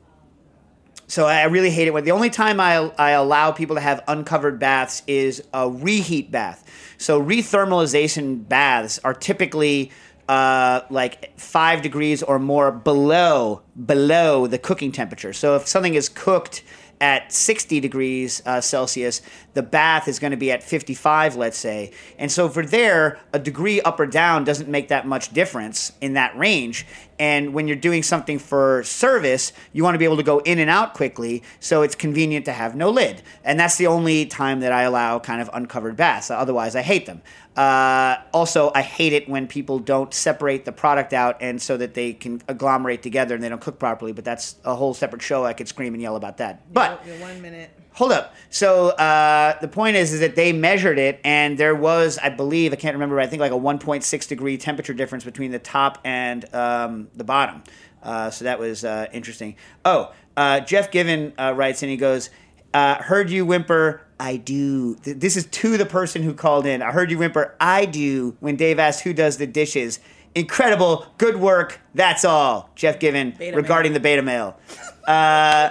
so 1.09 1.27
I 1.27 1.45
really 1.45 1.71
hate 1.71 1.87
it 1.87 1.93
when 1.93 2.05
the 2.05 2.11
only 2.11 2.31
time 2.31 2.59
I, 2.59 2.91
I 2.99 3.11
allow 3.11 3.53
people 3.53 3.77
to 3.77 3.81
have 3.81 4.03
uncovered 4.09 4.59
baths 4.59 5.03
is 5.07 5.43
a 5.53 5.71
reheat 5.71 6.33
bath. 6.33 6.65
So 6.99 7.23
rethermalization 7.23 8.49
baths 8.49 8.99
are 9.05 9.15
typically 9.15 9.93
uh, 10.29 10.81
like 10.91 11.39
five 11.39 11.83
degrees 11.83 12.23
or 12.23 12.41
more 12.41 12.73
below 12.73 13.63
below 13.85 14.49
the 14.49 14.59
cooking 14.59 14.91
temperature. 14.91 15.33
So 15.33 15.55
if 15.55 15.69
something 15.69 15.95
is 15.95 16.09
cooked 16.09 16.65
at 17.01 17.33
60 17.33 17.81
degrees 17.81 18.43
uh, 18.47 18.61
Celsius, 18.61 19.23
the 19.55 19.63
bath 19.63 20.09
is 20.09 20.19
going 20.19 20.31
to 20.31 20.37
be 20.37 20.51
at 20.51 20.63
55, 20.63 21.37
let's 21.37 21.59
say. 21.59 21.93
And 22.19 22.31
so 22.31 22.49
for 22.49 22.65
there, 22.65 23.21
a 23.33 23.39
degree 23.39 23.81
up 23.83 24.01
or 24.01 24.07
down 24.07 24.45
doesn't 24.45 24.69
make 24.69 24.89
that 24.89 25.07
much 25.07 25.33
difference 25.33 25.93
in 26.01 26.15
that 26.15 26.37
range. 26.37 26.87
And 27.19 27.55
when 27.55 27.67
you're 27.67 27.77
doing 27.77 28.03
something 28.03 28.39
for 28.39 28.83
service, 28.85 29.53
you 29.73 29.83
want 29.83 29.95
to 29.95 29.99
be 29.99 30.05
able 30.05 30.17
to 30.19 30.23
go 30.23 30.39
in 30.41 30.59
and 30.59 30.69
out 30.71 30.95
quickly, 30.95 31.43
so 31.61 31.83
it's 31.83 31.95
convenient 31.95 32.45
to 32.47 32.53
have 32.53 32.75
no 32.77 32.91
lid. 32.91 33.23
And 33.45 33.59
that's 33.59 33.77
the 33.77 33.87
only 33.87 34.27
time 34.27 34.61
that 34.61 34.73
I 34.73 34.83
allow 34.83 35.19
kind 35.19 35.41
of 35.41 35.49
uncovered 35.53 35.97
baths. 35.97 36.31
Otherwise, 36.31 36.77
I 36.77 36.83
hate 36.83 37.07
them. 37.07 37.23
Uh, 37.57 38.17
also, 38.35 38.71
I 38.75 38.83
hate 38.83 39.15
it 39.15 39.29
when 39.29 39.47
people 39.47 39.79
don't 39.79 40.13
separate 40.13 40.67
the 40.67 40.73
product 40.73 41.15
out 41.15 41.39
and 41.41 41.61
so 41.61 41.79
that 41.79 41.95
they 41.95 42.13
can 42.13 42.41
agglomerate 42.49 43.01
together 43.01 43.35
and 43.35 43.43
they 43.43 43.49
don't 43.49 43.63
cook 43.63 43.79
properly. 43.79 44.13
But 44.13 44.27
that's 44.27 44.57
a 44.65 44.75
whole 44.75 44.93
separate 44.93 45.23
show. 45.23 45.45
I 45.45 45.55
could 45.55 45.67
scream 45.67 45.95
and 45.95 46.03
yell 46.03 46.17
about 46.17 46.37
that. 46.37 46.71
But 46.73 47.07
Your 47.07 47.17
one 47.17 47.41
minute. 47.41 47.71
hold 47.95 48.13
up. 48.13 48.35
So 48.51 48.91
uh, 48.91 49.59
the 49.61 49.69
point 49.69 49.97
is, 49.97 50.13
is 50.13 50.21
that 50.21 50.37
they 50.37 50.53
measured 50.53 50.99
it, 50.99 51.19
and 51.25 51.57
there 51.57 51.75
was, 51.75 52.19
I 52.19 52.29
believe, 52.29 52.75
I 52.75 52.77
can't 52.77 52.95
remember, 52.95 53.19
I 53.19 53.27
think 53.27 53.41
like 53.41 53.53
a 53.53 53.55
1.6 53.55 54.29
degree 54.29 54.59
temperature 54.59 54.93
difference 54.93 55.25
between 55.25 55.51
the 55.51 55.59
top 55.59 55.99
and 56.05 56.45
um, 56.55 57.06
the 57.15 57.25
bottom. 57.25 57.63
Uh, 58.03 58.31
so 58.31 58.45
that 58.45 58.59
was 58.59 58.85
uh, 58.85 59.07
interesting. 59.13 59.57
Oh, 59.85 60.13
uh, 60.37 60.61
Jeff 60.61 60.91
Given 60.91 61.33
uh, 61.39 61.53
writes 61.57 61.83
and 61.83 61.91
He 61.91 61.97
goes, 61.97 62.31
uh, 62.75 62.97
"Heard 63.03 63.31
you 63.31 63.45
whimper." 63.47 64.03
I 64.19 64.37
do. 64.37 64.95
Th- 64.97 65.17
This 65.19 65.37
is 65.37 65.47
to 65.47 65.77
the 65.77 65.85
person 65.87 66.23
who 66.23 66.33
called 66.33 66.65
in. 66.67 66.81
I 66.83 66.91
heard 66.93 67.11
you 67.11 67.19
whimper. 67.19 67.55
I 67.61 67.85
do. 67.85 68.37
When 68.41 68.57
Dave 68.57 68.79
asked 68.79 69.03
who 69.03 69.13
does 69.13 69.37
the 69.37 69.47
dishes. 69.47 69.99
Incredible. 70.35 71.07
Good 71.19 71.37
work. 71.37 71.81
That's 71.95 72.25
all. 72.25 72.71
Jeff 72.75 72.99
Given 72.99 73.33
Beta 73.39 73.57
regarding 73.57 73.93
the 73.95 74.01
beta 74.01 74.23
male. 74.23 74.59
Uh, 75.07 75.71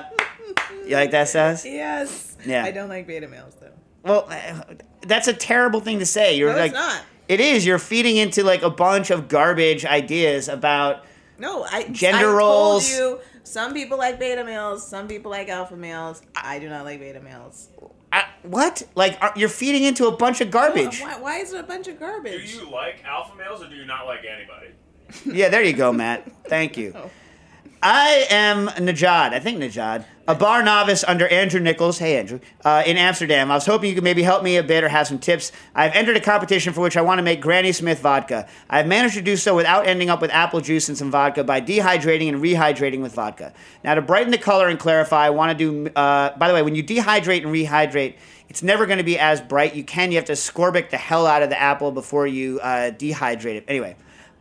you 0.86 0.96
like 0.96 1.12
that, 1.12 1.28
Saz? 1.28 1.64
Yes. 1.66 2.36
Yeah. 2.46 2.64
I 2.64 2.72
don't 2.72 2.90
like 2.90 3.08
beta 3.08 3.28
males 3.28 3.56
though. 3.60 3.70
Well, 4.04 4.30
that's 5.02 5.28
a 5.28 5.34
terrible 5.34 5.80
thing 5.82 6.00
to 6.00 6.06
say. 6.06 6.38
You're 6.38 6.52
No, 6.52 6.58
like, 6.58 6.72
it's 6.72 6.80
not. 6.80 7.04
It 7.28 7.40
is. 7.40 7.66
You're 7.66 7.80
feeding 7.80 8.18
into 8.18 8.44
like 8.44 8.62
a 8.62 8.70
bunch 8.70 9.10
of 9.12 9.28
garbage 9.28 9.86
ideas 9.86 10.48
about. 10.50 11.04
No, 11.38 11.64
I 11.64 11.88
Gender 11.90 12.30
I 12.30 12.34
roles. 12.34 12.90
Told 12.90 13.20
you, 13.20 13.26
some 13.44 13.74
people 13.74 13.98
like 13.98 14.20
beta 14.20 14.44
males, 14.44 14.88
some 14.88 15.08
people 15.08 15.32
like 15.32 15.50
alpha 15.50 15.76
males. 15.76 16.22
I 16.36 16.60
do 16.60 16.70
not 16.70 16.86
like 16.86 17.00
beta 17.00 17.20
males. 17.20 17.70
I, 18.12 18.26
what? 18.44 18.84
Like 18.96 19.18
are, 19.22 19.34
you're 19.36 19.50
feeding 19.50 19.84
into 19.84 20.08
a 20.08 20.16
bunch 20.16 20.40
of 20.42 20.50
garbage. 20.52 21.02
Why, 21.02 21.20
why 21.20 21.38
is 21.40 21.52
it 21.54 21.60
a 21.60 21.64
bunch 21.64 21.88
of 21.88 22.00
garbage? 22.00 22.52
Do 22.54 22.60
you 22.60 22.72
like 22.72 23.04
alpha 23.04 23.36
males 23.36 23.62
or 23.62 23.68
do 23.68 23.76
you 23.76 23.86
not 23.86 24.06
like 24.06 24.22
anybody? 24.26 24.68
Yeah, 25.38 25.50
there 25.50 25.62
you 25.62 25.74
go, 25.74 25.94
Matt. 25.94 26.30
Thank 26.48 26.78
you. 26.78 26.96
I 27.88 28.26
am 28.32 28.68
Najad. 28.70 29.34
I 29.34 29.40
think 29.40 29.60
Najad, 29.60 30.06
a 30.28 30.34
bar 30.34 30.64
novice 30.64 31.04
under 31.04 31.28
Andrew 31.28 31.60
Nichols. 31.60 32.00
Hey, 32.00 32.18
Andrew, 32.18 32.40
uh, 32.64 32.82
in 32.84 32.98
Amsterdam. 32.98 33.52
I 33.52 33.54
was 33.54 33.68
hoping 33.68 33.90
you 33.90 33.94
could 33.94 34.04
maybe 34.04 34.24
help 34.24 34.42
me 34.42 34.58
a 34.58 34.64
bit 34.64 34.84
or 34.84 34.90
have 34.90 35.06
some 35.06 35.20
tips. 35.20 35.52
I've 35.76 35.94
entered 35.94 36.18
a 36.18 36.20
competition 36.20 36.74
for 36.74 36.82
which 36.82 36.98
I 36.98 37.02
want 37.02 37.20
to 37.20 37.22
make 37.22 37.42
Granny 37.42 37.72
Smith 37.72 38.00
vodka. 38.00 38.48
I've 38.72 38.88
managed 38.88 39.14
to 39.14 39.22
do 39.22 39.38
so 39.38 39.56
without 39.56 39.86
ending 39.86 40.10
up 40.10 40.20
with 40.20 40.32
apple 40.32 40.62
juice 40.62 40.90
and 40.90 40.98
some 40.98 41.12
vodka 41.12 41.44
by 41.44 41.62
dehydrating 41.62 42.28
and 42.28 42.42
rehydrating 42.42 43.04
with 43.04 43.14
vodka. 43.14 43.54
Now, 43.84 43.94
to 43.94 44.02
brighten 44.02 44.32
the 44.32 44.40
color 44.40 44.68
and 44.68 44.80
clarify, 44.80 45.28
I 45.28 45.30
want 45.30 45.56
to 45.56 45.86
do. 45.86 45.92
Uh, 45.96 46.36
by 46.40 46.48
the 46.48 46.56
way, 46.56 46.64
when 46.64 46.74
you 46.74 46.84
dehydrate 46.84 47.44
and 47.44 47.54
rehydrate, 47.54 48.16
it's 48.50 48.64
never 48.64 48.88
going 48.88 48.98
to 48.98 49.04
be 49.04 49.20
as 49.20 49.42
bright. 49.42 49.76
You 49.76 49.84
can. 49.84 50.12
You 50.12 50.18
have 50.18 50.26
to 50.26 50.34
scorbic 50.34 50.90
the 50.90 50.98
hell 50.98 51.28
out 51.28 51.44
of 51.44 51.52
the 51.52 51.62
apple 51.62 51.92
before 51.92 52.26
you 52.26 52.60
uh, 52.62 52.90
dehydrate 52.90 53.58
it. 53.58 53.66
Anyway. 53.68 53.96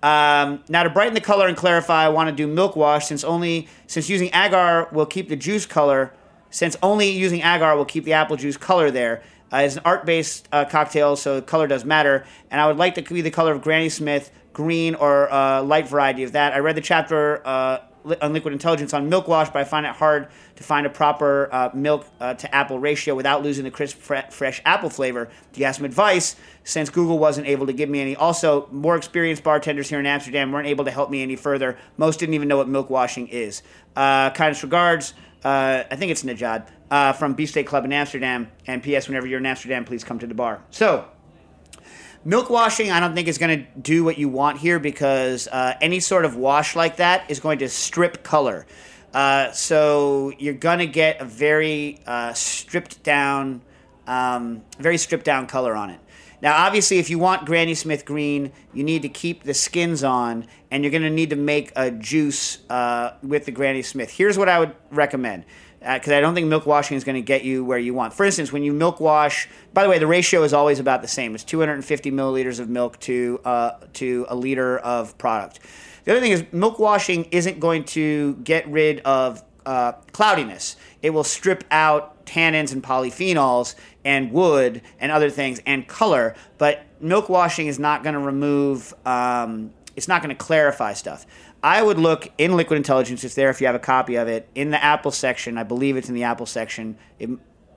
Um, 0.04 0.62
now 0.68 0.82
to 0.82 0.90
brighten 0.90 1.14
the 1.14 1.22
color 1.22 1.48
and 1.48 1.56
clarify, 1.56 2.04
I 2.04 2.10
want 2.10 2.28
to 2.28 2.36
do 2.36 2.46
milk 2.46 2.76
wash 2.76 3.06
since 3.06 3.24
only 3.24 3.68
since 3.86 4.10
using 4.10 4.28
agar 4.34 4.86
will 4.92 5.06
keep 5.06 5.30
the 5.30 5.36
juice 5.36 5.64
color. 5.64 6.12
Since 6.50 6.76
only 6.82 7.08
using 7.08 7.40
agar 7.40 7.74
will 7.74 7.86
keep 7.86 8.04
the 8.04 8.12
apple 8.12 8.36
juice 8.36 8.58
color 8.58 8.90
there. 8.90 9.22
Uh, 9.50 9.58
it's 9.58 9.76
an 9.76 9.82
art-based 9.86 10.46
uh, 10.52 10.66
cocktail, 10.66 11.16
so 11.16 11.40
color 11.40 11.66
does 11.66 11.86
matter. 11.86 12.26
And 12.50 12.60
I 12.60 12.66
would 12.66 12.76
like 12.76 12.96
to 12.96 13.02
be 13.02 13.22
the 13.22 13.30
color 13.30 13.52
of 13.52 13.62
Granny 13.62 13.88
Smith, 13.88 14.30
green 14.52 14.94
or 14.94 15.32
uh, 15.32 15.62
light 15.62 15.88
variety 15.88 16.22
of 16.22 16.32
that. 16.32 16.52
I 16.52 16.58
read 16.58 16.76
the 16.76 16.82
chapter 16.82 17.40
uh, 17.46 17.78
on 18.20 18.32
liquid 18.32 18.52
intelligence 18.52 18.92
on 18.92 19.08
milk 19.08 19.28
wash, 19.28 19.48
but 19.50 19.60
I 19.60 19.64
find 19.64 19.86
it 19.86 19.92
hard 19.92 20.28
to 20.56 20.62
find 20.62 20.86
a 20.86 20.90
proper 20.90 21.48
uh, 21.52 21.70
milk 21.74 22.06
uh, 22.20 22.34
to 22.34 22.54
apple 22.54 22.78
ratio 22.78 23.14
without 23.14 23.42
losing 23.42 23.64
the 23.64 23.70
crisp, 23.70 23.98
fre- 23.98 24.28
fresh 24.30 24.60
apple 24.64 24.90
flavor. 24.90 25.28
Do 25.52 25.60
you 25.60 25.66
have 25.66 25.76
some 25.76 25.84
advice? 25.84 26.36
Since 26.64 26.90
Google 26.90 27.18
wasn't 27.18 27.46
able 27.46 27.66
to 27.66 27.72
give 27.72 27.88
me 27.88 28.00
any. 28.00 28.16
Also, 28.16 28.68
more 28.70 28.96
experienced 28.96 29.42
bartenders 29.42 29.88
here 29.88 30.00
in 30.00 30.06
Amsterdam 30.06 30.52
weren't 30.52 30.66
able 30.66 30.84
to 30.84 30.90
help 30.90 31.10
me 31.10 31.22
any 31.22 31.36
further. 31.36 31.76
Most 31.96 32.20
didn't 32.20 32.34
even 32.34 32.48
know 32.48 32.56
what 32.56 32.68
milk 32.68 32.88
washing 32.88 33.28
is. 33.28 33.62
Uh, 33.96 34.30
kindest 34.30 34.62
regards. 34.62 35.14
Uh, 35.42 35.84
I 35.90 35.96
think 35.96 36.10
it's 36.10 36.22
Najad 36.22 36.66
uh, 36.90 37.12
from 37.12 37.34
Beefsteak 37.34 37.66
Club 37.66 37.84
in 37.84 37.92
Amsterdam. 37.92 38.50
And 38.66 38.82
P.S. 38.82 39.08
Whenever 39.08 39.26
you're 39.26 39.40
in 39.40 39.46
Amsterdam, 39.46 39.84
please 39.84 40.04
come 40.04 40.18
to 40.18 40.26
the 40.26 40.34
bar. 40.34 40.62
So, 40.70 41.06
Milk 42.26 42.48
washing, 42.48 42.90
I 42.90 43.00
don't 43.00 43.14
think 43.14 43.28
is 43.28 43.36
going 43.36 43.66
to 43.66 43.66
do 43.78 44.02
what 44.02 44.16
you 44.16 44.30
want 44.30 44.56
here 44.56 44.78
because 44.78 45.46
uh, 45.48 45.74
any 45.82 46.00
sort 46.00 46.24
of 46.24 46.36
wash 46.36 46.74
like 46.74 46.96
that 46.96 47.30
is 47.30 47.38
going 47.38 47.58
to 47.58 47.68
strip 47.68 48.22
color. 48.22 48.64
Uh, 49.12 49.52
so 49.52 50.32
you're 50.38 50.54
going 50.54 50.78
to 50.78 50.86
get 50.86 51.20
a 51.20 51.26
very 51.26 52.00
uh, 52.06 52.32
stripped 52.32 53.02
down, 53.02 53.60
um, 54.06 54.62
very 54.78 54.96
stripped 54.96 55.26
down 55.26 55.46
color 55.46 55.74
on 55.74 55.90
it. 55.90 56.00
Now, 56.40 56.64
obviously, 56.64 56.98
if 56.98 57.10
you 57.10 57.18
want 57.18 57.44
Granny 57.44 57.74
Smith 57.74 58.06
green, 58.06 58.52
you 58.72 58.84
need 58.84 59.02
to 59.02 59.10
keep 59.10 59.44
the 59.44 59.54
skins 59.54 60.02
on, 60.02 60.46
and 60.70 60.82
you're 60.82 60.90
going 60.90 61.02
to 61.02 61.10
need 61.10 61.28
to 61.30 61.36
make 61.36 61.72
a 61.76 61.90
juice 61.90 62.58
uh, 62.70 63.12
with 63.22 63.44
the 63.44 63.52
Granny 63.52 63.82
Smith. 63.82 64.10
Here's 64.10 64.38
what 64.38 64.48
I 64.48 64.58
would 64.60 64.74
recommend 64.90 65.44
because 65.84 66.12
I 66.12 66.20
don't 66.20 66.34
think 66.34 66.48
milk 66.48 66.64
washing 66.64 66.96
is 66.96 67.04
going 67.04 67.16
to 67.16 67.22
get 67.22 67.44
you 67.44 67.64
where 67.64 67.78
you 67.78 67.92
want. 67.92 68.14
For 68.14 68.24
instance, 68.24 68.52
when 68.52 68.62
you 68.62 68.72
milk 68.72 69.00
wash, 69.00 69.48
by 69.74 69.82
the 69.82 69.90
way, 69.90 69.98
the 69.98 70.06
ratio 70.06 70.42
is 70.42 70.54
always 70.54 70.78
about 70.78 71.02
the 71.02 71.08
same. 71.08 71.34
It's 71.34 71.44
250 71.44 72.10
milliliters 72.10 72.58
of 72.58 72.68
milk 72.70 72.98
to 73.00 73.40
uh, 73.44 73.72
to 73.94 74.24
a 74.28 74.34
liter 74.34 74.78
of 74.78 75.16
product. 75.18 75.60
The 76.04 76.12
other 76.12 76.20
thing 76.20 76.32
is 76.32 76.44
milk 76.52 76.78
washing 76.78 77.24
isn't 77.26 77.60
going 77.60 77.84
to 77.84 78.34
get 78.36 78.66
rid 78.68 79.00
of 79.00 79.42
uh, 79.66 79.92
cloudiness. 80.12 80.76
It 81.02 81.10
will 81.10 81.24
strip 81.24 81.64
out 81.70 82.24
tannins 82.26 82.72
and 82.72 82.82
polyphenols 82.82 83.74
and 84.04 84.32
wood 84.32 84.82
and 84.98 85.12
other 85.12 85.30
things 85.30 85.60
and 85.66 85.86
color, 85.86 86.34
but 86.58 86.84
milk 87.00 87.28
washing 87.28 87.66
is 87.66 87.78
not 87.78 88.02
going 88.02 88.14
to 88.14 88.20
remove. 88.20 88.94
Um, 89.06 89.72
it's 89.96 90.08
not 90.08 90.22
going 90.22 90.34
to 90.34 90.42
clarify 90.42 90.92
stuff. 90.94 91.26
I 91.64 91.82
would 91.82 91.98
look 91.98 92.30
in 92.36 92.58
Liquid 92.58 92.76
Intelligence. 92.76 93.24
It's 93.24 93.34
there 93.34 93.48
if 93.48 93.58
you 93.62 93.66
have 93.66 93.74
a 93.74 93.78
copy 93.78 94.16
of 94.16 94.28
it 94.28 94.46
in 94.54 94.70
the 94.70 94.84
Apple 94.84 95.10
section. 95.10 95.56
I 95.56 95.62
believe 95.62 95.96
it's 95.96 96.10
in 96.10 96.14
the 96.14 96.24
Apple 96.24 96.44
section. 96.44 96.98
It, 97.18 97.30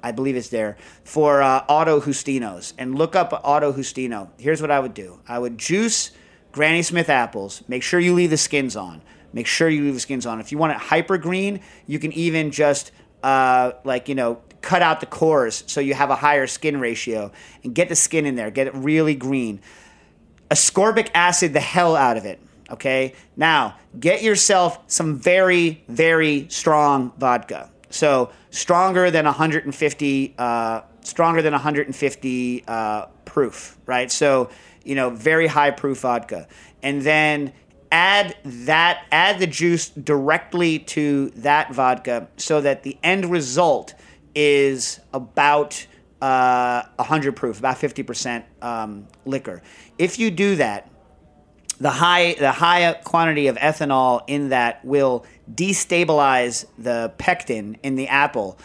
I 0.03 0.11
believe 0.11 0.35
it's 0.35 0.49
there 0.49 0.75
for 1.05 1.41
uh, 1.41 1.63
Auto 1.69 2.01
Justinos 2.01 2.73
and 2.77 2.95
look 2.95 3.15
up 3.15 3.31
Auto 3.45 3.71
Justino. 3.71 4.29
Here's 4.37 4.61
what 4.61 4.71
I 4.71 4.81
would 4.81 4.93
do. 4.93 5.21
I 5.25 5.39
would 5.39 5.57
juice 5.57 6.11
Granny 6.51 6.83
Smith 6.83 7.07
apples. 7.07 7.63
Make 7.69 7.81
sure 7.81 7.97
you 7.97 8.13
leave 8.13 8.29
the 8.29 8.37
skins 8.37 8.75
on. 8.75 9.01
Make 9.31 9.47
sure 9.47 9.69
you 9.69 9.85
leave 9.85 9.93
the 9.93 10.01
skins 10.01 10.25
on. 10.25 10.41
If 10.41 10.51
you 10.51 10.57
want 10.57 10.73
it 10.73 10.79
hyper 10.79 11.17
green, 11.17 11.61
you 11.85 11.97
can 11.97 12.11
even 12.11 12.51
just 12.51 12.91
uh, 13.23 13.71
like 13.85 14.09
you 14.09 14.15
know 14.15 14.41
cut 14.61 14.81
out 14.81 14.99
the 14.99 15.05
cores 15.05 15.63
so 15.65 15.79
you 15.79 15.93
have 15.93 16.09
a 16.09 16.15
higher 16.15 16.45
skin 16.45 16.81
ratio 16.81 17.31
and 17.63 17.73
get 17.73 17.87
the 17.87 17.95
skin 17.95 18.25
in 18.25 18.35
there. 18.35 18.51
Get 18.51 18.67
it 18.67 18.75
really 18.75 19.15
green. 19.15 19.61
Ascorbic 20.51 21.09
acid 21.13 21.53
the 21.53 21.61
hell 21.61 21.95
out 21.95 22.17
of 22.17 22.25
it. 22.25 22.41
Okay. 22.69 23.13
Now 23.35 23.77
get 23.99 24.21
yourself 24.21 24.79
some 24.87 25.17
very 25.17 25.83
very 25.87 26.47
strong 26.49 27.13
vodka. 27.17 27.71
So 27.89 28.31
stronger 28.49 29.09
than 29.11 29.25
150, 29.25 30.35
uh, 30.37 30.81
stronger 31.01 31.41
than 31.41 31.53
150 31.53 32.63
uh, 32.67 33.05
proof, 33.25 33.77
right? 33.85 34.11
So 34.11 34.49
you 34.83 34.95
know, 34.95 35.09
very 35.09 35.47
high 35.47 35.71
proof 35.71 35.99
vodka, 35.99 36.47
and 36.81 37.01
then 37.01 37.53
add 37.91 38.35
that, 38.43 39.05
add 39.11 39.39
the 39.39 39.47
juice 39.47 39.89
directly 39.89 40.79
to 40.79 41.29
that 41.31 41.73
vodka, 41.73 42.29
so 42.37 42.61
that 42.61 42.83
the 42.83 42.97
end 43.03 43.25
result 43.25 43.93
is 44.33 44.99
about 45.13 45.85
uh, 46.21 46.83
100 46.95 47.35
proof, 47.35 47.59
about 47.59 47.75
50% 47.75 48.43
um, 48.61 49.07
liquor. 49.25 49.61
If 49.97 50.19
you 50.19 50.31
do 50.31 50.55
that, 50.55 50.89
the 51.79 51.91
high 51.91 52.33
the 52.33 52.51
high 52.51 52.93
quantity 53.03 53.47
of 53.47 53.55
ethanol 53.57 54.23
in 54.27 54.49
that 54.49 54.83
will 54.83 55.25
destabilize 55.53 56.65
the 56.77 57.13
pectin 57.17 57.77
in 57.83 57.95
the 57.95 58.07
apple. 58.07 58.57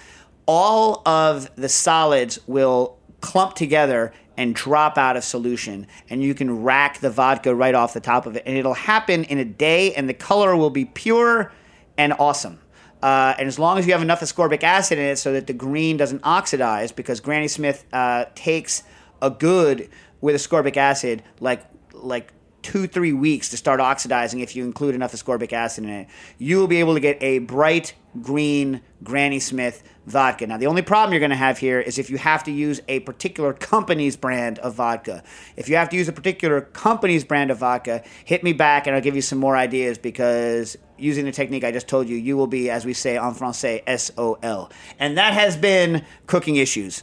All 0.47 1.07
of 1.07 1.55
the 1.57 1.69
solids 1.69 2.41
will 2.47 2.99
clump 3.21 3.55
together 3.55 4.13
and 4.37 4.55
drop 4.55 4.97
out 4.97 5.17
of 5.17 5.25
solution, 5.25 5.87
and 6.09 6.23
you 6.23 6.35
can 6.35 6.63
rack 6.63 7.01
the 7.01 7.11
vodka 7.11 7.55
right 7.55 7.75
off 7.75 7.93
the 7.93 8.01
top 8.01 8.27
of 8.27 8.35
it, 8.35 8.43
and 8.47 8.57
it'll 8.57 8.75
happen 8.75 9.25
in 9.25 9.39
a 9.39 9.45
day, 9.45 9.93
and 9.95 10.09
the 10.09 10.15
color 10.15 10.57
will 10.57 10.71
be 10.71 10.87
pure 10.87 11.53
and 11.99 12.15
awesome. 12.19 12.59
Uh, 13.03 13.35
and 13.39 13.47
as 13.47 13.59
long 13.59 13.79
as 13.79 13.87
you 13.87 13.93
have 13.93 14.01
enough 14.01 14.21
ascorbic 14.21 14.63
acid 14.63 14.97
in 14.99 15.05
it 15.05 15.17
so 15.17 15.33
that 15.33 15.47
the 15.47 15.53
green 15.53 15.97
doesn't 15.97 16.21
oxidize, 16.25 16.93
because 16.93 17.21
Granny 17.21 17.49
Smith 17.49 17.85
uh, 17.93 18.25
takes 18.35 18.85
a 19.21 19.29
good 19.29 19.89
with 20.21 20.35
ascorbic 20.35 20.77
acid 20.77 21.23
like 21.41 21.65
like 21.93 22.33
two 22.63 22.87
three 22.87 23.13
weeks 23.13 23.49
to 23.51 23.57
start 23.57 23.81
oxidizing 23.81 24.41
if 24.41 24.57
you 24.57 24.65
include 24.65 24.95
enough 24.95 25.13
ascorbic 25.13 25.53
acid 25.53 25.85
in 25.85 25.91
it. 25.91 26.09
You 26.39 26.59
will 26.59 26.69
be 26.69 26.79
able 26.79 26.95
to 26.95 27.01
get 27.01 27.23
a 27.23 27.41
bright 27.41 27.95
green 28.21 28.81
Granny 29.03 29.41
Smith 29.41 29.83
vodka. 30.07 30.47
Now 30.47 30.57
the 30.57 30.67
only 30.67 30.83
problem 30.83 31.13
you're 31.13 31.21
going 31.21 31.31
to 31.31 31.37
have 31.37 31.59
here 31.59 31.81
is 31.81 31.99
if 31.99 32.11
you 32.11 32.19
have 32.19 32.45
to 32.45 32.53
use 32.53 32.81
a 32.89 33.01
particular 33.01 33.53
company's 33.53 34.17
brand 34.17 34.59
of 34.61 34.75
vodka. 34.75 35.23
If 35.57 35.69
you 35.69 35.77
have 35.77 35.89
to 35.91 35.97
use 35.97 36.09
a 36.09 36.13
particular 36.13 36.61
company's 36.61 37.25
brand 37.25 37.51
of 37.51 37.59
vodka, 37.59 38.03
hit 38.25 38.43
me 38.43 38.53
back 38.53 38.87
and 38.87 38.95
I'll 38.95 39.03
give 39.03 39.17
you 39.17 39.23
some 39.23 39.39
more 39.39 39.57
ideas 39.57 39.99
because 39.99 40.77
using 40.99 41.25
the 41.25 41.33
technique 41.33 41.65
I 41.65 41.73
just 41.73 41.89
told 41.89 42.09
you, 42.09 42.17
you 42.17 42.37
will 42.37 42.47
be, 42.47 42.71
as 42.71 42.85
we 42.85 42.95
say 42.95 43.17
en 43.17 43.35
français, 43.35 43.83
SOL. 43.99 44.71
And 44.99 45.19
that 45.19 45.35
has 45.35 45.57
been 45.57 46.05
Cooking 46.27 46.57
Issues. 46.57 47.03